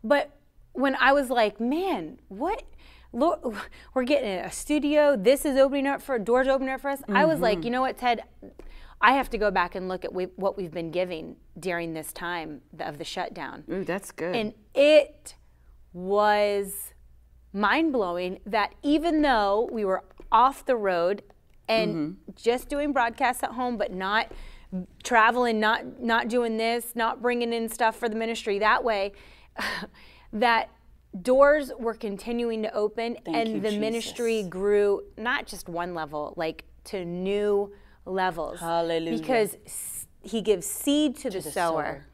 [0.03, 0.37] But
[0.75, 2.63] when I was like, man, what?
[3.15, 3.39] Lord,
[3.95, 5.17] we're getting a studio.
[5.17, 7.01] This is opening up for doors opening up for us.
[7.09, 7.65] I was like, mm-hmm.
[7.65, 8.21] you know what, Ted?
[9.01, 12.13] I have to go back and look at we, what we've been giving during this
[12.13, 13.65] time of the shutdown.
[13.73, 14.37] ooh, that's good.
[14.37, 15.37] And it
[15.95, 16.93] was
[17.55, 21.23] mind blowing that even though we were off the road
[21.69, 22.33] and mm-hmm.
[22.37, 24.33] just doing broadcasts at home, but not
[25.03, 29.13] traveling, not not doing this, not bringing in stuff for the ministry that way,
[30.33, 30.71] that
[31.23, 36.65] doors were continuing to open and you, the ministry grew not just one level, like
[36.85, 37.73] to new
[38.05, 38.61] levels.
[38.61, 39.19] Hallelujah.
[39.19, 39.57] Because
[40.23, 42.07] he gives seed to, the, the sower sower.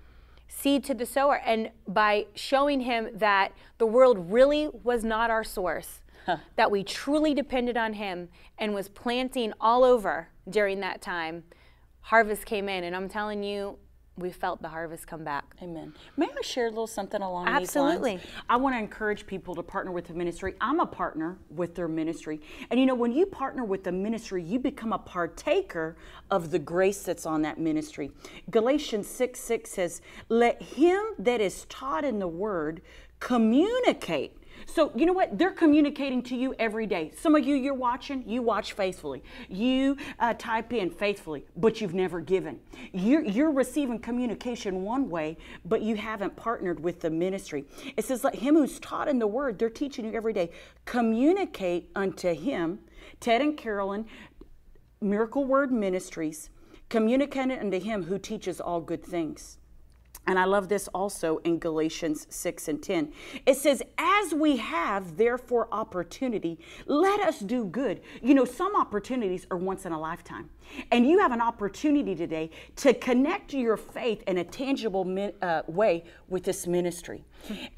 [0.48, 1.40] seed to the sower.
[1.44, 6.00] And by showing him that the world really was not our source,
[6.56, 8.28] that we truly depended on him
[8.58, 11.44] and was planting all over during that time,
[12.00, 12.84] harvest came in.
[12.84, 13.78] And I'm telling you,
[14.20, 15.44] we felt the harvest come back.
[15.62, 15.94] Amen.
[16.16, 18.16] May I share a little something along Absolutely.
[18.16, 18.34] these lines?
[18.48, 20.54] I want to encourage people to partner with the ministry.
[20.60, 22.40] I'm a partner with their ministry.
[22.70, 25.96] And you know, when you partner with the ministry, you become a partaker
[26.30, 28.10] of the grace that's on that ministry.
[28.50, 32.82] Galatians 6 6 says, Let him that is taught in the word
[33.20, 34.36] communicate.
[34.72, 35.36] So, you know what?
[35.36, 37.10] They're communicating to you every day.
[37.20, 39.22] Some of you, you're watching, you watch faithfully.
[39.48, 42.60] You uh, type in faithfully, but you've never given.
[42.92, 47.64] You're, you're receiving communication one way, but you haven't partnered with the ministry.
[47.96, 50.50] It says, Let him who's taught in the word, they're teaching you every day,
[50.84, 52.78] communicate unto him.
[53.18, 54.06] Ted and Carolyn,
[55.00, 56.50] Miracle Word Ministries,
[56.88, 59.58] communicate unto him who teaches all good things.
[60.26, 63.12] And I love this also in Galatians 6 and 10.
[63.46, 68.00] It says, As we have therefore opportunity, let us do good.
[68.22, 70.50] You know, some opportunities are once in a lifetime.
[70.92, 76.04] And you have an opportunity today to connect your faith in a tangible uh, way
[76.28, 77.24] with this ministry.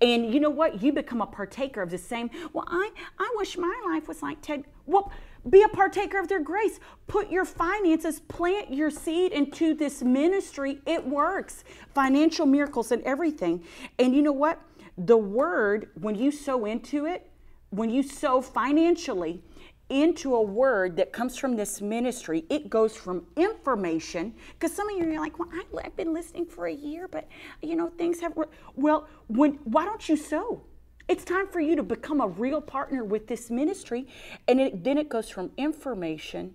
[0.02, 0.82] And you know what?
[0.82, 2.28] You become a partaker of the same.
[2.52, 4.64] Well, I, I wish my life was like Ted.
[4.84, 5.10] Well,
[5.48, 6.78] be a partaker of their grace.
[7.06, 10.81] Put your finances, plant your seed into this ministry.
[10.86, 11.64] It works.
[11.94, 13.64] Financial miracles and everything.
[13.98, 14.60] And you know what?
[14.98, 17.31] The word, when you sow into it,
[17.70, 19.43] when you sow financially
[19.89, 24.35] into a word that comes from this ministry, it goes from information.
[24.59, 27.28] Because some of you are like, well, I, I've been listening for a year, but
[27.62, 28.32] you know, things have.
[28.74, 30.62] Well, when why don't you sow?
[31.08, 34.06] It's time for you to become a real partner with this ministry.
[34.48, 36.54] And it, then it goes from information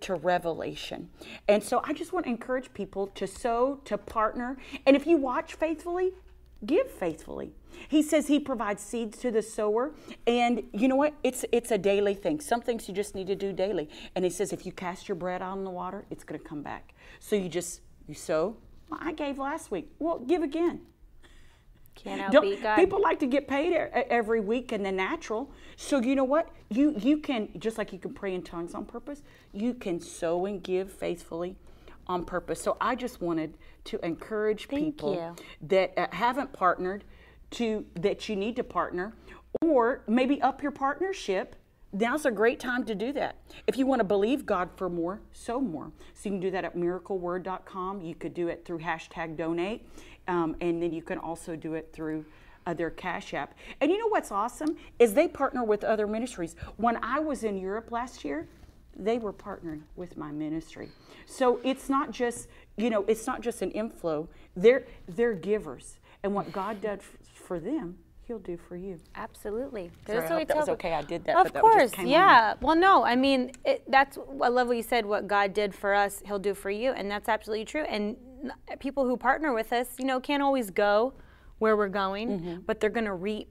[0.00, 1.08] to revelation.
[1.48, 4.56] And so I just want to encourage people to sow, to partner.
[4.86, 6.12] And if you watch faithfully,
[6.64, 7.52] give faithfully.
[7.88, 9.92] He says he provides seeds to the sower.
[10.26, 11.14] And you know what?
[11.22, 12.40] It's it's a daily thing.
[12.40, 13.88] Some things you just need to do daily.
[14.14, 16.46] And he says if you cast your bread out in the water, it's going to
[16.46, 16.94] come back.
[17.20, 18.56] So you just you sow.
[18.90, 19.90] Well, I gave last week.
[19.98, 20.82] Well, give again.
[21.96, 22.76] Can't outbeat God.
[22.76, 25.50] People like to get paid every week in the natural.
[25.76, 26.50] So you know what?
[26.68, 29.22] You you can just like you can pray in tongues on purpose.
[29.52, 31.56] You can sow and give faithfully
[32.06, 32.60] on purpose.
[32.60, 35.44] So I just wanted to encourage people you.
[35.68, 37.04] that uh, haven't partnered
[37.52, 39.14] to that you need to partner,
[39.62, 41.56] or maybe up your partnership.
[41.92, 43.36] Now's a great time to do that.
[43.66, 45.92] If you want to believe God for more, sow more.
[46.14, 48.02] So you can do that at miracleword.com.
[48.02, 49.86] You could do it through hashtag donate.
[50.28, 52.24] Um, and then you can also do it through
[52.66, 53.54] uh, their Cash App.
[53.80, 56.56] And you know what's awesome is they partner with other ministries.
[56.76, 58.48] When I was in Europe last year,
[58.96, 60.90] they were partnering with my ministry.
[61.26, 64.28] So it's not just you know it's not just an inflow.
[64.56, 68.98] They're they're givers, and what God did f- for them, He'll do for you.
[69.14, 69.90] Absolutely.
[70.06, 70.94] Sorry, I That's what hope that was okay.
[70.94, 72.10] I did that, Of but that just course, came on.
[72.10, 72.54] yeah.
[72.60, 74.18] Well, no, I mean it, that's.
[74.42, 75.06] I love what you said.
[75.06, 77.82] What God did for us, He'll do for you, and that's absolutely true.
[77.84, 78.16] And n-
[78.80, 81.14] people who partner with us, you know, can't always go
[81.58, 82.60] where we're going, Mm-hmm.
[82.66, 83.48] but they're going to reap.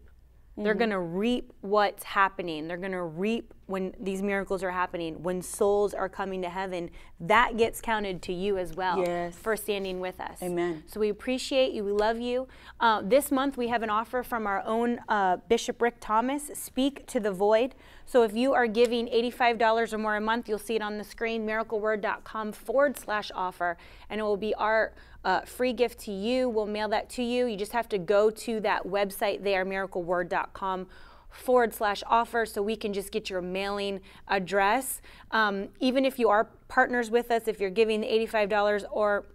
[0.58, 2.68] They're going to reap what's happening.
[2.70, 6.90] They're going to reap when these miracles are happening, when souls are coming to heaven.
[7.20, 9.36] That gets counted to you as well Yes.
[9.36, 10.42] for standing with us.
[10.44, 10.84] Amen.
[10.86, 11.84] So we appreciate you.
[11.84, 12.48] We love you.
[12.80, 17.06] Uh, this month we have an offer from our own uh, Bishop Rick Thomas, Speak
[17.08, 17.74] to the Void.
[18.06, 21.04] So if you are giving $85 or more a month, you'll see it on the
[21.04, 23.78] screen, miracleword.com forward slash offer.
[24.10, 24.94] And it will be our
[25.24, 26.48] uh, free gift to you.
[26.50, 27.48] We'll mail that to you.
[27.48, 30.88] You just have to go to that website there, miracleword.com
[31.36, 35.02] forward slash offer so we can just get your mailing address.
[35.32, 39.26] Um, even if you are partners with us, if you're giving the $85 or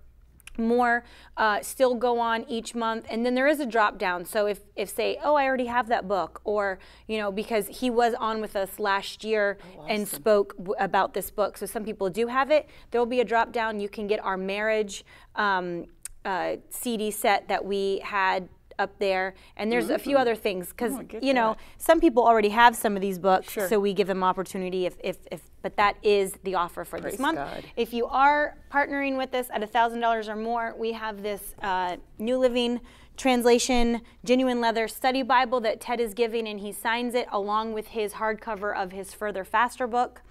[0.58, 1.04] more
[1.36, 3.06] uh, still go on each month.
[3.08, 4.24] And then there is a drop down.
[4.24, 7.90] So if, if say oh i already have that book or you know because he
[7.90, 9.58] was on with us last year
[9.88, 11.56] and spoke w- about this book.
[11.56, 12.68] So some people do have it.
[12.90, 13.80] There will be a drop down.
[13.80, 15.04] You can get our marriage
[15.36, 15.86] um,
[16.24, 18.48] uh, cd set that we had
[18.80, 21.82] up there and there's a few other things because get you know that.
[21.82, 23.68] some people already have some of these books Sure.
[23.68, 27.18] so we give them opportunity if, if, if but that is the offer for this
[27.18, 27.64] month God.
[27.76, 32.38] if you are partnering with us at $1,000 or more, we have this uh, New
[32.38, 32.80] Living
[33.16, 37.88] Translation Genuine Leather Study Bible that Ted is giving, and he signs it along with
[37.88, 40.22] his hardcover of his Further Faster book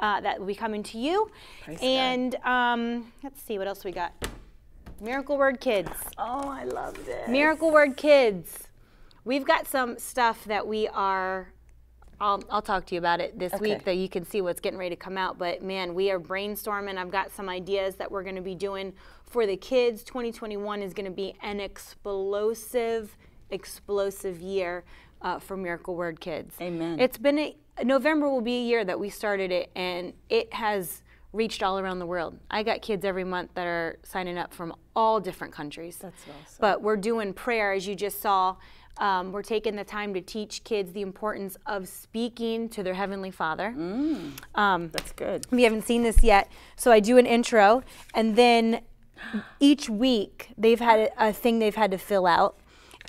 [0.00, 1.30] uh, that will be coming to you.
[1.62, 4.12] Praise and um, let's see what else we got.
[5.02, 5.90] Miracle Word Kids.
[6.16, 7.28] Oh, I love this.
[7.28, 8.68] Miracle Word Kids.
[9.24, 11.52] We've got some stuff that we are.
[12.20, 13.74] I'll, I'll talk to you about it this Okay.
[13.74, 15.38] week that you can see what's getting ready to come out.
[15.38, 16.98] But man, we are brainstorming.
[16.98, 18.92] I've got some ideas that we're going to be doing
[19.28, 20.04] for the kids.
[20.04, 23.16] 2021 is going to be an explosive,
[23.50, 24.84] explosive year
[25.20, 26.54] uh, for Miracle Word Kids.
[26.60, 27.00] Amen.
[27.00, 31.02] It's been a November will be a year that we started it, and it has
[31.32, 32.38] reached all around the world.
[32.50, 35.96] I got kids every month that are signing up from all different countries.
[35.96, 36.56] That's awesome.
[36.60, 38.56] But we're doing prayer, as you just saw.
[38.98, 43.30] Um, we're taking the time to teach kids the importance of speaking to their Heavenly
[43.30, 43.68] Father.
[44.54, 45.46] Um, That's good.
[45.50, 47.82] we haven't seen this yet, so I do an intro,
[48.14, 48.82] and then
[49.60, 52.58] each week they've had a, a thing they've had to fill out,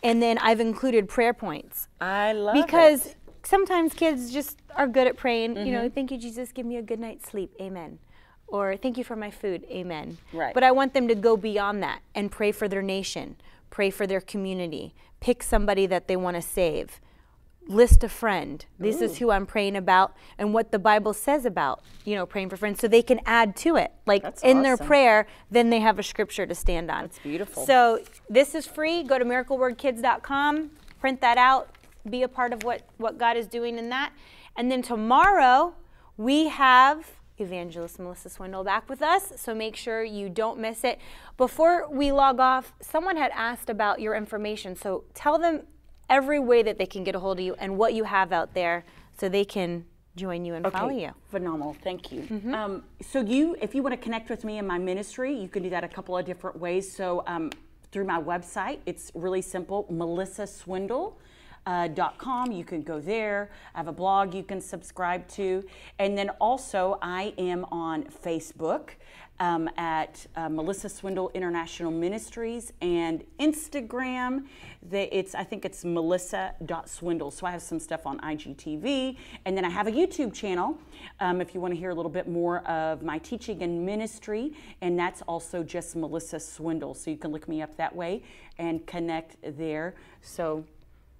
[0.01, 3.15] and then I've included prayer points I love because it.
[3.43, 5.57] sometimes kids just are good at praying.
[5.57, 5.71] You Mm-hmm.
[5.73, 7.99] know, thank you, Jesus, give me a good night's sleep, amen.
[8.53, 10.19] Or thank you for my food, amen.
[10.31, 10.53] Right.
[10.53, 13.35] But I want them to go beyond that and pray for their nation,
[13.71, 17.01] pray for their community, pick somebody that they want to save,
[17.67, 18.63] list a friend.
[18.77, 22.49] This is who I'm praying about and what the Bible says about, you know, praying
[22.49, 23.91] for friends so they can add to it.
[24.05, 27.05] Like That's in their prayer, then they have a scripture to stand on.
[27.05, 27.65] That's beautiful.
[27.65, 29.01] So this is free.
[29.01, 30.69] Go to miraclewordkids.com,
[30.99, 31.69] print that out,
[32.07, 34.13] be a part of what, what God is doing in that.
[34.55, 35.73] And then tomorrow,
[36.17, 37.07] we have
[37.44, 40.99] Evangelist Melissa Swindle back with us, so make sure you don't miss it.
[41.38, 45.61] Before we log off, someone had asked about your information, so tell them
[46.10, 48.53] every way that they can get a hold of you and what you have out
[48.53, 48.86] there
[49.18, 51.11] so they can join you and follow you.
[51.30, 51.76] Phenomenal.
[51.84, 52.22] Thank you.
[52.22, 52.53] Mm-hmm.
[52.53, 55.64] Um, so you, if you want to connect with me in my ministry, you can
[55.64, 56.91] do that a couple of different ways.
[56.91, 57.52] So um,
[57.91, 61.14] through my website, it's really simple, melissaswindle.
[61.65, 61.88] Uh,
[62.18, 62.52] com.
[62.52, 63.49] You can go there.
[63.73, 65.64] I have a blog you can subscribe to.
[65.98, 68.90] And then also, I am on Facebook
[69.40, 74.45] um, at uh, Melissa Swindle International Ministries and Instagram.
[74.90, 77.31] The, it's I think it's melissa.swindle.
[77.31, 79.18] So I have some stuff on IGTV.
[79.45, 80.77] And then I have a YouTube channel
[81.19, 84.53] um, if you want to hear a little bit more of my teaching and ministry.
[84.81, 86.94] And that's also just Melissa Swindle.
[86.94, 88.23] So you can look me up that way
[88.57, 89.95] and connect there.
[90.22, 90.64] So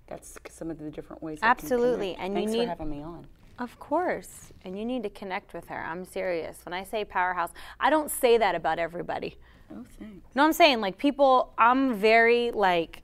[0.08, 1.40] that's some of the different ways.
[1.42, 2.16] Absolutely.
[2.16, 3.28] And you Thanks need- for having me on.
[3.60, 4.52] Of course.
[4.66, 5.78] And you need to connect with her.
[5.78, 6.60] I'm serious.
[6.66, 9.38] When I say powerhouse, I don't say that about everybody.
[9.72, 10.28] Oh, thanks.
[10.36, 13.04] No, I'm saying like people, I'm very like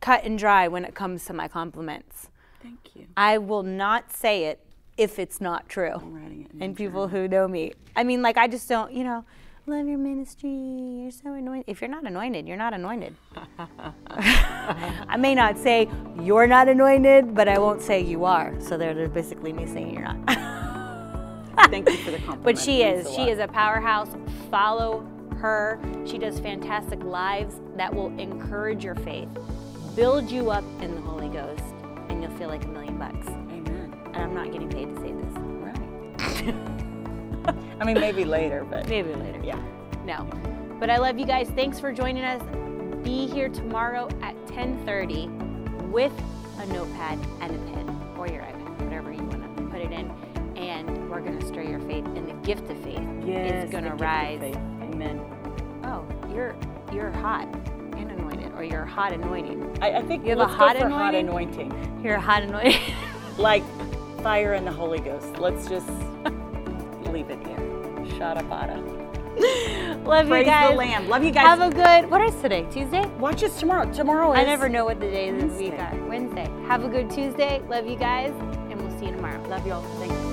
[0.00, 2.30] cut and dry when it comes to my compliments.
[2.62, 3.06] Thank you.
[3.16, 4.60] I will not say it
[4.96, 5.92] if it's not true.
[5.94, 9.04] I'm writing it And people who know me, I mean, like I just don't, you
[9.04, 9.24] know,
[9.70, 10.50] love your ministry.
[10.50, 11.64] You're so anointed.
[11.68, 13.14] If you're not anointed, you're not anointed.
[14.10, 15.88] I may not say
[16.20, 18.52] you're not anointed, but I won't say you are.
[18.60, 20.26] So they're, they're basically me saying you're not.
[21.70, 22.42] Thank you for the compliment.
[22.42, 23.14] But she is.
[23.14, 24.08] She is a powerhouse.
[24.50, 25.06] Follow
[25.38, 25.80] her.
[26.04, 29.28] She does fantastic lives that will encourage your faith,
[29.94, 31.62] build you up in the Holy Ghost,
[32.08, 33.28] and you'll feel like a million bucks.
[33.28, 33.94] Amen.
[34.06, 36.44] And I'm not getting paid to say this.
[36.56, 36.76] Right.
[37.46, 39.40] I mean, maybe later, but Maybe later.
[39.42, 39.60] yeah.
[40.04, 40.24] No.
[40.78, 41.48] But I love you guys.
[41.50, 42.42] Thanks for joining us.
[43.04, 45.28] Be here tomorrow at 10:30.
[45.90, 46.12] with
[46.58, 47.88] a notepad and a pen
[48.18, 50.10] or your iPad, whatever you want to put it in.
[50.56, 53.84] And we're going to stir your faith, and the gift of faith Yes, is going
[53.84, 54.40] to rise.
[54.42, 55.20] Amen.
[55.84, 56.54] Oh, you're
[56.92, 57.48] you're hot
[57.96, 59.78] and anointed, or you're hot anointing.
[59.80, 62.00] I, I think You have a hot go hot anointing.
[62.04, 62.80] You're a hot anointing.
[63.38, 63.62] Like
[64.22, 65.38] fire and the Holy Ghost.
[65.38, 65.88] Let's just
[67.10, 67.56] leave it here.
[68.18, 68.76] Shada bada.
[70.04, 70.70] Love Praise you guys.
[70.70, 71.08] the Lamb.
[71.08, 71.46] Love you guys.
[71.46, 72.10] Have a good.
[72.10, 72.66] What is today?
[72.70, 73.06] Tuesday.
[73.18, 73.90] Watch us tomorrow.
[73.92, 75.98] Tomorrow is I never know what the days of the week Wednesday.
[75.98, 76.08] are.
[76.08, 76.50] Wednesday.
[76.66, 77.62] Have a good Tuesday.
[77.68, 78.30] Love you guys,
[78.70, 79.40] and we'll see you tomorrow.
[79.48, 79.82] Love y'all.
[79.98, 80.29] Thank you.